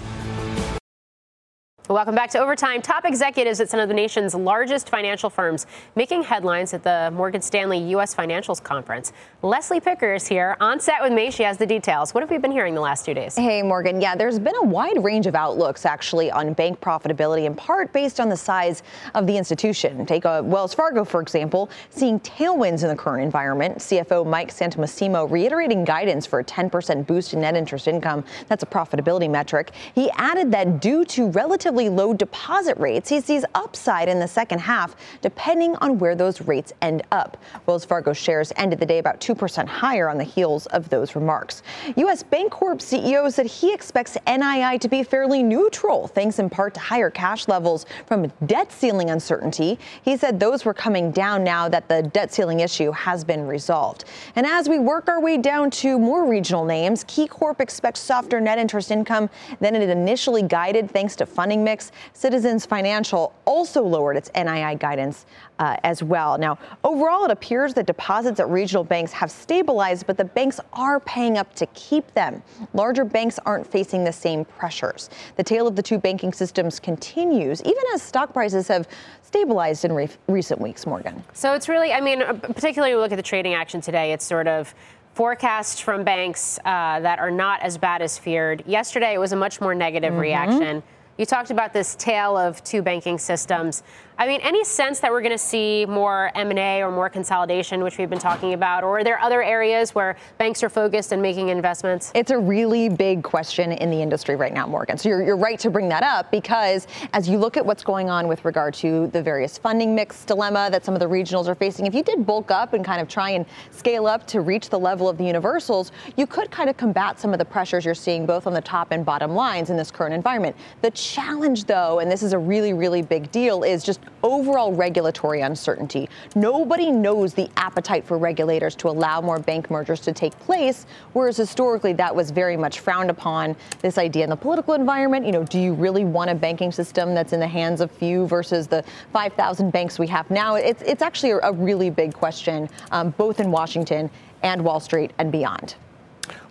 Welcome 1.91 2.15
back 2.15 2.31
to 2.31 2.39
Overtime. 2.39 2.83
Top 2.83 3.05
executives 3.05 3.61
at 3.61 3.69
some 3.69 3.81
of 3.81 3.89
the 3.89 3.95
nation's 3.95 4.33
largest 4.33 4.89
financial 4.89 5.29
firms 5.29 5.67
making 5.97 6.23
headlines 6.23 6.73
at 6.73 6.85
the 6.85 7.11
Morgan 7.13 7.43
Stanley 7.43 7.79
U.S. 7.79 8.15
Financials 8.15 8.63
Conference. 8.63 9.13
Leslie 9.43 9.81
Picker 9.81 10.15
is 10.15 10.25
here 10.29 10.57
on 10.61 10.79
set 10.79 11.03
with 11.03 11.13
me. 11.13 11.33
She 11.33 11.43
has 11.43 11.59
the 11.59 11.67
details. 11.67 12.15
What 12.15 12.23
have 12.23 12.31
we 12.31 12.39
been 12.39 12.53
hearing 12.53 12.77
the 12.77 12.81
last 12.81 13.05
two 13.05 13.13
days? 13.13 13.35
Hey, 13.35 13.61
Morgan. 13.61 14.01
Yeah, 14.01 14.15
there's 14.15 14.39
been 14.39 14.55
a 14.55 14.63
wide 14.63 15.03
range 15.03 15.27
of 15.27 15.35
outlooks 15.35 15.85
actually 15.85 16.31
on 16.31 16.53
bank 16.53 16.81
profitability, 16.81 17.47
in 17.47 17.57
part 17.57 17.93
based 17.93 18.21
on 18.21 18.29
the 18.29 18.37
size 18.37 18.85
of 19.17 19.27
the 19.27 19.37
institution. 19.37 20.07
Take 20.07 20.25
uh, 20.25 20.43
Wells 20.45 20.73
Fargo, 20.73 21.05
for 21.05 21.21
example, 21.21 21.71
seeing 21.89 22.21
tailwinds 22.21 22.85
in 22.85 22.89
the 22.89 22.95
current 22.97 23.25
environment. 23.25 23.79
CFO 23.79 24.25
Mike 24.25 24.53
Santomassimo 24.53 25.29
reiterating 25.29 25.85
guidance 25.85 26.25
for 26.25 26.39
a 26.39 26.45
10% 26.45 27.05
boost 27.05 27.35
in 27.35 27.41
net 27.41 27.57
interest 27.57 27.89
income. 27.89 28.23
That's 28.47 28.63
a 28.63 28.67
profitability 28.67 29.29
metric. 29.29 29.73
He 29.97 30.09
added 30.13 30.53
that 30.53 30.81
due 30.81 31.05
to 31.07 31.31
relatively 31.31 31.80
low 31.89 32.13
deposit 32.13 32.77
rates, 32.79 33.09
he 33.09 33.21
sees 33.21 33.45
upside 33.55 34.09
in 34.09 34.21
the 34.21 34.29
second 34.29 34.61
half, 34.61 34.97
depending 35.21 35.77
on 35.77 35.99
where 35.99 36.15
those 36.15 36.41
rates 36.43 36.73
end 36.83 37.03
up. 37.13 37.37
Wells 37.67 37.85
Fargo 37.85 38.13
shares 38.13 38.53
ended 38.57 38.79
the 38.79 38.87
day 38.87 38.99
about 38.99 39.21
2% 39.21 39.67
higher 39.67 40.09
on 40.09 40.19
the 40.19 40.25
heels 40.25 40.67
of 40.67 40.89
those 40.89 41.15
remarks. 41.15 41.63
U.S. 41.97 42.23
Bancorp 42.23 42.79
CEO 42.79 43.33
said 43.33 43.47
he 43.47 43.73
expects 43.73 44.17
NII 44.27 44.81
to 44.81 44.89
be 44.89 45.03
fairly 45.03 45.43
neutral, 45.43 46.09
thanks 46.09 46.39
in 46.39 46.51
part 46.51 46.75
to 46.75 46.81
higher 46.81 47.11
cash 47.11 47.49
levels 47.49 47.87
from 48.07 48.31
debt 48.47 48.73
ceiling 48.73 49.11
uncertainty. 49.11 49.79
He 50.03 50.17
said 50.17 50.39
those 50.39 50.65
were 50.65 50.75
coming 50.75 51.11
down 51.11 51.45
now 51.45 51.69
that 51.69 51.89
the 51.89 52.03
debt 52.03 52.33
ceiling 52.33 52.61
issue 52.61 52.91
has 52.93 53.25
been 53.25 53.47
resolved. 53.47 54.05
And 54.37 54.47
as 54.47 54.69
we 54.69 54.79
work 54.79 55.09
our 55.09 55.21
way 55.21 55.39
down 55.39 55.71
to 55.71 55.99
more 55.99 56.27
regional 56.27 56.65
names, 56.65 57.05
KeyCorp 57.05 57.61
expects 57.61 58.01
softer 58.01 58.41
net 58.41 58.59
interest 58.59 58.91
income 58.91 59.31
than 59.61 59.75
it 59.75 59.89
initially 59.89 60.43
guided, 60.43 60.91
thanks 60.91 61.17
to 61.17 61.27
funding 61.27 61.63
mix. 61.71 61.93
Citizens 62.13 62.67
Financial 62.67 63.33
also 63.45 63.83
lowered 63.83 64.17
its 64.17 64.29
NII 64.31 64.79
guidance 64.79 65.27
uh, 65.61 65.77
as 65.85 66.03
well. 66.03 66.37
Now, 66.37 66.59
overall, 66.83 67.25
it 67.27 67.31
appears 67.31 67.75
that 67.75 67.87
deposits 67.87 68.41
at 68.41 68.49
regional 68.49 68.83
banks 68.83 69.13
have 69.13 69.31
stabilized, 69.31 70.07
but 70.07 70.17
the 70.17 70.25
banks 70.25 70.59
are 70.73 70.99
paying 71.01 71.39
up 71.39 71.55
to 71.55 71.67
keep 71.67 72.13
them. 72.15 72.43
Larger 72.75 73.05
banks 73.05 73.39
aren't 73.47 73.67
facing 73.67 74.03
the 74.05 74.13
same 74.13 74.45
pressures. 74.45 75.11
The 75.37 75.45
tale 75.45 75.69
of 75.69 75.77
the 75.77 75.83
two 75.83 75.99
banking 75.99 76.33
systems 76.33 76.81
continues, 76.81 77.63
even 77.63 77.83
as 77.95 78.03
stock 78.03 78.33
prices 78.33 78.67
have 78.69 78.89
stabilized 79.23 79.85
in 79.85 79.93
re- 79.93 80.09
recent 80.27 80.61
weeks, 80.61 80.87
Morgan. 80.87 81.23
So 81.35 81.55
it's 81.55 81.69
really, 81.69 81.93
I 81.93 82.01
mean, 82.01 82.21
particularly 82.41 82.97
look 82.97 83.13
at 83.13 83.17
the 83.17 83.23
trading 83.23 83.55
action 83.55 83.81
today, 83.81 84.13
it's 84.13 84.25
sort 84.25 84.49
of 84.49 84.75
forecasts 85.15 85.79
from 85.79 86.03
banks 86.03 86.59
uh, 86.65 86.99
that 87.01 87.19
are 87.19 87.31
not 87.31 87.61
as 87.63 87.79
bad 87.79 88.03
as 88.03 88.19
feared. 88.19 88.65
Yesterday, 88.67 89.13
it 89.15 89.19
was 89.19 89.33
a 89.33 89.37
much 89.37 89.61
more 89.61 89.75
negative 89.75 90.13
mm-hmm. 90.13 90.21
reaction. 90.21 90.83
You 91.21 91.27
talked 91.27 91.51
about 91.51 91.75
this 91.75 91.97
tale 91.97 92.35
of 92.35 92.65
two 92.65 92.81
banking 92.81 93.19
systems. 93.19 93.83
I 94.21 94.27
mean, 94.27 94.43
any 94.43 94.65
sense 94.65 95.01
that 95.01 95.11
we're 95.11 95.23
going 95.23 95.33
to 95.33 95.39
see 95.39 95.87
more 95.87 96.31
M&A 96.35 96.83
or 96.83 96.91
more 96.91 97.09
consolidation, 97.09 97.83
which 97.83 97.97
we've 97.97 98.11
been 98.11 98.19
talking 98.19 98.53
about, 98.53 98.85
or 98.85 98.99
are 98.99 99.03
there 99.03 99.19
other 99.19 99.43
areas 99.43 99.95
where 99.95 100.15
banks 100.37 100.63
are 100.63 100.69
focused 100.69 101.13
and 101.13 101.23
making 101.23 101.49
investments? 101.49 102.13
It's 102.15 102.31
a 102.31 102.39
really 102.39 102.91
big 102.91 103.23
question 103.23 103.73
in 103.73 103.91
the 103.91 104.03
industry 104.03 104.37
right 104.37 104.53
now, 104.53 104.67
Morgan. 104.67 104.99
So 104.99 105.09
you're, 105.09 105.23
you're 105.23 105.39
right 105.39 105.59
to 105.61 105.71
bring 105.71 105.89
that 105.89 106.03
up 106.03 106.31
because 106.31 106.87
as 107.15 107.31
you 107.31 107.39
look 107.39 107.57
at 107.57 107.65
what's 107.65 107.83
going 107.83 108.11
on 108.11 108.29
with 108.29 108.45
regard 108.45 108.75
to 108.75 109.07
the 109.07 109.23
various 109.23 109.57
funding 109.57 109.95
mix 109.95 110.27
dilemma 110.27 110.69
that 110.71 110.85
some 110.85 110.93
of 110.93 111.01
the 111.01 111.09
regionals 111.09 111.47
are 111.47 111.55
facing, 111.55 111.87
if 111.87 111.95
you 111.95 112.03
did 112.03 112.27
bulk 112.27 112.51
up 112.51 112.75
and 112.75 112.85
kind 112.85 113.01
of 113.01 113.09
try 113.09 113.31
and 113.31 113.47
scale 113.71 114.07
up 114.07 114.27
to 114.27 114.43
reach 114.43 114.69
the 114.69 114.79
level 114.79 115.09
of 115.09 115.17
the 115.17 115.25
universals, 115.25 115.93
you 116.19 116.27
could 116.27 116.51
kind 116.51 116.69
of 116.69 116.77
combat 116.77 117.19
some 117.19 117.33
of 117.33 117.39
the 117.39 117.45
pressures 117.47 117.87
you're 117.87 117.95
seeing 117.95 118.27
both 118.27 118.47
on 118.47 118.53
the 118.53 118.61
top 118.61 118.93
and 118.93 119.07
bottom 119.07 119.35
lines 119.35 119.71
in 119.71 119.79
this 119.79 119.91
current 119.91 120.13
environment. 120.13 120.55
The 120.83 120.91
challenge, 120.91 121.65
though, 121.65 122.01
and 122.01 122.13
this 122.13 122.23
is 122.23 122.35
a 122.35 122.39
really, 122.39 122.75
really 122.75 123.01
big 123.01 123.33
deal, 123.33 123.63
is 123.63 123.83
just 123.83 124.01
overall 124.23 124.73
regulatory 124.73 125.41
uncertainty. 125.41 126.09
Nobody 126.35 126.91
knows 126.91 127.35
the 127.35 127.49
appetite 127.57 128.05
for 128.05 128.19
regulators 128.19 128.75
to 128.77 128.89
allow 128.89 129.21
more 129.21 129.39
bank 129.39 129.71
mergers 129.71 130.01
to 130.01 130.13
take 130.13 130.39
place, 130.41 130.87
whereas 131.13 131.37
historically 131.37 131.93
that 131.95 132.15
was 132.15 132.31
very 132.31 132.57
much 132.57 132.81
frowned 132.81 133.11
upon. 133.11 133.57
This 133.81 133.99
idea 133.99 134.25
in 134.25 134.31
the 134.31 134.37
political 134.37 134.75
environment, 134.75 135.27
you 135.27 135.33
know, 135.33 135.45
do 135.45 135.59
you 135.59 135.73
really 135.73 136.05
want 136.05 136.31
a 136.31 136.35
banking 136.35 136.73
system 136.73 137.15
that's 137.15 137.33
in 137.33 137.41
the 137.41 137.49
hands 137.49 137.81
of 137.81 137.91
few 137.91 138.27
versus 138.27 138.67
the 138.67 138.85
5,000 139.13 139.71
banks 139.71 139.99
we 139.99 140.07
have 140.07 140.31
now? 140.31 140.57
It's, 140.57 140.83
it's 140.83 141.03
actually 141.03 141.33
a 141.43 141.53
really 141.53 141.91
big 141.91 142.15
question, 142.15 142.69
um, 142.91 143.11
both 143.11 143.41
in 143.41 143.51
Washington 143.51 144.11
and 144.43 144.65
Wall 144.65 144.81
Street 144.81 145.13
and 145.19 145.31
beyond. 145.31 145.77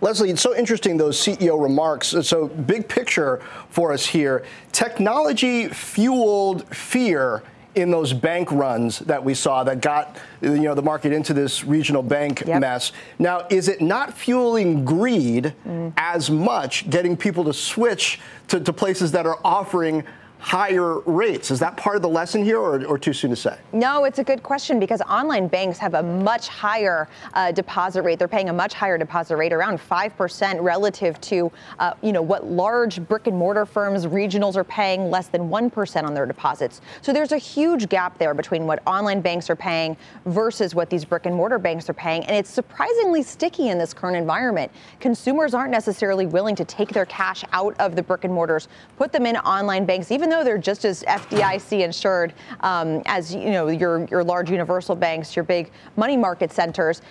Leslie, 0.00 0.30
it's 0.30 0.42
so 0.42 0.54
interesting 0.56 0.96
those 0.96 1.18
CEO 1.18 1.60
remarks. 1.60 2.14
So, 2.22 2.48
big 2.48 2.88
picture 2.88 3.42
for 3.68 3.92
us 3.92 4.06
here 4.06 4.44
technology 4.72 5.68
fueled 5.68 6.66
fear 6.74 7.42
in 7.74 7.90
those 7.90 8.12
bank 8.12 8.50
runs 8.50 8.98
that 9.00 9.24
we 9.24 9.34
saw 9.34 9.62
that 9.64 9.80
got 9.80 10.16
you 10.40 10.58
know 10.58 10.74
the 10.74 10.82
market 10.82 11.12
into 11.12 11.32
this 11.32 11.64
regional 11.64 12.02
bank 12.02 12.42
yep. 12.46 12.60
mess. 12.60 12.92
Now, 13.18 13.46
is 13.50 13.68
it 13.68 13.80
not 13.80 14.16
fueling 14.16 14.84
greed 14.84 15.54
mm. 15.66 15.92
as 15.96 16.30
much, 16.30 16.88
getting 16.90 17.16
people 17.16 17.44
to 17.44 17.52
switch 17.52 18.20
to, 18.48 18.60
to 18.60 18.72
places 18.72 19.12
that 19.12 19.26
are 19.26 19.38
offering 19.44 20.04
higher 20.40 21.00
rates. 21.00 21.50
Is 21.50 21.60
that 21.60 21.76
part 21.76 21.96
of 21.96 22.02
the 22.02 22.08
lesson 22.08 22.42
here, 22.42 22.58
or, 22.58 22.84
or, 22.86 22.98
too 22.98 23.12
soon 23.12 23.30
to 23.30 23.36
say? 23.36 23.58
No, 23.72 24.04
it's 24.04 24.18
a 24.18 24.24
good 24.24 24.42
question 24.42 24.80
because 24.80 25.02
online 25.02 25.48
banks 25.48 25.78
have 25.78 25.94
a 25.94 26.02
much 26.02 26.48
higher 26.48 27.08
uh, 27.34 27.52
deposit 27.52 28.02
rate. 28.02 28.18
They're 28.18 28.26
paying 28.26 28.48
a 28.48 28.52
much 28.52 28.72
higher 28.72 28.96
deposit 28.96 29.36
rate, 29.36 29.52
around 29.52 29.80
five 29.80 30.16
percent, 30.16 30.60
relative 30.60 31.20
to 31.22 31.52
uh, 31.78 31.92
you 32.02 32.12
know 32.12 32.22
what 32.22 32.46
large 32.46 33.06
brick 33.06 33.26
and 33.26 33.36
mortar 33.36 33.66
firms, 33.66 34.06
regionals 34.06 34.56
are 34.56 34.64
paying 34.64 35.10
less 35.10 35.28
than 35.28 35.50
one 35.50 35.68
percent 35.68 36.06
on 36.06 36.14
their 36.14 36.26
deposits. 36.26 36.80
So 37.02 37.12
there's 37.12 37.32
a 37.32 37.38
huge 37.38 37.88
gap 37.88 38.16
there 38.16 38.32
between 38.32 38.66
what 38.66 38.82
online 38.86 39.20
banks 39.20 39.50
are 39.50 39.56
paying 39.56 39.96
versus 40.24 40.74
what 40.74 40.88
these 40.88 41.04
brick 41.04 41.26
and 41.26 41.34
mortar 41.34 41.58
banks 41.58 41.88
are 41.90 41.94
paying, 41.94 42.24
and 42.24 42.34
it's 42.34 42.50
surprisingly 42.50 43.22
sticky 43.22 43.68
in 43.68 43.76
this 43.76 43.92
current 43.92 44.16
environment. 44.16 44.72
Consumers 45.00 45.52
aren't 45.52 45.70
necessarily 45.70 46.24
willing 46.24 46.56
to 46.56 46.64
take 46.64 46.88
their 46.88 47.06
cash 47.06 47.44
out 47.52 47.78
of 47.78 47.94
the 47.94 48.02
brick 48.02 48.24
and 48.24 48.32
mortars, 48.32 48.68
put 48.96 49.12
them 49.12 49.26
in 49.26 49.36
online 49.36 49.84
banks, 49.84 50.10
even 50.10 50.29
though 50.30 50.44
they're 50.44 50.58
just 50.58 50.84
as 50.84 51.02
FDIC 51.02 51.80
insured 51.80 52.32
um, 52.60 53.02
as 53.06 53.34
you 53.34 53.50
know 53.50 53.68
your 53.68 54.06
your 54.06 54.24
large 54.24 54.50
universal 54.50 54.94
banks, 54.94 55.36
your 55.36 55.44
big 55.44 55.70
money 55.96 56.16
market 56.16 56.52
centers. 56.52 57.02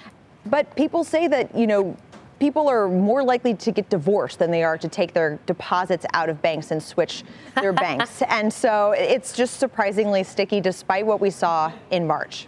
But 0.45 0.73
people 0.75 1.03
say 1.03 1.27
that 1.27 1.53
you 1.55 1.67
know 1.67 1.95
people 2.39 2.67
are 2.67 2.87
more 2.87 3.21
likely 3.21 3.53
to 3.53 3.71
get 3.71 3.89
divorced 3.89 4.39
than 4.39 4.49
they 4.49 4.63
are 4.63 4.77
to 4.77 4.87
take 4.87 5.13
their 5.13 5.37
deposits 5.45 6.05
out 6.13 6.29
of 6.29 6.41
banks 6.41 6.71
and 6.71 6.81
switch 6.81 7.23
their 7.55 7.73
banks. 7.85 8.21
And 8.23 8.51
so 8.51 8.91
it's 8.91 9.33
just 9.33 9.59
surprisingly 9.59 10.23
sticky 10.23 10.61
despite 10.61 11.05
what 11.05 11.19
we 11.19 11.29
saw 11.29 11.71
in 11.91 12.07
March. 12.07 12.47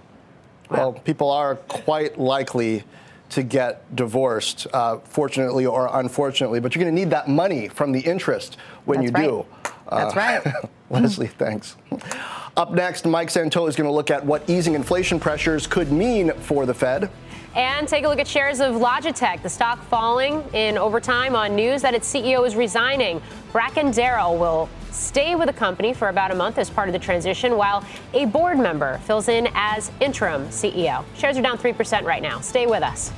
Well, 0.69 0.93
people 0.93 1.29
are 1.29 1.55
quite 1.55 2.17
likely 2.17 2.85
to 3.31 3.43
get 3.43 3.93
divorced, 3.95 4.67
uh, 4.73 4.97
fortunately 4.99 5.65
or 5.65 5.89
unfortunately, 5.93 6.59
but 6.59 6.75
you're 6.75 6.83
going 6.83 6.93
to 6.93 6.99
need 6.99 7.09
that 7.09 7.27
money 7.27 7.67
from 7.67 7.91
the 7.91 7.99
interest 7.99 8.57
when 8.85 8.99
That's 8.99 9.11
you 9.11 9.15
right. 9.15 9.27
do. 9.29 9.45
That's 9.91 10.15
uh, 10.15 10.19
right. 10.19 10.69
Leslie, 10.89 11.27
thanks. 11.27 11.75
Up 12.57 12.71
next, 12.71 13.05
Mike 13.05 13.29
Santoli 13.29 13.69
is 13.69 13.75
going 13.75 13.87
to 13.87 13.93
look 13.93 14.09
at 14.09 14.25
what 14.25 14.49
easing 14.49 14.73
inflation 14.73 15.19
pressures 15.19 15.67
could 15.67 15.91
mean 15.91 16.33
for 16.33 16.65
the 16.65 16.73
Fed. 16.73 17.09
And 17.55 17.85
take 17.85 18.05
a 18.05 18.07
look 18.07 18.19
at 18.19 18.27
shares 18.27 18.61
of 18.61 18.75
Logitech, 18.75 19.41
the 19.41 19.49
stock 19.49 19.83
falling 19.83 20.41
in 20.53 20.77
overtime 20.77 21.35
on 21.35 21.53
news 21.53 21.81
that 21.81 21.93
its 21.93 22.11
CEO 22.11 22.47
is 22.47 22.55
resigning. 22.55 23.21
Bracken 23.51 23.91
Darrell 23.91 24.37
will 24.37 24.69
stay 24.89 25.35
with 25.35 25.47
the 25.47 25.53
company 25.53 25.93
for 25.93 26.07
about 26.07 26.31
a 26.31 26.35
month 26.35 26.57
as 26.57 26.69
part 26.69 26.87
of 26.87 26.93
the 26.93 26.99
transition, 26.99 27.57
while 27.57 27.85
a 28.13 28.25
board 28.25 28.57
member 28.57 28.99
fills 28.99 29.27
in 29.27 29.49
as 29.53 29.91
interim 29.99 30.45
CEO. 30.47 31.03
Shares 31.17 31.37
are 31.37 31.41
down 31.41 31.57
3% 31.57 32.03
right 32.03 32.21
now. 32.21 32.39
Stay 32.39 32.67
with 32.67 32.83
us. 32.83 33.11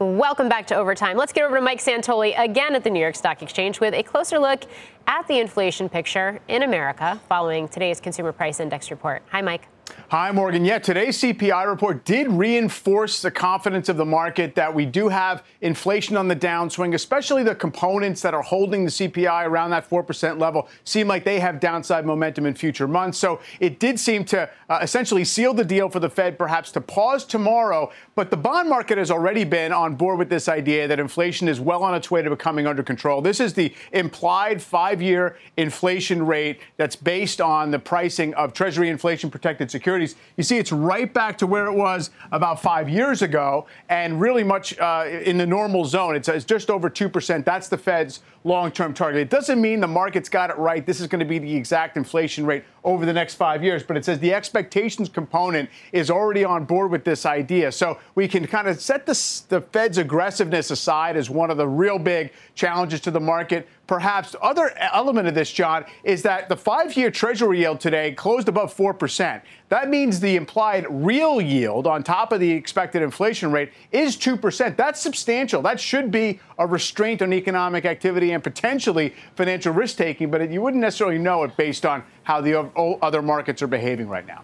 Welcome 0.00 0.48
back 0.48 0.68
to 0.68 0.76
Overtime. 0.76 1.16
Let's 1.16 1.32
get 1.32 1.44
over 1.44 1.56
to 1.56 1.60
Mike 1.60 1.80
Santoli 1.80 2.32
again 2.38 2.76
at 2.76 2.84
the 2.84 2.90
New 2.90 3.00
York 3.00 3.16
Stock 3.16 3.42
Exchange 3.42 3.80
with 3.80 3.94
a 3.94 4.04
closer 4.04 4.38
look 4.38 4.62
at 5.08 5.26
the 5.26 5.40
inflation 5.40 5.88
picture 5.88 6.38
in 6.46 6.62
America 6.62 7.20
following 7.28 7.66
today's 7.66 7.98
Consumer 7.98 8.30
Price 8.30 8.60
Index 8.60 8.92
report. 8.92 9.24
Hi, 9.32 9.42
Mike. 9.42 9.66
Hi, 10.10 10.32
Morgan. 10.32 10.64
Yeah, 10.64 10.78
today's 10.78 11.18
CPI 11.18 11.66
report 11.66 12.06
did 12.06 12.28
reinforce 12.28 13.20
the 13.20 13.30
confidence 13.30 13.90
of 13.90 13.98
the 13.98 14.06
market 14.06 14.54
that 14.54 14.74
we 14.74 14.86
do 14.86 15.08
have 15.08 15.44
inflation 15.60 16.16
on 16.16 16.28
the 16.28 16.34
downswing, 16.34 16.94
especially 16.94 17.42
the 17.42 17.54
components 17.54 18.22
that 18.22 18.32
are 18.32 18.40
holding 18.40 18.84
the 18.84 18.90
CPI 18.90 19.46
around 19.46 19.68
that 19.68 19.86
4% 19.86 20.40
level 20.40 20.66
seem 20.84 21.08
like 21.08 21.24
they 21.24 21.38
have 21.40 21.60
downside 21.60 22.06
momentum 22.06 22.46
in 22.46 22.54
future 22.54 22.88
months. 22.88 23.18
So 23.18 23.40
it 23.60 23.80
did 23.80 24.00
seem 24.00 24.24
to 24.26 24.48
uh, 24.70 24.78
essentially 24.80 25.24
seal 25.24 25.52
the 25.52 25.62
deal 25.62 25.90
for 25.90 26.00
the 26.00 26.08
Fed, 26.08 26.38
perhaps 26.38 26.72
to 26.72 26.80
pause 26.80 27.26
tomorrow. 27.26 27.92
But 28.14 28.30
the 28.30 28.38
bond 28.38 28.70
market 28.70 28.96
has 28.96 29.10
already 29.10 29.44
been 29.44 29.72
on 29.72 29.94
board 29.94 30.18
with 30.18 30.30
this 30.30 30.48
idea 30.48 30.88
that 30.88 30.98
inflation 30.98 31.48
is 31.48 31.60
well 31.60 31.82
on 31.82 31.94
its 31.94 32.10
way 32.10 32.22
to 32.22 32.30
becoming 32.30 32.66
under 32.66 32.82
control. 32.82 33.20
This 33.20 33.40
is 33.40 33.52
the 33.52 33.74
implied 33.92 34.62
five 34.62 35.02
year 35.02 35.36
inflation 35.58 36.24
rate 36.24 36.60
that's 36.78 36.96
based 36.96 37.42
on 37.42 37.70
the 37.70 37.78
pricing 37.78 38.32
of 38.34 38.54
Treasury 38.54 38.88
inflation 38.88 39.30
protected 39.30 39.70
securities 39.70 39.77
securities, 39.78 40.16
you 40.36 40.42
see 40.42 40.58
it's 40.58 40.72
right 40.72 41.12
back 41.14 41.38
to 41.38 41.46
where 41.46 41.66
it 41.66 41.72
was 41.72 42.10
about 42.32 42.60
five 42.60 42.88
years 42.88 43.22
ago 43.22 43.66
and 43.88 44.20
really 44.20 44.42
much 44.44 44.78
uh, 44.78 45.04
in 45.24 45.38
the 45.38 45.46
normal 45.46 45.84
zone. 45.84 46.16
It's, 46.16 46.28
it's 46.28 46.44
just 46.44 46.68
over 46.68 46.90
2%. 46.90 47.44
That's 47.44 47.68
the 47.68 47.78
Fed's 47.78 48.20
long 48.48 48.72
term 48.72 48.92
target. 48.92 49.20
It 49.20 49.30
doesn't 49.30 49.60
mean 49.60 49.78
the 49.78 49.86
market's 49.86 50.28
got 50.28 50.50
it 50.50 50.56
right. 50.56 50.84
This 50.84 51.00
is 51.00 51.06
going 51.06 51.20
to 51.20 51.24
be 51.24 51.38
the 51.38 51.54
exact 51.54 51.96
inflation 51.96 52.44
rate 52.46 52.64
over 52.82 53.04
the 53.04 53.12
next 53.12 53.34
five 53.34 53.62
years, 53.62 53.82
but 53.82 53.96
it 53.96 54.04
says 54.04 54.18
the 54.18 54.32
expectations 54.32 55.08
component 55.08 55.68
is 55.92 56.10
already 56.10 56.44
on 56.44 56.64
board 56.64 56.90
with 56.90 57.04
this 57.04 57.26
idea. 57.26 57.70
So 57.70 57.98
we 58.14 58.26
can 58.26 58.46
kind 58.46 58.66
of 58.66 58.80
set 58.80 59.04
the, 59.04 59.12
the 59.50 59.60
Fed's 59.60 59.98
aggressiveness 59.98 60.70
aside 60.70 61.16
as 61.16 61.28
one 61.28 61.50
of 61.50 61.58
the 61.58 61.68
real 61.68 61.98
big 61.98 62.32
challenges 62.54 63.00
to 63.02 63.10
the 63.10 63.20
market. 63.20 63.68
Perhaps 63.86 64.32
the 64.32 64.40
other 64.40 64.70
element 64.78 65.28
of 65.28 65.34
this, 65.34 65.50
John, 65.50 65.84
is 66.04 66.22
that 66.22 66.48
the 66.48 66.56
five 66.56 66.94
year 66.96 67.10
Treasury 67.10 67.60
yield 67.60 67.80
today 67.80 68.12
closed 68.12 68.48
above 68.48 68.74
4%. 68.74 69.40
That 69.70 69.88
means 69.88 70.20
the 70.20 70.36
implied 70.36 70.86
real 70.88 71.40
yield 71.40 71.86
on 71.86 72.02
top 72.02 72.32
of 72.32 72.40
the 72.40 72.50
expected 72.50 73.02
inflation 73.02 73.50
rate 73.50 73.70
is 73.92 74.16
2%. 74.16 74.76
That's 74.76 75.00
substantial. 75.00 75.62
That 75.62 75.80
should 75.80 76.10
be 76.10 76.40
a 76.58 76.66
restraint 76.66 77.22
on 77.22 77.32
economic 77.32 77.84
activity 77.84 78.32
and 78.38 78.44
potentially 78.44 79.14
financial 79.34 79.72
risk 79.72 79.96
taking, 79.96 80.30
but 80.30 80.48
you 80.50 80.62
wouldn't 80.62 80.80
necessarily 80.80 81.18
know 81.18 81.42
it 81.42 81.56
based 81.56 81.84
on 81.84 82.04
how 82.22 82.40
the 82.40 82.58
other 83.02 83.20
markets 83.20 83.62
are 83.62 83.66
behaving 83.66 84.08
right 84.08 84.26
now. 84.26 84.42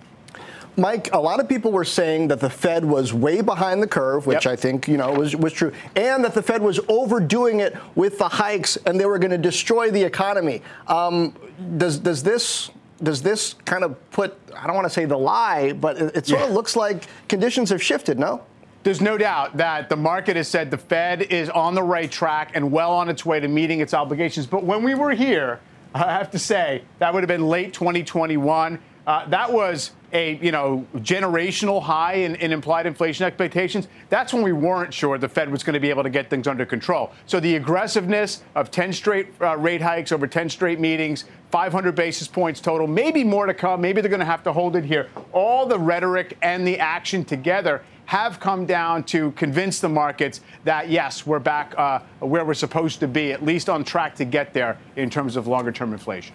Mike, 0.77 1.15
a 1.15 1.19
lot 1.19 1.39
of 1.39 1.49
people 1.49 1.71
were 1.71 1.85
saying 1.85 2.27
that 2.29 2.41
the 2.41 2.51
Fed 2.51 2.85
was 2.85 3.15
way 3.15 3.41
behind 3.41 3.81
the 3.81 3.87
curve, 3.87 4.27
which 4.27 4.45
yep. 4.45 4.55
I 4.55 4.57
think 4.57 4.89
you 4.89 4.97
know 4.97 5.13
was, 5.13 5.37
was 5.37 5.53
true, 5.53 5.73
and 5.95 6.25
that 6.25 6.35
the 6.35 6.43
Fed 6.43 6.61
was 6.61 6.81
overdoing 6.89 7.61
it 7.61 7.77
with 7.95 8.19
the 8.19 8.29
hikes, 8.29 8.77
and 8.79 8.99
they 8.99 9.07
were 9.07 9.21
going 9.21 9.31
to 9.31 9.39
destroy 9.39 9.93
the 9.93 10.03
economy. 10.03 10.63
Um, 10.89 11.33
does 11.77 11.99
does 11.99 12.25
this 12.25 12.73
does 13.05 13.23
this 13.23 13.55
kind 13.65 13.85
of 13.85 14.11
put 14.11 14.37
I 14.59 14.67
don't 14.67 14.75
want 14.75 14.87
to 14.87 14.93
say 14.93 15.05
the 15.05 15.17
lie, 15.17 15.75
but 15.75 15.97
it, 15.97 16.17
it 16.17 16.27
sort 16.27 16.41
yeah. 16.41 16.49
of 16.49 16.53
looks 16.53 16.75
like 16.75 17.05
conditions 17.29 17.71
have 17.71 17.81
shifted, 17.81 18.19
no? 18.19 18.43
There's 18.85 19.01
no 19.01 19.19
doubt 19.19 19.57
that 19.57 19.89
the 19.89 19.97
market 19.97 20.37
has 20.37 20.47
said 20.47 20.71
the 20.71 20.79
Fed 20.79 21.23
is 21.23 21.49
on 21.51 21.75
the 21.75 21.83
right 21.83 22.11
track 22.11 22.53
and 22.55 22.71
well 22.71 22.93
on 22.93 23.09
its 23.09 23.25
way 23.27 23.41
to 23.41 23.49
meeting 23.49 23.81
its 23.81 23.95
obligations. 23.95 24.47
But 24.47 24.63
when 24.63 24.83
we 24.83 24.95
were 24.95 25.13
here 25.13 25.61
I 25.95 26.13
have 26.13 26.33
to 26.33 26.41
say, 26.41 26.83
that 26.99 27.15
would 27.15 27.23
have 27.23 27.29
been 27.29 27.47
late 27.47 27.73
2021. 27.73 28.81
Uh, 29.07 29.29
that 29.29 29.53
was 29.53 29.93
a 30.13 30.37
you 30.37 30.51
know 30.51 30.87
generational 30.97 31.81
high 31.81 32.15
in, 32.15 32.35
in, 32.37 32.53
implied 32.53 32.87
inflation 32.87 33.27
expectations. 33.27 33.87
That's 34.09 34.33
when 34.33 34.43
we 34.43 34.53
weren't 34.53 34.93
sure 34.93 35.19
the 35.19 35.29
Fed 35.29 35.51
was 35.51 35.63
going 35.63 35.75
to 35.75 35.81
be 35.81 35.91
able 35.91 36.03
to 36.03 36.11
get 36.11 36.31
things 36.31 36.49
under 36.49 36.67
control. 36.67 37.13
So 37.27 37.39
the 37.39 37.55
aggressiveness 37.55 38.43
of 38.57 38.73
10 38.73 38.93
straight 38.93 39.29
uh, 39.41 39.57
rate 39.57 39.83
hikes 39.83 40.11
over 40.11 40.27
10 40.27 40.49
straight 40.49 40.81
meetings, 40.81 41.27
500 41.51 41.95
basis 41.95 42.27
points 42.27 42.61
total, 42.61 42.89
maybe 42.89 43.23
more 43.23 43.47
to 43.47 43.55
come. 43.55 43.81
Maybe 43.81 44.01
they're 44.01 44.09
going 44.09 44.21
to 44.21 44.27
have 44.27 44.43
to 44.45 44.53
hold 44.53 44.75
it 44.75 44.85
here. 44.85 45.11
All 45.33 45.67
the 45.67 45.79
rhetoric 45.79 46.37
and 46.43 46.67
the 46.67 46.79
action 46.81 47.25
together 47.25 47.83
have 48.07 48.41
come 48.41 48.67
down 48.67 49.05
to 49.05 49.31
convince 49.33 49.81
the 49.81 49.89
markets 49.89 50.41
that 50.65 50.89
yes, 50.89 51.27
we're 51.27 51.39
back 51.39 51.75
uh, 51.79 52.01
where 52.21 52.45
we're 52.45 52.55
supposed 52.55 53.01
to 53.01 53.09
be, 53.09 53.33
at 53.33 53.45
least 53.45 53.69
on 53.69 53.85
track 53.85 54.15
to 54.17 54.25
get 54.25 54.53
there 54.53 54.79
in 54.97 55.11
terms 55.11 55.37
of 55.37 55.47
longer 55.47 55.73
term 55.73 55.93
inflation. 55.93 56.35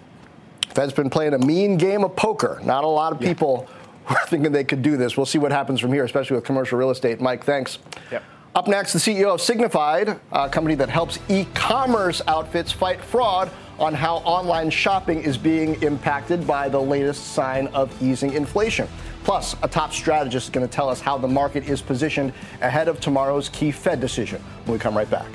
Fed's 0.68 0.92
been 0.92 1.10
playing 1.10 1.34
a 1.34 1.38
mean 1.38 1.76
game 1.76 2.04
of 2.04 2.14
poker. 2.16 2.60
Not 2.64 2.84
a 2.84 2.88
lot 2.88 3.12
of 3.12 3.20
people 3.20 3.68
yeah. 3.68 4.10
were 4.10 4.26
thinking 4.26 4.52
they 4.52 4.64
could 4.64 4.82
do 4.82 4.96
this. 4.96 5.16
We'll 5.16 5.26
see 5.26 5.38
what 5.38 5.52
happens 5.52 5.80
from 5.80 5.92
here, 5.92 6.04
especially 6.04 6.36
with 6.36 6.44
commercial 6.44 6.78
real 6.78 6.90
estate. 6.90 7.20
Mike, 7.20 7.44
thanks. 7.44 7.78
Yep. 8.10 8.22
Up 8.54 8.66
next, 8.66 8.92
the 8.92 8.98
CEO 8.98 9.34
of 9.34 9.40
Signifyd, 9.40 10.18
a 10.32 10.48
company 10.48 10.74
that 10.74 10.88
helps 10.88 11.20
e 11.28 11.46
commerce 11.54 12.20
outfits 12.26 12.72
fight 12.72 13.00
fraud, 13.00 13.50
on 13.78 13.94
how 13.94 14.16
online 14.18 14.68
shopping 14.68 15.22
is 15.22 15.38
being 15.38 15.82
impacted 15.82 16.46
by 16.46 16.68
the 16.68 16.80
latest 16.80 17.28
sign 17.32 17.66
of 17.68 17.90
easing 18.02 18.34
inflation. 18.34 18.86
Plus, 19.24 19.54
a 19.62 19.68
top 19.68 19.92
strategist 19.92 20.46
is 20.46 20.50
going 20.50 20.66
to 20.66 20.72
tell 20.72 20.88
us 20.88 21.00
how 21.00 21.18
the 21.18 21.28
market 21.28 21.68
is 21.68 21.82
positioned 21.82 22.32
ahead 22.60 22.88
of 22.88 23.00
tomorrow's 23.00 23.48
key 23.50 23.70
Fed 23.70 24.00
decision 24.00 24.42
when 24.64 24.72
we 24.72 24.78
come 24.78 24.96
right 24.96 25.10
back. 25.10 25.28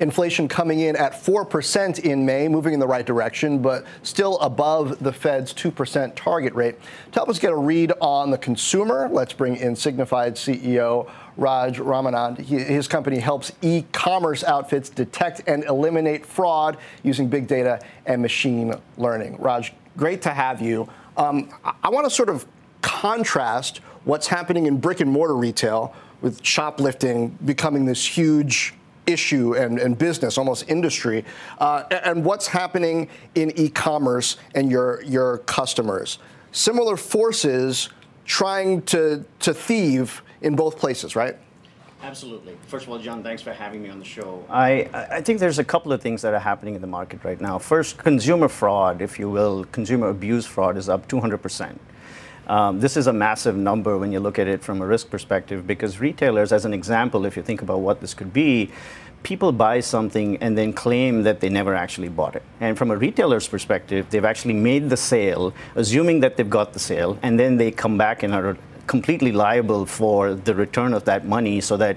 Inflation 0.00 0.46
coming 0.46 0.80
in 0.80 0.94
at 0.94 1.12
4% 1.12 1.98
in 2.00 2.24
May, 2.24 2.46
moving 2.46 2.72
in 2.72 2.78
the 2.78 2.86
right 2.86 3.04
direction, 3.04 3.60
but 3.60 3.84
still 4.04 4.38
above 4.38 5.02
the 5.02 5.12
Fed's 5.12 5.52
2% 5.52 6.14
target 6.14 6.54
rate. 6.54 6.76
To 7.12 7.18
help 7.18 7.28
us 7.28 7.40
get 7.40 7.52
a 7.52 7.56
read 7.56 7.92
on 8.00 8.30
the 8.30 8.38
consumer, 8.38 9.08
let's 9.10 9.32
bring 9.32 9.56
in 9.56 9.74
Signifyd 9.74 10.34
CEO 10.34 11.10
Raj 11.36 11.78
Ramanand. 11.78 12.38
his 12.38 12.86
company 12.86 13.18
helps 13.18 13.50
e 13.60 13.84
commerce 13.92 14.44
outfits 14.44 14.88
detect 14.88 15.42
and 15.48 15.64
eliminate 15.64 16.24
fraud 16.24 16.76
using 17.02 17.28
big 17.28 17.48
data 17.48 17.80
and 18.06 18.22
machine 18.22 18.74
learning. 18.98 19.36
Raj, 19.38 19.72
great 19.96 20.22
to 20.22 20.30
have 20.30 20.62
you. 20.62 20.88
Um, 21.18 21.50
I 21.82 21.90
want 21.90 22.06
to 22.06 22.10
sort 22.10 22.28
of 22.28 22.46
contrast 22.80 23.78
what's 24.04 24.28
happening 24.28 24.66
in 24.66 24.78
brick 24.78 25.00
and 25.00 25.10
mortar 25.10 25.36
retail 25.36 25.94
with 26.22 26.44
shoplifting 26.44 27.36
becoming 27.44 27.84
this 27.84 28.04
huge 28.04 28.74
issue 29.06 29.54
and, 29.54 29.78
and 29.78 29.98
business, 29.98 30.38
almost 30.38 30.68
industry, 30.68 31.24
uh, 31.58 31.82
and 31.90 32.24
what's 32.24 32.46
happening 32.46 33.08
in 33.34 33.52
e-commerce 33.58 34.36
and 34.54 34.70
your 34.70 35.02
your 35.02 35.38
customers. 35.38 36.18
Similar 36.52 36.96
forces 36.96 37.88
trying 38.24 38.82
to 38.82 39.24
to 39.40 39.52
thieve 39.52 40.22
in 40.40 40.54
both 40.54 40.78
places, 40.78 41.16
right? 41.16 41.36
Absolutely. 42.02 42.56
First 42.68 42.86
of 42.86 42.92
all, 42.92 42.98
John, 42.98 43.22
thanks 43.22 43.42
for 43.42 43.52
having 43.52 43.82
me 43.82 43.88
on 43.88 43.98
the 43.98 44.04
show. 44.04 44.44
I, 44.48 44.88
I 44.92 45.20
think 45.20 45.40
there's 45.40 45.58
a 45.58 45.64
couple 45.64 45.92
of 45.92 46.00
things 46.00 46.22
that 46.22 46.32
are 46.32 46.38
happening 46.38 46.74
in 46.74 46.80
the 46.80 46.86
market 46.86 47.24
right 47.24 47.40
now. 47.40 47.58
First, 47.58 47.98
consumer 47.98 48.48
fraud, 48.48 49.02
if 49.02 49.18
you 49.18 49.28
will, 49.28 49.64
consumer 49.72 50.08
abuse 50.08 50.46
fraud 50.46 50.76
is 50.76 50.88
up 50.88 51.08
200 51.08 51.38
percent. 51.38 51.80
Um, 52.46 52.80
this 52.80 52.96
is 52.96 53.08
a 53.08 53.12
massive 53.12 53.56
number 53.56 53.98
when 53.98 54.10
you 54.10 54.20
look 54.20 54.38
at 54.38 54.48
it 54.48 54.62
from 54.62 54.80
a 54.80 54.86
risk 54.86 55.10
perspective 55.10 55.66
because 55.66 56.00
retailers, 56.00 56.50
as 56.50 56.64
an 56.64 56.72
example, 56.72 57.26
if 57.26 57.36
you 57.36 57.42
think 57.42 57.60
about 57.60 57.80
what 57.80 58.00
this 58.00 58.14
could 58.14 58.32
be, 58.32 58.70
people 59.22 59.52
buy 59.52 59.80
something 59.80 60.36
and 60.38 60.56
then 60.56 60.72
claim 60.72 61.24
that 61.24 61.40
they 61.40 61.50
never 61.50 61.74
actually 61.74 62.08
bought 62.08 62.36
it. 62.36 62.42
And 62.60 62.78
from 62.78 62.90
a 62.90 62.96
retailer's 62.96 63.46
perspective, 63.46 64.06
they've 64.08 64.24
actually 64.24 64.54
made 64.54 64.88
the 64.88 64.96
sale, 64.96 65.52
assuming 65.74 66.20
that 66.20 66.36
they've 66.36 66.48
got 66.48 66.72
the 66.72 66.78
sale, 66.78 67.18
and 67.22 67.38
then 67.38 67.58
they 67.58 67.70
come 67.70 67.98
back 67.98 68.22
and 68.22 68.32
are 68.34 68.56
completely 68.88 69.30
liable 69.30 69.86
for 69.86 70.34
the 70.34 70.54
return 70.54 70.92
of 70.92 71.04
that 71.04 71.26
money 71.26 71.60
so 71.60 71.76
that 71.76 71.96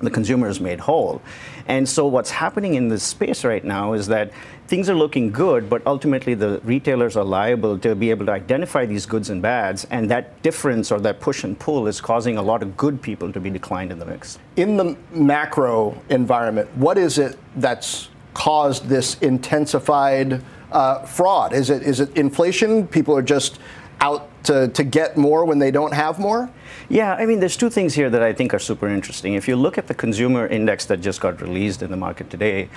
the 0.00 0.10
consumer 0.10 0.48
is 0.48 0.60
made 0.60 0.80
whole. 0.80 1.22
And 1.68 1.88
so 1.88 2.06
what's 2.06 2.30
happening 2.30 2.74
in 2.74 2.88
this 2.88 3.04
space 3.04 3.44
right 3.44 3.64
now 3.64 3.92
is 3.92 4.08
that 4.08 4.32
things 4.66 4.90
are 4.90 4.94
looking 4.94 5.30
good, 5.30 5.70
but 5.70 5.86
ultimately 5.86 6.34
the 6.34 6.60
retailers 6.64 7.16
are 7.16 7.24
liable 7.24 7.78
to 7.78 7.94
be 7.94 8.10
able 8.10 8.26
to 8.26 8.32
identify 8.32 8.84
these 8.84 9.06
goods 9.06 9.30
and 9.30 9.40
bads, 9.40 9.86
and 9.90 10.10
that 10.10 10.42
difference 10.42 10.90
or 10.90 10.98
that 11.00 11.20
push 11.20 11.44
and 11.44 11.58
pull 11.58 11.86
is 11.86 12.00
causing 12.00 12.36
a 12.36 12.42
lot 12.42 12.62
of 12.62 12.76
good 12.76 13.00
people 13.00 13.32
to 13.32 13.38
be 13.38 13.48
declined 13.48 13.92
in 13.92 13.98
the 13.98 14.04
mix. 14.04 14.38
In 14.56 14.76
the 14.76 14.96
macro 15.12 15.96
environment, 16.08 16.68
what 16.76 16.98
is 16.98 17.18
it 17.18 17.38
that's 17.56 18.08
caused 18.34 18.86
this 18.86 19.18
intensified 19.20 20.42
uh, 20.72 21.04
fraud? 21.04 21.52
Is 21.52 21.70
it 21.70 21.82
is 21.82 22.00
it 22.00 22.16
inflation? 22.16 22.88
People 22.88 23.16
are 23.16 23.22
just 23.22 23.60
out 24.02 24.28
to, 24.44 24.68
to 24.68 24.82
get 24.82 25.16
more 25.16 25.44
when 25.44 25.58
they 25.60 25.70
don't 25.70 25.94
have 25.94 26.18
more? 26.18 26.50
Yeah, 26.88 27.14
I 27.14 27.24
mean, 27.24 27.38
there's 27.38 27.56
two 27.56 27.70
things 27.70 27.94
here 27.94 28.10
that 28.10 28.22
I 28.22 28.32
think 28.32 28.52
are 28.52 28.58
super 28.58 28.88
interesting. 28.88 29.34
If 29.34 29.46
you 29.46 29.54
look 29.54 29.78
at 29.78 29.86
the 29.86 29.94
consumer 29.94 30.46
index 30.48 30.84
that 30.86 31.00
just 31.00 31.20
got 31.20 31.40
released 31.40 31.82
in 31.82 31.90
the 31.90 31.96
market 31.96 32.28
today, 32.28 32.68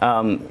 um, 0.00 0.46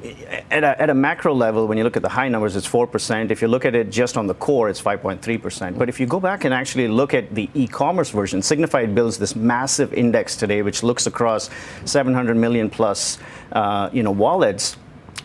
at, 0.50 0.64
a, 0.64 0.82
at, 0.82 0.90
a, 0.90 0.94
macro 0.94 1.32
level, 1.32 1.68
when 1.68 1.78
you 1.78 1.84
look 1.84 1.96
at 1.96 2.02
the 2.02 2.08
high 2.08 2.28
numbers, 2.28 2.56
it's 2.56 2.68
4%. 2.68 3.30
If 3.30 3.40
you 3.40 3.48
look 3.48 3.64
at 3.64 3.74
it 3.74 3.90
just 3.90 4.16
on 4.16 4.26
the 4.26 4.34
core, 4.34 4.68
it's 4.68 4.82
5.3%. 4.82 5.78
But 5.78 5.88
if 5.88 6.00
you 6.00 6.06
go 6.06 6.18
back 6.18 6.44
and 6.44 6.52
actually 6.52 6.88
look 6.88 7.14
at 7.14 7.34
the 7.34 7.48
e 7.54 7.68
commerce 7.68 8.10
version, 8.10 8.40
Signifyd 8.40 8.94
builds 8.94 9.18
this 9.18 9.36
massive 9.36 9.94
index 9.94 10.34
today, 10.34 10.62
which 10.62 10.82
looks 10.82 11.06
across 11.06 11.50
700 11.84 12.36
million 12.36 12.68
plus 12.68 13.18
uh, 13.52 13.90
you 13.92 14.02
know, 14.02 14.10
wallets 14.10 14.76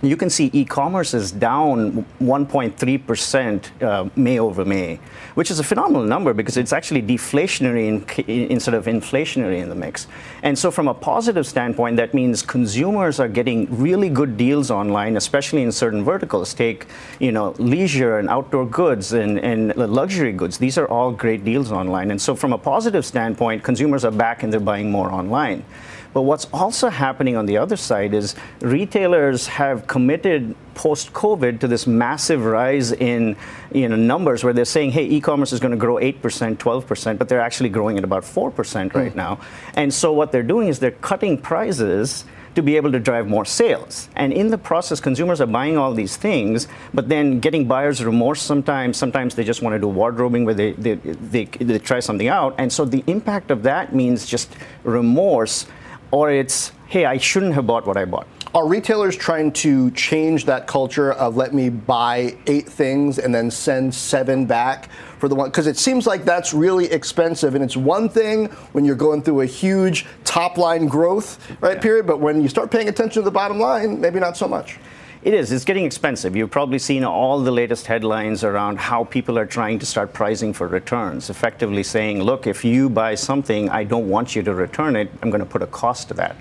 you 0.01 0.15
can 0.15 0.29
see 0.29 0.49
e-commerce 0.53 1.13
is 1.13 1.31
down 1.31 2.05
1.3% 2.21 3.81
uh, 3.81 4.09
May 4.15 4.39
over 4.39 4.63
May, 4.63 4.99
which 5.35 5.51
is 5.51 5.59
a 5.59 5.63
phenomenal 5.63 6.03
number 6.03 6.33
because 6.33 6.55
it's 6.55 6.71
actually 6.71 7.01
deflationary 7.01 7.87
in, 7.87 8.51
instead 8.51 8.73
of 8.73 8.85
inflationary 8.85 9.61
in 9.61 9.67
the 9.67 9.75
mix. 9.75 10.07
And 10.41 10.57
so 10.57 10.71
from 10.71 10.87
a 10.87 10.93
positive 10.93 11.45
standpoint, 11.45 11.97
that 11.97 12.13
means 12.13 12.41
consumers 12.41 13.19
are 13.19 13.27
getting 13.27 13.67
really 13.77 14.09
good 14.09 14.37
deals 14.37 14.71
online, 14.71 15.17
especially 15.17 15.63
in 15.63 15.71
certain 15.71 16.03
verticals. 16.03 16.53
Take, 16.53 16.87
you 17.19 17.33
know, 17.33 17.53
leisure 17.57 18.19
and 18.19 18.29
outdoor 18.29 18.65
goods 18.65 19.11
and, 19.11 19.37
and 19.39 19.75
luxury 19.75 20.31
goods. 20.31 20.57
These 20.57 20.77
are 20.77 20.87
all 20.87 21.11
great 21.11 21.43
deals 21.43 21.71
online. 21.73 22.11
And 22.11 22.21
so 22.21 22.35
from 22.35 22.53
a 22.53 22.57
positive 22.57 23.05
standpoint, 23.05 23.63
consumers 23.63 24.05
are 24.05 24.11
back 24.11 24.43
and 24.43 24.53
they're 24.53 24.59
buying 24.61 24.89
more 24.89 25.11
online. 25.11 25.65
But 26.13 26.23
what's 26.23 26.45
also 26.51 26.89
happening 26.89 27.35
on 27.35 27.45
the 27.45 27.57
other 27.57 27.75
side 27.75 28.13
is 28.13 28.35
retailers 28.61 29.47
have 29.47 29.85
committed 29.87 30.55
post 30.73 31.13
COVID 31.13 31.59
to 31.59 31.67
this 31.67 31.85
massive 31.85 32.45
rise 32.45 32.91
in 32.91 33.35
you 33.71 33.87
know, 33.87 33.95
numbers 33.95 34.43
where 34.43 34.53
they're 34.53 34.65
saying, 34.65 34.91
hey, 34.91 35.05
e 35.05 35.21
commerce 35.21 35.53
is 35.53 35.59
going 35.59 35.71
to 35.71 35.77
grow 35.77 35.95
8%, 35.95 36.13
12%, 36.57 37.17
but 37.17 37.29
they're 37.29 37.41
actually 37.41 37.69
growing 37.69 37.97
at 37.97 38.03
about 38.03 38.23
4% 38.23 38.93
right 38.93 39.11
mm. 39.11 39.15
now. 39.15 39.39
And 39.75 39.93
so 39.93 40.13
what 40.13 40.31
they're 40.31 40.41
doing 40.41 40.67
is 40.67 40.79
they're 40.79 40.91
cutting 40.91 41.37
prices 41.37 42.25
to 42.55 42.63
be 42.63 42.75
able 42.75 42.91
to 42.91 42.99
drive 42.99 43.27
more 43.27 43.45
sales. 43.45 44.09
And 44.15 44.33
in 44.33 44.49
the 44.49 44.57
process, 44.57 44.99
consumers 44.99 45.39
are 45.39 45.47
buying 45.47 45.77
all 45.77 45.93
these 45.93 46.17
things, 46.17 46.67
but 46.93 47.07
then 47.07 47.39
getting 47.39 47.67
buyer's 47.67 48.03
remorse 48.03 48.41
sometimes. 48.41 48.97
Sometimes 48.97 49.35
they 49.35 49.43
just 49.43 49.61
want 49.61 49.75
to 49.75 49.79
do 49.79 49.87
wardrobing 49.87 50.45
where 50.45 50.55
they, 50.55 50.71
they, 50.73 50.95
they, 50.95 51.45
they 51.45 51.79
try 51.79 51.99
something 51.99 52.27
out. 52.27 52.55
And 52.57 52.71
so 52.71 52.85
the 52.85 53.03
impact 53.07 53.51
of 53.51 53.63
that 53.63 53.93
means 53.93 54.25
just 54.25 54.51
remorse 54.83 55.67
or 56.11 56.31
it's, 56.31 56.71
hey, 56.87 57.05
I 57.05 57.17
shouldn't 57.17 57.53
have 57.53 57.67
bought 57.67 57.85
what 57.85 57.97
I 57.97 58.05
bought. 58.05 58.27
Are 58.55 58.67
retailers 58.67 59.15
trying 59.15 59.51
to 59.53 59.91
change 59.91 60.45
that 60.45 60.65
culture 60.65 61.13
of 61.13 61.37
let 61.37 61.53
me 61.53 61.69
buy 61.69 62.35
eight 62.47 62.67
things 62.67 63.19
and 63.19 63.33
then 63.33 63.51
send 63.51 63.93
seven 63.93 64.47
back 64.47 64.89
for 65.19 65.27
the 65.27 65.35
one? 65.35 65.49
Because 65.49 65.67
it 65.67 65.77
seems 65.77 66.07
like 66.07 66.25
that's 66.25 66.51
really 66.51 66.91
expensive, 66.91 67.53
and 67.53 67.63
it's 67.63 67.77
one 67.77 68.09
thing 68.09 68.47
when 68.71 68.85
you're 68.85 68.95
going 68.95 69.21
through 69.21 69.41
a 69.41 69.45
huge 69.45 70.07
top 70.23 70.57
line 70.57 70.87
growth 70.87 71.37
right 71.61 71.75
yeah. 71.75 71.81
period, 71.81 72.07
but 72.07 72.19
when 72.19 72.41
you 72.41 72.47
start 72.47 72.71
paying 72.71 72.89
attention 72.89 73.21
to 73.21 73.25
the 73.25 73.31
bottom 73.31 73.59
line, 73.59 74.01
maybe 74.01 74.19
not 74.19 74.35
so 74.35 74.47
much. 74.47 74.79
It 75.21 75.33
is. 75.33 75.51
It's 75.51 75.65
getting 75.65 75.83
expensive. 75.83 76.33
You've 76.37 76.49
probably 76.49 76.79
seen 76.79 77.03
all 77.03 77.41
the 77.41 77.51
latest 77.51 77.87
headlines 77.87 78.45
around 78.45 78.79
how 78.79 79.03
people 79.03 79.37
are 79.37 79.45
trying 79.45 79.77
to 79.79 79.85
start 79.85 80.13
pricing 80.13 80.53
for 80.53 80.65
returns, 80.65 81.29
effectively 81.29 81.83
saying, 81.83 82.23
look, 82.23 82.47
if 82.47 82.63
you 82.63 82.89
buy 82.89 83.15
something, 83.15 83.69
I 83.69 83.83
don't 83.83 84.07
want 84.07 84.33
you 84.33 84.43
to 84.43 84.53
return 84.53 84.95
it. 84.95 85.11
I'm 85.21 85.29
going 85.29 85.41
to 85.41 85.45
put 85.45 85.61
a 85.61 85.67
cost 85.67 86.07
to 86.07 86.13
that. 86.13 86.37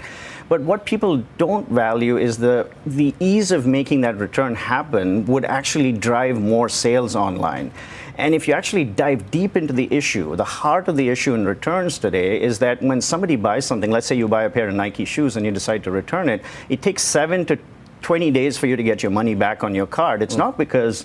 But 0.48 0.60
what 0.60 0.86
people 0.86 1.24
don't 1.38 1.68
value 1.68 2.18
is 2.18 2.38
the 2.38 2.70
the 2.86 3.14
ease 3.18 3.50
of 3.50 3.66
making 3.66 4.02
that 4.02 4.16
return 4.16 4.54
happen 4.54 5.26
would 5.26 5.44
actually 5.44 5.90
drive 5.90 6.40
more 6.40 6.68
sales 6.68 7.16
online. 7.16 7.72
And 8.16 8.34
if 8.34 8.48
you 8.48 8.54
actually 8.54 8.84
dive 8.84 9.30
deep 9.30 9.56
into 9.56 9.72
the 9.72 9.92
issue, 9.92 10.36
the 10.36 10.44
heart 10.44 10.88
of 10.88 10.96
the 10.96 11.08
issue 11.08 11.34
in 11.34 11.44
returns 11.44 11.98
today 11.98 12.40
is 12.40 12.58
that 12.60 12.80
when 12.82 13.00
somebody 13.00 13.36
buys 13.36 13.66
something, 13.66 13.90
let's 13.90 14.06
say 14.06 14.16
you 14.16 14.26
buy 14.26 14.44
a 14.44 14.50
pair 14.50 14.68
of 14.68 14.74
Nike 14.74 15.04
shoes 15.04 15.36
and 15.36 15.44
you 15.44 15.52
decide 15.52 15.84
to 15.84 15.90
return 15.90 16.28
it, 16.28 16.42
it 16.68 16.80
takes 16.80 17.02
seven 17.02 17.44
to 17.46 17.58
20 18.02 18.30
days 18.30 18.58
for 18.58 18.66
you 18.66 18.76
to 18.76 18.82
get 18.82 19.02
your 19.02 19.10
money 19.10 19.34
back 19.34 19.64
on 19.64 19.74
your 19.74 19.86
card. 19.86 20.22
It's 20.22 20.34
mm. 20.34 20.38
not 20.38 20.58
because 20.58 21.04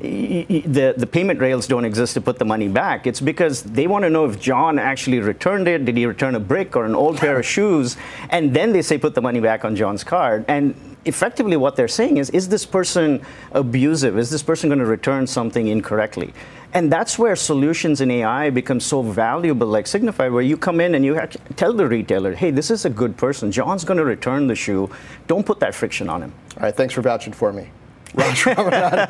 the, 0.00 0.94
the 0.96 1.06
payment 1.06 1.40
rails 1.40 1.66
don't 1.66 1.84
exist 1.84 2.14
to 2.14 2.20
put 2.20 2.38
the 2.38 2.44
money 2.44 2.68
back. 2.68 3.06
It's 3.06 3.20
because 3.20 3.62
they 3.62 3.86
want 3.86 4.04
to 4.04 4.10
know 4.10 4.24
if 4.24 4.40
John 4.40 4.78
actually 4.78 5.20
returned 5.20 5.68
it. 5.68 5.84
Did 5.84 5.96
he 5.96 6.06
return 6.06 6.34
a 6.34 6.40
brick 6.40 6.76
or 6.76 6.84
an 6.84 6.94
old 6.94 7.18
pair 7.18 7.38
of 7.38 7.46
shoes? 7.46 7.96
And 8.30 8.54
then 8.54 8.72
they 8.72 8.82
say 8.82 8.98
put 8.98 9.14
the 9.14 9.22
money 9.22 9.40
back 9.40 9.64
on 9.64 9.76
John's 9.76 10.04
card. 10.04 10.44
And 10.48 10.74
effectively 11.04 11.56
what 11.56 11.76
they're 11.76 11.88
saying 11.88 12.16
is, 12.16 12.30
is 12.30 12.48
this 12.48 12.64
person 12.66 13.22
abusive? 13.52 14.18
Is 14.18 14.30
this 14.30 14.42
person 14.42 14.68
going 14.68 14.78
to 14.78 14.86
return 14.86 15.26
something 15.26 15.68
incorrectly? 15.68 16.32
And 16.72 16.90
that's 16.90 17.18
where 17.18 17.36
solutions 17.36 18.00
in 18.00 18.10
AI 18.10 18.50
become 18.50 18.80
so 18.80 19.00
valuable, 19.00 19.68
like 19.68 19.84
Signifyd, 19.84 20.32
where 20.32 20.42
you 20.42 20.56
come 20.56 20.80
in 20.80 20.96
and 20.96 21.04
you 21.04 21.20
tell 21.54 21.72
the 21.72 21.86
retailer, 21.86 22.34
hey, 22.34 22.50
this 22.50 22.70
is 22.70 22.84
a 22.84 22.90
good 22.90 23.16
person. 23.16 23.52
John's 23.52 23.84
going 23.84 23.98
to 23.98 24.04
return 24.04 24.48
the 24.48 24.56
shoe. 24.56 24.90
Don't 25.28 25.46
put 25.46 25.60
that 25.60 25.74
friction 25.74 26.08
on 26.08 26.22
him. 26.22 26.32
All 26.56 26.64
right, 26.64 26.74
thanks 26.74 26.92
for 26.92 27.00
vouching 27.00 27.32
for 27.32 27.52
me. 27.52 27.70
Raj 28.14 28.42
Ramanand, 28.42 29.06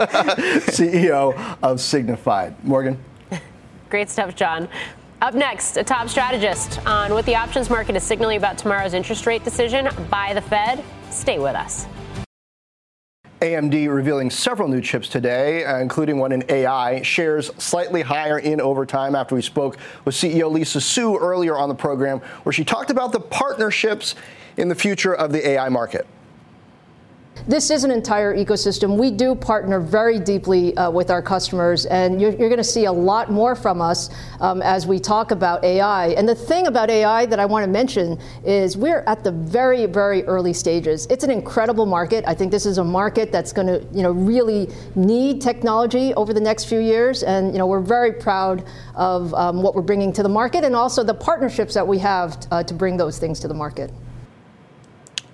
CEO 0.66 1.34
of 1.62 1.78
Signifyd. 1.78 2.54
Morgan? 2.64 2.98
Great 3.88 4.10
stuff, 4.10 4.34
John. 4.34 4.68
Up 5.24 5.32
next, 5.32 5.78
a 5.78 5.82
top 5.82 6.10
strategist 6.10 6.86
on 6.86 7.14
what 7.14 7.24
the 7.24 7.34
options 7.34 7.70
market 7.70 7.96
is 7.96 8.02
signaling 8.02 8.36
about 8.36 8.58
tomorrow's 8.58 8.92
interest 8.92 9.24
rate 9.24 9.42
decision 9.42 9.88
by 10.10 10.34
the 10.34 10.42
Fed. 10.42 10.84
Stay 11.08 11.38
with 11.38 11.56
us. 11.56 11.86
AMD 13.40 13.88
revealing 13.88 14.28
several 14.28 14.68
new 14.68 14.82
chips 14.82 15.08
today, 15.08 15.64
uh, 15.64 15.78
including 15.78 16.18
one 16.18 16.30
in 16.30 16.44
AI. 16.50 17.00
Shares 17.00 17.50
slightly 17.56 18.02
higher 18.02 18.38
in 18.38 18.60
overtime 18.60 19.14
after 19.14 19.34
we 19.34 19.40
spoke 19.40 19.78
with 20.04 20.14
CEO 20.14 20.52
Lisa 20.52 20.78
Su 20.78 21.16
earlier 21.16 21.56
on 21.56 21.70
the 21.70 21.74
program, 21.74 22.18
where 22.42 22.52
she 22.52 22.62
talked 22.62 22.90
about 22.90 23.12
the 23.12 23.20
partnerships 23.20 24.16
in 24.58 24.68
the 24.68 24.74
future 24.74 25.14
of 25.14 25.32
the 25.32 25.48
AI 25.48 25.70
market. 25.70 26.06
This 27.46 27.70
is 27.70 27.84
an 27.84 27.90
entire 27.90 28.34
ecosystem. 28.34 28.96
We 28.96 29.10
do 29.10 29.34
partner 29.34 29.78
very 29.78 30.18
deeply 30.18 30.74
uh, 30.78 30.90
with 30.90 31.10
our 31.10 31.20
customers, 31.20 31.84
and 31.84 32.18
you're, 32.18 32.30
you're 32.30 32.48
going 32.48 32.56
to 32.56 32.64
see 32.64 32.86
a 32.86 32.92
lot 32.92 33.30
more 33.30 33.54
from 33.54 33.82
us 33.82 34.08
um, 34.40 34.62
as 34.62 34.86
we 34.86 34.98
talk 34.98 35.30
about 35.30 35.62
AI. 35.62 36.08
And 36.08 36.26
the 36.26 36.34
thing 36.34 36.68
about 36.68 36.88
AI 36.88 37.26
that 37.26 37.38
I 37.38 37.44
want 37.44 37.62
to 37.64 37.70
mention 37.70 38.18
is 38.46 38.78
we're 38.78 39.04
at 39.06 39.24
the 39.24 39.30
very, 39.30 39.84
very 39.84 40.24
early 40.24 40.54
stages. 40.54 41.06
It's 41.10 41.22
an 41.22 41.30
incredible 41.30 41.84
market. 41.84 42.24
I 42.26 42.34
think 42.34 42.50
this 42.50 42.64
is 42.64 42.78
a 42.78 42.84
market 42.84 43.30
that's 43.30 43.52
going 43.52 43.66
to, 43.66 43.86
you 43.92 44.02
know, 44.02 44.12
really 44.12 44.70
need 44.94 45.42
technology 45.42 46.14
over 46.14 46.32
the 46.32 46.40
next 46.40 46.64
few 46.64 46.78
years, 46.78 47.24
and 47.24 47.52
you 47.52 47.58
know, 47.58 47.66
we're 47.66 47.80
very 47.80 48.12
proud 48.12 48.64
of 48.94 49.34
um, 49.34 49.62
what 49.62 49.74
we're 49.74 49.82
bringing 49.82 50.14
to 50.14 50.22
the 50.22 50.30
market, 50.30 50.64
and 50.64 50.74
also 50.74 51.04
the 51.04 51.12
partnerships 51.12 51.74
that 51.74 51.86
we 51.86 51.98
have 51.98 52.38
uh, 52.50 52.62
to 52.62 52.72
bring 52.72 52.96
those 52.96 53.18
things 53.18 53.38
to 53.40 53.48
the 53.48 53.54
market. 53.54 53.92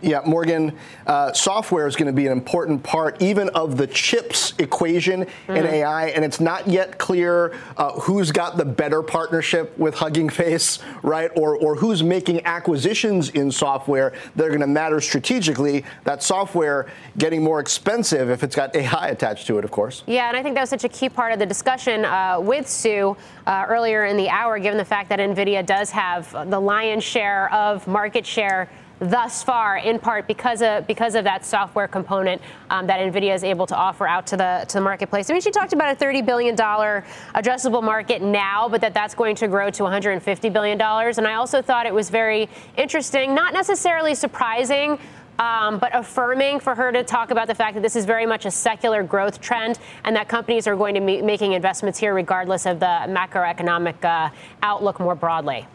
Yeah, 0.03 0.23
Morgan, 0.25 0.77
uh, 1.07 1.33
software 1.33 1.87
is 1.87 1.95
going 1.95 2.07
to 2.07 2.13
be 2.13 2.27
an 2.27 2.33
important 2.33 2.83
part 2.83 3.21
even 3.21 3.51
of 3.51 3.77
the 3.77 3.87
chips 3.87 4.55
equation 4.59 5.25
mm-hmm. 5.25 5.57
in 5.57 5.67
AI, 5.67 6.07
and 6.09 6.25
it's 6.25 6.41
not 6.41 6.67
yet 6.67 6.97
clear 6.97 7.55
uh, 7.77 7.93
who's 8.01 8.33
got 8.33 8.57
the 8.57 8.65
better 8.65 9.03
partnership 9.03 9.77
with 9.79 9.95
Hugging 9.95 10.31
Face, 10.31 10.79
right? 11.03 11.31
Or, 11.37 11.57
or 11.57 11.77
who's 11.77 12.03
making 12.03 12.45
acquisitions 12.47 13.31
in 13.31 13.53
software 13.53 14.15
that 14.37 14.45
are 14.45 14.49
going 14.49 14.61
to 14.61 14.67
matter 14.67 15.01
strategically. 15.01 15.85
That 16.05 16.23
software 16.23 16.89
getting 17.19 17.43
more 17.43 17.61
expensive 17.61 18.31
if 18.31 18.43
it's 18.43 18.57
got 18.57 18.75
AI 18.81 19.09
attached 19.09 19.47
to 19.49 19.59
it, 19.59 19.65
of 19.65 19.71
course. 19.71 20.03
Yeah, 20.07 20.29
and 20.29 20.37
I 20.37 20.43
think 20.43 20.55
that 20.55 20.63
was 20.63 20.71
such 20.71 20.85
a 20.85 20.89
key 20.89 21.11
part 21.11 21.33
of 21.33 21.39
the 21.39 21.47
discussion 21.47 22.07
uh, 22.07 22.39
with 22.41 22.67
Su 22.67 23.17
uh, 23.47 23.67
earlier 23.69 24.07
in 24.07 24.17
the 24.17 24.31
hour, 24.31 24.59
given 24.59 24.79
the 24.79 24.85
fact 24.85 25.11
that 25.11 25.19
NVIDIA 25.19 25.65
does 25.65 25.91
have 25.91 26.31
the 26.51 26.61
lion's 26.61 27.05
share 27.05 27.53
of 27.53 27.87
market 27.87 28.25
share 28.25 28.71
thus 29.01 29.43
far, 29.43 29.79
in 29.79 29.99
part 29.99 30.27
because 30.27 30.63
of 30.63 30.87
because 30.87 31.15
of 31.15 31.25
that 31.25 31.45
software 31.45 31.89
component 31.89 32.41
um, 32.69 32.87
that 32.87 33.01
NVIDIA 33.01 33.35
is 33.35 33.43
able 33.43 33.67
to 33.67 33.75
offer 33.75 34.07
out 34.07 34.27
to 34.29 34.37
the 34.37 34.65
to 34.69 34.75
the 34.75 34.81
marketplace. 34.81 35.29
I 35.31 35.33
mean, 35.33 35.43
she 35.43 35.51
talked 35.51 35.73
about 35.73 35.91
a 35.91 35.97
30 35.97 36.23
billion 36.23 36.55
dollar 36.55 37.05
addressable 37.35 37.83
market 37.83 38.23
now, 38.23 38.69
but 38.69 38.81
that 38.83 38.95
that's 38.95 39.15
going 39.15 39.35
to 39.37 39.49
grow 39.49 39.71
to 39.71 39.83
150 39.83 40.49
billion 40.51 40.79
dollars. 40.79 41.19
And 41.19 41.27
I 41.27 41.35
also 41.35 41.63
thought 41.63 41.87
it 41.87 41.95
was 41.95 42.11
very 42.11 42.49
interesting, 42.77 43.35
not 43.35 43.55
necessarily 43.55 44.15
surprising. 44.15 44.99
Um, 45.39 45.79
but 45.79 45.95
affirming 45.95 46.61
for 46.61 46.75
her 46.75 46.93
to 46.93 47.03
talk 47.03 47.31
about 47.31 47.47
the 47.47 47.55
fact 47.55 47.73
that 47.73 47.81
this 47.81 47.97
is 47.97 48.05
very 48.05 48.27
much 48.27 48.45
a 48.45 48.51
secular 48.51 49.03
growth 49.03 49.41
trend 49.41 49.79
and 50.05 50.15
that 50.15 50.29
companies 50.29 50.67
are 50.67 50.77
going 50.77 50.95
to 50.95 51.01
be 51.01 51.23
making 51.23 51.53
investments 51.53 51.99
here 51.99 52.13
regardless 52.13 52.67
of 52.67 52.79
the 52.79 52.85
macroeconomic 53.09 54.05
uh, 54.05 54.29
outlook 54.63 55.01
more 55.01 55.15
broadly. 55.15 55.67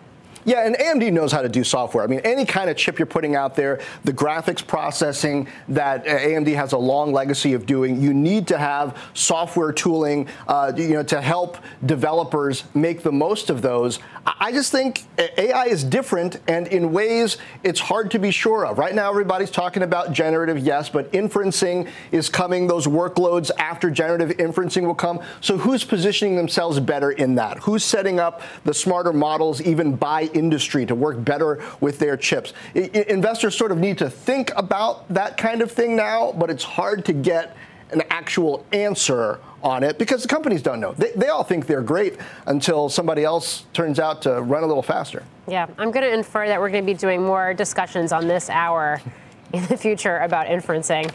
Yeah, 0.46 0.66
and 0.66 0.76
AMD 0.76 1.12
knows 1.12 1.32
how 1.32 1.42
to 1.42 1.50
do 1.50 1.64
software. 1.64 2.04
I 2.04 2.08
mean, 2.08 2.20
any 2.20 2.46
kind 2.46 2.70
of 2.70 2.78
chip 2.78 3.00
you're 3.00 3.08
putting 3.08 3.36
out 3.36 3.56
there, 3.56 3.80
the 4.04 4.14
graphics 4.14 4.66
processing 4.66 5.48
that 5.70 6.08
uh, 6.08 6.20
AMD 6.20 6.54
has 6.54 6.74
a 6.74 6.78
long 6.78 7.12
legacy 7.12 7.54
of 7.54 7.66
doing, 7.66 8.00
you 8.00 8.14
need 8.14 8.48
to 8.50 8.58
have 8.60 8.96
software 9.16 9.72
tooling, 9.72 10.28
uh, 10.48 10.72
you 10.76 10.90
know, 10.90 11.04
to 11.04 11.20
help 11.20 11.58
developers 11.84 12.64
make 12.76 13.02
the 13.02 13.12
most 13.12 13.50
of 13.50 13.64
those. 13.64 13.98
I 14.28 14.52
just 14.52 14.72
think 14.72 15.04
AI 15.18 15.66
is 15.66 15.84
different, 15.84 16.40
and 16.48 16.68
in 16.68 16.92
ways 16.92 17.38
it's 17.64 17.80
hard 17.80 18.12
to 18.12 18.20
be 18.20 18.30
sure 18.30 18.66
of. 18.66 18.78
Right 18.78 18.94
now, 18.94 19.10
everybody's 19.10 19.52
talking 19.52 19.82
about 19.82 20.14
generative, 20.14 20.60
yes, 20.60 20.90
but 20.90 21.12
inferencing 21.12 21.90
is 22.12 22.30
coming. 22.30 22.68
Those 22.68 22.86
workloads 22.86 23.50
after 23.58 23.90
generative 23.90 24.38
inferencing 24.38 24.86
will 24.86 24.96
come. 24.96 25.22
So, 25.42 25.58
who's 25.58 25.84
positioning 25.84 26.36
themselves 26.36 26.80
better 26.80 27.12
in 27.12 27.36
that? 27.36 27.60
Who's 27.60 27.84
setting 27.84 28.20
up 28.20 28.42
the 28.64 28.74
smarter 28.74 29.14
models, 29.14 29.62
even 29.62 29.96
by 29.96 30.30
industry 30.36 30.86
to 30.86 30.96
work 30.96 31.24
better 31.24 31.64
with 31.80 32.00
their 32.00 32.18
chips. 32.18 32.54
I, 32.76 32.90
investors 33.08 33.58
sort 33.58 33.72
of 33.72 33.78
need 33.78 33.98
to 34.00 34.10
think 34.10 34.52
about 34.56 35.08
that 35.10 35.38
kind 35.38 35.62
of 35.62 35.72
thing 35.72 35.96
now, 35.96 36.32
but 36.34 36.50
it's 36.50 36.64
hard 36.64 37.06
to 37.06 37.14
get 37.14 37.56
an 37.92 38.04
actual 38.10 38.66
answer 38.72 39.40
on 39.64 39.84
it 39.84 39.98
because 39.98 40.22
the 40.22 40.28
companies 40.28 40.62
don't 40.62 40.80
know. 40.80 40.94
They, 40.94 41.12
they 41.12 41.28
all 41.30 41.44
think 41.44 41.66
they're 41.66 41.82
great 41.82 42.18
until 42.46 42.90
somebody 42.90 43.24
else 43.24 43.66
turns 43.74 44.00
out 44.00 44.22
to 44.24 44.42
run 44.42 44.64
a 44.64 44.68
little 44.68 44.84
faster. 44.84 45.24
Yeah, 45.48 45.68
I'm 45.78 45.92
going 45.92 46.06
to 46.06 46.14
infer 46.14 46.48
that 46.48 46.60
we're 46.60 46.70
going 46.70 46.86
to 46.86 46.92
be 46.92 46.98
doing 46.98 47.24
more 47.24 47.54
discussions 47.54 48.12
on 48.12 48.28
this 48.28 48.50
hour 48.50 49.02
in 49.54 49.66
the 49.66 49.78
future 49.78 50.18
about 50.20 50.48
inferencing. 50.48 51.12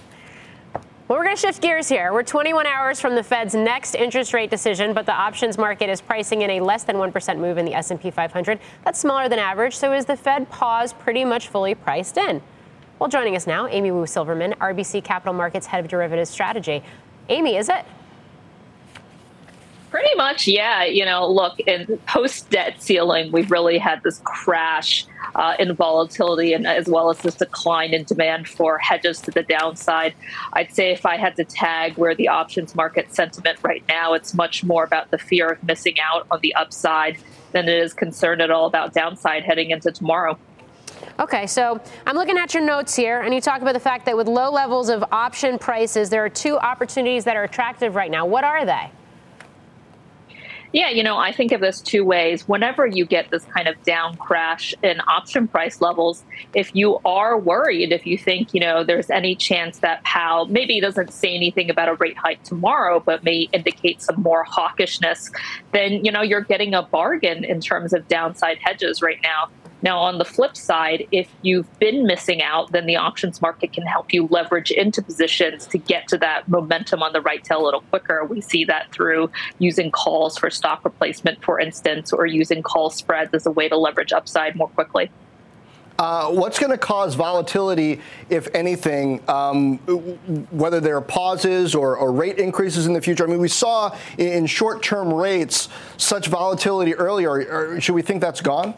Well, 1.10 1.18
we're 1.18 1.24
going 1.24 1.34
to 1.34 1.40
shift 1.40 1.60
gears 1.60 1.88
here. 1.88 2.12
We're 2.12 2.22
21 2.22 2.68
hours 2.68 3.00
from 3.00 3.16
the 3.16 3.24
Fed's 3.24 3.52
next 3.52 3.96
interest 3.96 4.32
rate 4.32 4.48
decision, 4.48 4.94
but 4.94 5.06
the 5.06 5.12
options 5.12 5.58
market 5.58 5.90
is 5.90 6.00
pricing 6.00 6.42
in 6.42 6.50
a 6.50 6.60
less 6.60 6.84
than 6.84 6.94
1% 6.94 7.38
move 7.38 7.58
in 7.58 7.64
the 7.64 7.74
S&P 7.74 8.12
500. 8.12 8.60
That's 8.84 9.00
smaller 9.00 9.28
than 9.28 9.40
average, 9.40 9.76
so 9.76 9.92
is 9.92 10.04
the 10.04 10.16
Fed 10.16 10.48
pause 10.50 10.92
pretty 10.92 11.24
much 11.24 11.48
fully 11.48 11.74
priced 11.74 12.16
in? 12.16 12.40
Well, 13.00 13.08
joining 13.08 13.34
us 13.34 13.48
now, 13.48 13.66
Amy 13.66 13.90
Wu 13.90 14.06
Silverman, 14.06 14.54
RBC 14.60 15.02
Capital 15.02 15.34
Markets 15.34 15.66
Head 15.66 15.82
of 15.84 15.90
Derivatives 15.90 16.30
Strategy. 16.30 16.80
Amy, 17.28 17.56
is 17.56 17.68
it? 17.68 17.84
Pretty 19.90 20.14
much, 20.14 20.46
yeah. 20.46 20.84
You 20.84 21.06
know, 21.06 21.28
look, 21.28 21.58
in 21.58 21.98
post 22.06 22.50
debt 22.50 22.80
ceiling, 22.80 23.32
we've 23.32 23.50
really 23.50 23.78
had 23.78 24.00
this 24.04 24.20
crash 24.22 25.06
uh, 25.34 25.54
in 25.58 25.74
volatility 25.74 26.52
and 26.52 26.66
as 26.66 26.88
well 26.88 27.10
as 27.10 27.18
this 27.18 27.34
decline 27.34 27.92
in 27.94 28.04
demand 28.04 28.48
for 28.48 28.78
hedges 28.78 29.20
to 29.22 29.30
the 29.30 29.42
downside. 29.42 30.14
I'd 30.52 30.72
say 30.72 30.92
if 30.92 31.06
I 31.06 31.16
had 31.16 31.36
to 31.36 31.44
tag 31.44 31.96
where 31.96 32.14
the 32.14 32.28
options 32.28 32.74
market 32.74 33.14
sentiment 33.14 33.58
right 33.62 33.84
now, 33.88 34.14
it's 34.14 34.34
much 34.34 34.64
more 34.64 34.84
about 34.84 35.10
the 35.10 35.18
fear 35.18 35.50
of 35.50 35.62
missing 35.62 35.96
out 36.00 36.26
on 36.30 36.40
the 36.40 36.54
upside 36.54 37.18
than 37.52 37.68
it 37.68 37.76
is 37.76 37.92
concerned 37.92 38.40
at 38.40 38.50
all 38.50 38.66
about 38.66 38.94
downside 38.94 39.44
heading 39.44 39.70
into 39.70 39.90
tomorrow. 39.90 40.38
Okay, 41.18 41.46
so 41.46 41.80
I'm 42.06 42.16
looking 42.16 42.38
at 42.38 42.54
your 42.54 42.62
notes 42.62 42.94
here, 42.96 43.20
and 43.20 43.34
you 43.34 43.40
talk 43.40 43.62
about 43.62 43.74
the 43.74 43.80
fact 43.80 44.06
that 44.06 44.16
with 44.16 44.26
low 44.26 44.50
levels 44.50 44.88
of 44.88 45.04
option 45.12 45.58
prices, 45.58 46.08
there 46.08 46.24
are 46.24 46.30
two 46.30 46.58
opportunities 46.58 47.24
that 47.24 47.36
are 47.36 47.44
attractive 47.44 47.94
right 47.94 48.10
now. 48.10 48.24
What 48.24 48.44
are 48.44 48.64
they? 48.64 48.90
Yeah, 50.72 50.90
you 50.90 51.02
know, 51.02 51.16
I 51.16 51.32
think 51.32 51.50
of 51.50 51.60
this 51.60 51.80
two 51.80 52.04
ways. 52.04 52.46
Whenever 52.46 52.86
you 52.86 53.04
get 53.04 53.30
this 53.30 53.44
kind 53.44 53.66
of 53.66 53.82
down 53.82 54.16
crash 54.16 54.72
in 54.84 55.00
option 55.08 55.48
price 55.48 55.80
levels, 55.80 56.22
if 56.54 56.74
you 56.76 57.00
are 57.04 57.36
worried, 57.36 57.92
if 57.92 58.06
you 58.06 58.16
think, 58.16 58.54
you 58.54 58.60
know, 58.60 58.84
there's 58.84 59.10
any 59.10 59.34
chance 59.34 59.80
that 59.80 60.04
Powell 60.04 60.46
maybe 60.46 60.80
doesn't 60.80 61.12
say 61.12 61.34
anything 61.34 61.70
about 61.70 61.88
a 61.88 61.94
rate 61.94 62.16
hike 62.16 62.44
tomorrow, 62.44 63.00
but 63.00 63.24
may 63.24 63.48
indicate 63.52 64.00
some 64.00 64.22
more 64.22 64.44
hawkishness, 64.44 65.32
then, 65.72 66.04
you 66.04 66.12
know, 66.12 66.22
you're 66.22 66.40
getting 66.40 66.72
a 66.72 66.82
bargain 66.82 67.42
in 67.42 67.60
terms 67.60 67.92
of 67.92 68.06
downside 68.06 68.58
hedges 68.62 69.02
right 69.02 69.18
now. 69.24 69.48
Now, 69.82 69.98
on 69.98 70.18
the 70.18 70.24
flip 70.24 70.56
side, 70.56 71.06
if 71.10 71.28
you've 71.42 71.78
been 71.78 72.06
missing 72.06 72.42
out, 72.42 72.72
then 72.72 72.86
the 72.86 72.96
options 72.96 73.40
market 73.40 73.72
can 73.72 73.84
help 73.84 74.12
you 74.12 74.26
leverage 74.30 74.70
into 74.70 75.02
positions 75.02 75.66
to 75.68 75.78
get 75.78 76.08
to 76.08 76.18
that 76.18 76.48
momentum 76.48 77.02
on 77.02 77.12
the 77.12 77.20
right 77.20 77.42
tail 77.42 77.62
a 77.62 77.64
little 77.64 77.80
quicker. 77.82 78.24
We 78.24 78.40
see 78.40 78.64
that 78.66 78.92
through 78.92 79.30
using 79.58 79.90
calls 79.90 80.38
for 80.38 80.50
stock 80.50 80.84
replacement, 80.84 81.42
for 81.42 81.58
instance, 81.58 82.12
or 82.12 82.26
using 82.26 82.62
call 82.62 82.90
spreads 82.90 83.32
as 83.32 83.46
a 83.46 83.50
way 83.50 83.68
to 83.68 83.76
leverage 83.76 84.12
upside 84.12 84.54
more 84.56 84.68
quickly. 84.68 85.10
Uh, 85.98 86.30
what's 86.30 86.58
going 86.58 86.70
to 86.70 86.78
cause 86.78 87.14
volatility, 87.14 88.00
if 88.30 88.48
anything, 88.54 89.22
um, 89.28 89.76
whether 90.50 90.80
there 90.80 90.96
are 90.96 91.02
pauses 91.02 91.74
or, 91.74 91.94
or, 91.94 92.10
rate 92.10 92.38
increases 92.38 92.86
in 92.86 92.94
the 92.94 93.02
future? 93.02 93.22
I 93.22 93.26
mean, 93.26 93.38
we 93.38 93.48
saw 93.48 93.94
in 94.16 94.46
short 94.46 94.82
term 94.82 95.12
rates 95.12 95.68
such 95.98 96.28
volatility 96.28 96.94
earlier. 96.94 97.78
Should 97.82 97.94
we 97.94 98.00
think 98.00 98.22
that's 98.22 98.40
gone? 98.40 98.74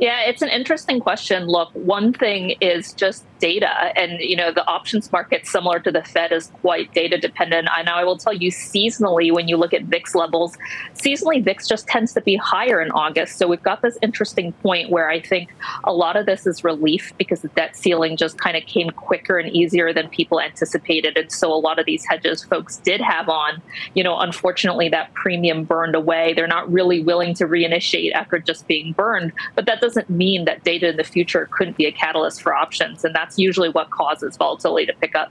Yeah, 0.00 0.22
it's 0.22 0.40
an 0.40 0.48
interesting 0.48 0.98
question. 0.98 1.46
Look, 1.46 1.68
one 1.74 2.14
thing 2.14 2.56
is 2.62 2.94
just 2.94 3.24
data 3.40 3.98
and 3.98 4.20
you 4.20 4.36
know 4.36 4.52
the 4.52 4.64
options 4.66 5.10
market 5.10 5.46
similar 5.46 5.80
to 5.80 5.90
the 5.90 6.04
fed 6.04 6.30
is 6.30 6.48
quite 6.60 6.92
data 6.92 7.18
dependent. 7.18 7.68
I 7.72 7.82
know 7.82 7.94
i 7.94 8.04
will 8.04 8.18
tell 8.18 8.34
you 8.34 8.50
seasonally 8.50 9.32
when 9.32 9.48
you 9.48 9.56
look 9.56 9.72
at 9.72 9.84
VIX 9.84 10.14
levels 10.14 10.56
seasonally 10.94 11.42
VIX 11.42 11.66
just 11.66 11.88
tends 11.88 12.12
to 12.12 12.20
be 12.20 12.36
higher 12.36 12.80
in 12.80 12.90
august. 12.92 13.38
So 13.38 13.48
we've 13.48 13.62
got 13.62 13.82
this 13.82 13.98
interesting 14.02 14.52
point 14.52 14.90
where 14.90 15.08
i 15.08 15.20
think 15.20 15.52
a 15.84 15.92
lot 15.92 16.16
of 16.16 16.26
this 16.26 16.46
is 16.46 16.62
relief 16.62 17.12
because 17.16 17.40
the 17.40 17.48
debt 17.48 17.76
ceiling 17.76 18.16
just 18.16 18.38
kind 18.38 18.56
of 18.56 18.64
came 18.66 18.90
quicker 18.90 19.38
and 19.38 19.50
easier 19.50 19.92
than 19.92 20.08
people 20.08 20.40
anticipated. 20.40 21.16
And 21.16 21.32
so 21.32 21.52
a 21.52 21.56
lot 21.56 21.78
of 21.78 21.86
these 21.86 22.04
hedges 22.04 22.44
folks 22.44 22.76
did 22.78 23.00
have 23.00 23.28
on. 23.28 23.62
You 23.94 24.04
know 24.04 24.18
unfortunately 24.18 24.90
that 24.90 25.12
premium 25.14 25.64
burned 25.64 25.94
away. 25.94 26.34
They're 26.34 26.46
not 26.46 26.70
really 26.70 27.02
willing 27.02 27.34
to 27.36 27.46
reinitiate 27.46 28.12
after 28.12 28.38
just 28.38 28.68
being 28.68 28.92
burned 28.92 29.32
but 29.54 29.64
that 29.66 29.80
doesn't 29.80 29.89
mean 30.08 30.44
that 30.44 30.62
data 30.64 30.88
in 30.88 30.96
the 30.96 31.04
future 31.04 31.48
couldn't 31.50 31.76
be 31.76 31.86
a 31.86 31.92
catalyst 31.92 32.42
for 32.42 32.54
options 32.54 33.04
and 33.04 33.14
that's 33.14 33.30
that's 33.30 33.38
usually 33.38 33.68
what 33.68 33.90
causes 33.90 34.36
volatility 34.36 34.86
to 34.86 34.92
pick 34.94 35.14
up. 35.14 35.30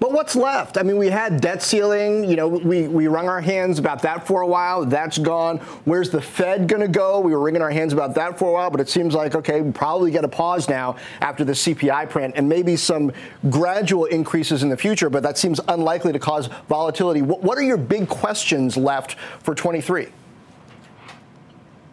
But 0.00 0.10
what's 0.10 0.34
left? 0.34 0.78
I 0.78 0.82
mean, 0.82 0.98
we 0.98 1.06
had 1.06 1.40
debt 1.40 1.62
ceiling. 1.62 2.28
You 2.28 2.34
know, 2.34 2.48
we, 2.48 2.88
we 2.88 3.06
wrung 3.06 3.28
our 3.28 3.40
hands 3.40 3.78
about 3.78 4.02
that 4.02 4.26
for 4.26 4.40
a 4.40 4.46
while. 4.46 4.84
That's 4.84 5.16
gone. 5.16 5.58
Where's 5.84 6.10
the 6.10 6.20
Fed 6.20 6.66
going 6.66 6.82
to 6.82 6.88
go? 6.88 7.20
We 7.20 7.30
were 7.30 7.40
wringing 7.40 7.62
our 7.62 7.70
hands 7.70 7.92
about 7.92 8.16
that 8.16 8.36
for 8.36 8.48
a 8.48 8.52
while, 8.52 8.68
but 8.68 8.80
it 8.80 8.88
seems 8.88 9.14
like, 9.14 9.36
okay, 9.36 9.60
we 9.60 9.70
probably 9.70 10.10
get 10.10 10.24
a 10.24 10.28
pause 10.28 10.68
now 10.68 10.96
after 11.20 11.44
the 11.44 11.52
CPI 11.52 12.10
print 12.10 12.34
and 12.36 12.48
maybe 12.48 12.74
some 12.74 13.12
gradual 13.48 14.06
increases 14.06 14.64
in 14.64 14.68
the 14.68 14.76
future, 14.76 15.08
but 15.08 15.22
that 15.22 15.38
seems 15.38 15.60
unlikely 15.68 16.12
to 16.12 16.18
cause 16.18 16.48
volatility. 16.68 17.22
What, 17.22 17.44
what 17.44 17.56
are 17.56 17.62
your 17.62 17.76
big 17.76 18.08
questions 18.08 18.76
left 18.76 19.14
for 19.44 19.54
23? 19.54 20.08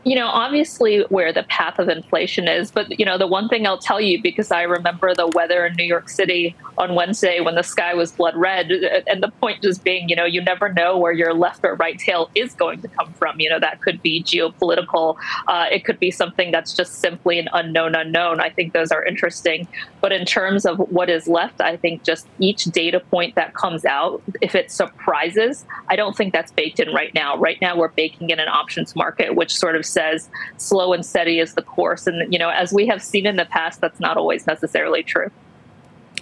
You 0.03 0.15
know, 0.15 0.27
obviously 0.27 1.01
where 1.09 1.33
the 1.33 1.43
path 1.43 1.77
of 1.77 1.89
inflation 1.89 2.47
is. 2.47 2.71
But, 2.71 2.97
you 2.99 3.05
know, 3.05 3.17
the 3.17 3.27
one 3.27 3.49
thing 3.49 3.67
I'll 3.67 3.77
tell 3.77 3.99
you, 3.99 4.21
because 4.21 4.51
I 4.51 4.63
remember 4.63 5.13
the 5.13 5.27
weather 5.27 5.65
in 5.65 5.75
New 5.75 5.83
York 5.83 6.09
City 6.09 6.55
on 6.77 6.95
Wednesday 6.95 7.41
when 7.41 7.55
the 7.55 7.63
sky 7.63 7.93
was 7.93 8.13
blood 8.13 8.35
red, 8.35 8.71
and 8.71 9.21
the 9.21 9.29
point 9.41 9.61
just 9.61 9.83
being, 9.83 10.07
you 10.07 10.15
know, 10.15 10.23
you 10.23 10.41
never 10.41 10.71
know 10.71 10.97
where 10.97 11.11
your 11.11 11.33
left 11.33 11.59
or 11.63 11.75
right 11.75 11.99
tail 11.99 12.29
is 12.35 12.53
going 12.53 12.81
to 12.81 12.87
come 12.87 13.11
from. 13.13 13.39
You 13.39 13.49
know, 13.49 13.59
that 13.59 13.81
could 13.81 14.01
be 14.01 14.23
geopolitical, 14.23 15.17
uh, 15.47 15.65
it 15.69 15.83
could 15.83 15.99
be 15.99 16.11
something 16.11 16.51
that's 16.51 16.73
just 16.73 16.99
simply 16.99 17.37
an 17.37 17.49
unknown 17.51 17.95
unknown. 17.95 18.39
I 18.39 18.49
think 18.49 18.73
those 18.73 18.91
are 18.91 19.03
interesting. 19.03 19.67
But 19.99 20.13
in 20.13 20.25
terms 20.25 20.65
of 20.65 20.77
what 20.77 21.09
is 21.09 21.27
left, 21.27 21.59
I 21.59 21.75
think 21.75 22.03
just 22.03 22.27
each 22.39 22.63
data 22.65 23.01
point 23.01 23.35
that 23.35 23.53
comes 23.53 23.83
out, 23.83 24.21
if 24.41 24.55
it 24.55 24.71
surprises, 24.71 25.65
I 25.89 25.97
don't 25.97 26.15
think 26.15 26.31
that's 26.31 26.53
baked 26.53 26.79
in 26.79 26.93
right 26.93 27.13
now. 27.13 27.37
Right 27.37 27.57
now, 27.61 27.77
we're 27.77 27.89
baking 27.89 28.29
in 28.29 28.39
an 28.39 28.47
options 28.47 28.95
market, 28.95 29.35
which 29.35 29.55
sort 29.55 29.75
of 29.75 29.85
says 29.89 30.29
slow 30.57 30.93
and 30.93 31.05
steady 31.05 31.39
is 31.39 31.53
the 31.53 31.61
course. 31.61 32.07
And, 32.07 32.31
you 32.31 32.39
know, 32.39 32.49
as 32.49 32.71
we 32.71 32.87
have 32.87 33.01
seen 33.01 33.25
in 33.25 33.35
the 33.35 33.45
past, 33.45 33.81
that's 33.81 33.99
not 33.99 34.17
always 34.17 34.47
necessarily 34.47 35.03
true. 35.03 35.31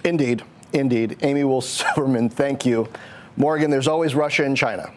Indeed. 0.04 0.42
Indeed. 0.72 1.18
Amy 1.22 1.44
Wu 1.44 1.60
Silverman, 1.60 2.28
thank 2.28 2.66
you. 2.66 2.88
Morgan, 3.36 3.70
there's 3.70 3.88
always 3.88 4.14
Russia 4.14 4.44
and 4.44 4.56
China. 4.56 4.92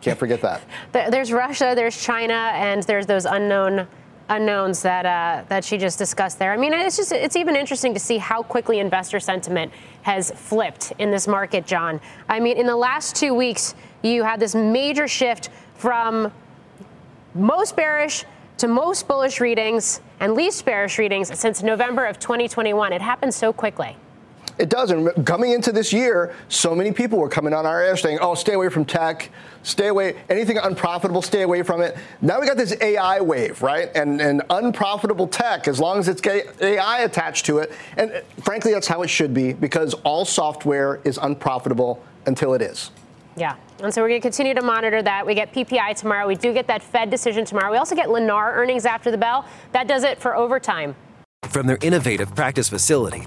Can't 0.00 0.18
forget 0.18 0.42
that. 0.42 0.62
there's 0.92 1.32
Russia, 1.32 1.72
there's 1.74 2.02
China, 2.02 2.52
and 2.54 2.82
there's 2.82 3.06
those 3.06 3.24
unknown 3.24 3.86
unknowns 4.30 4.80
that 4.82 5.04
uh, 5.04 5.44
that 5.48 5.64
she 5.64 5.76
just 5.76 5.98
discussed 5.98 6.38
there. 6.38 6.52
I 6.52 6.56
mean, 6.56 6.72
it's 6.72 6.96
just 6.96 7.12
it's 7.12 7.36
even 7.36 7.56
interesting 7.56 7.94
to 7.94 8.00
see 8.00 8.18
how 8.18 8.42
quickly 8.42 8.78
investor 8.78 9.20
sentiment 9.20 9.72
has 10.02 10.30
flipped 10.30 10.92
in 10.98 11.10
this 11.10 11.28
market, 11.28 11.66
John. 11.66 12.00
I 12.28 12.40
mean, 12.40 12.56
in 12.56 12.66
the 12.66 12.76
last 12.76 13.16
two 13.16 13.34
weeks, 13.34 13.74
you 14.02 14.22
had 14.22 14.40
this 14.40 14.54
major 14.54 15.08
shift 15.08 15.50
from 15.74 16.32
most 17.34 17.76
bearish 17.76 18.24
to 18.58 18.68
most 18.68 19.08
bullish 19.08 19.40
readings 19.40 20.00
and 20.20 20.34
least 20.34 20.64
bearish 20.64 20.98
readings 20.98 21.36
since 21.38 21.62
November 21.62 22.06
of 22.06 22.18
2021. 22.18 22.92
It 22.92 23.02
happened 23.02 23.34
so 23.34 23.52
quickly. 23.52 23.96
It 24.56 24.68
does. 24.68 24.92
And 24.92 25.26
coming 25.26 25.50
into 25.50 25.72
this 25.72 25.92
year, 25.92 26.34
so 26.48 26.74
many 26.76 26.92
people 26.92 27.18
were 27.18 27.28
coming 27.28 27.52
on 27.52 27.66
our 27.66 27.82
air 27.82 27.96
saying, 27.96 28.18
oh, 28.20 28.36
stay 28.36 28.52
away 28.52 28.68
from 28.68 28.84
tech, 28.84 29.30
stay 29.64 29.88
away, 29.88 30.14
anything 30.28 30.58
unprofitable, 30.58 31.22
stay 31.22 31.42
away 31.42 31.64
from 31.64 31.80
it. 31.80 31.96
Now 32.20 32.40
we 32.40 32.46
got 32.46 32.56
this 32.56 32.76
AI 32.80 33.20
wave, 33.20 33.62
right? 33.62 33.90
And, 33.96 34.20
and 34.20 34.42
unprofitable 34.50 35.26
tech, 35.26 35.66
as 35.66 35.80
long 35.80 35.98
as 35.98 36.08
it's 36.08 36.24
AI 36.24 37.00
attached 37.00 37.46
to 37.46 37.58
it. 37.58 37.72
And 37.96 38.22
frankly, 38.42 38.72
that's 38.72 38.86
how 38.86 39.02
it 39.02 39.08
should 39.08 39.34
be 39.34 39.52
because 39.52 39.94
all 40.04 40.24
software 40.24 41.00
is 41.02 41.18
unprofitable 41.20 42.00
until 42.26 42.54
it 42.54 42.62
is. 42.62 42.92
Yeah. 43.36 43.56
And 43.82 43.92
so 43.92 44.02
we're 44.02 44.08
going 44.08 44.20
to 44.20 44.22
continue 44.24 44.54
to 44.54 44.62
monitor 44.62 45.02
that. 45.02 45.26
We 45.26 45.34
get 45.34 45.52
PPI 45.52 45.96
tomorrow. 45.96 46.26
We 46.26 46.36
do 46.36 46.52
get 46.52 46.66
that 46.68 46.82
Fed 46.82 47.10
decision 47.10 47.44
tomorrow. 47.44 47.70
We 47.70 47.76
also 47.76 47.94
get 47.94 48.08
Lennar 48.08 48.54
earnings 48.54 48.86
after 48.86 49.10
the 49.10 49.18
bell. 49.18 49.46
That 49.72 49.88
does 49.88 50.04
it 50.04 50.20
for 50.20 50.36
overtime. 50.36 50.94
From 51.44 51.66
their 51.66 51.78
innovative 51.82 52.34
practice 52.34 52.68
facility 52.68 53.26